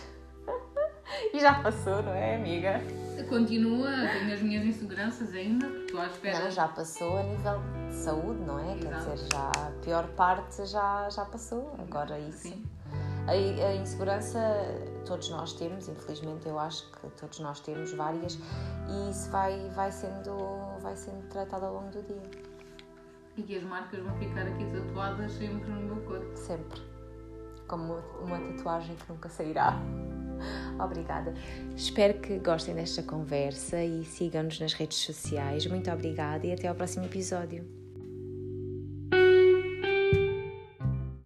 e 1.33 1.39
já 1.39 1.63
passou, 1.63 2.03
não 2.03 2.13
é, 2.13 2.35
amiga? 2.35 2.81
Continua, 3.29 3.91
tenho 4.13 4.35
as 4.35 4.41
minhas 4.41 4.65
inseguranças 4.65 5.33
ainda, 5.35 5.67
estou 5.67 6.01
à 6.01 6.07
espera. 6.07 6.45
Não, 6.45 6.51
já 6.51 6.67
passou 6.67 7.19
a 7.19 7.23
nível 7.23 7.61
de 7.91 7.95
saúde, 7.95 8.41
não 8.41 8.59
é? 8.59 8.77
Quer 8.77 8.89
Exato. 8.89 9.11
dizer, 9.13 9.29
já 9.33 9.51
a 9.51 9.71
pior 9.85 10.09
parte 10.17 10.67
já, 10.67 11.09
já 11.11 11.25
passou. 11.25 11.75
Agora 11.79 12.19
isso. 12.19 12.49
Sim. 12.49 12.65
A, 13.29 13.33
a 13.33 13.75
insegurança 13.75 14.41
todos 15.05 15.29
nós 15.29 15.53
temos, 15.53 15.87
infelizmente 15.87 16.49
eu 16.49 16.59
acho 16.59 16.91
que 16.93 17.09
todos 17.21 17.39
nós 17.41 17.61
temos 17.61 17.93
várias 17.93 18.39
e 18.89 19.11
isso 19.11 19.31
vai, 19.31 19.69
vai, 19.71 19.93
sendo, 19.93 20.35
vai 20.81 20.97
sendo 20.97 21.29
tratado 21.29 21.67
ao 21.67 21.75
longo 21.75 21.91
do 21.91 22.03
dia, 22.03 22.23
E 23.37 23.43
que 23.43 23.57
as 23.57 23.63
marcas 23.65 24.03
vão 24.03 24.17
ficar 24.19 24.47
aqui 24.47 24.65
tatuadas 24.73 25.33
sempre 25.33 25.71
no 25.71 25.81
meu 25.81 25.97
corpo. 26.05 26.35
sempre. 26.37 26.81
Como 27.67 27.99
uma 28.23 28.41
tatuagem 28.41 28.97
que 28.97 29.13
nunca 29.13 29.29
sairá. 29.29 29.79
Obrigada. 30.83 31.35
Espero 31.77 32.19
que 32.21 32.39
gostem 32.39 32.75
desta 32.75 33.03
conversa 33.03 33.83
e 33.83 34.07
sigam-nos 34.07 34.59
nas 34.59 34.73
redes 34.73 34.99
sociais. 34.99 35.67
Muito 35.67 35.91
obrigada 35.91 36.47
e 36.47 36.53
até 36.53 36.67
ao 36.67 36.75
próximo 36.75 37.05
episódio. 37.05 37.78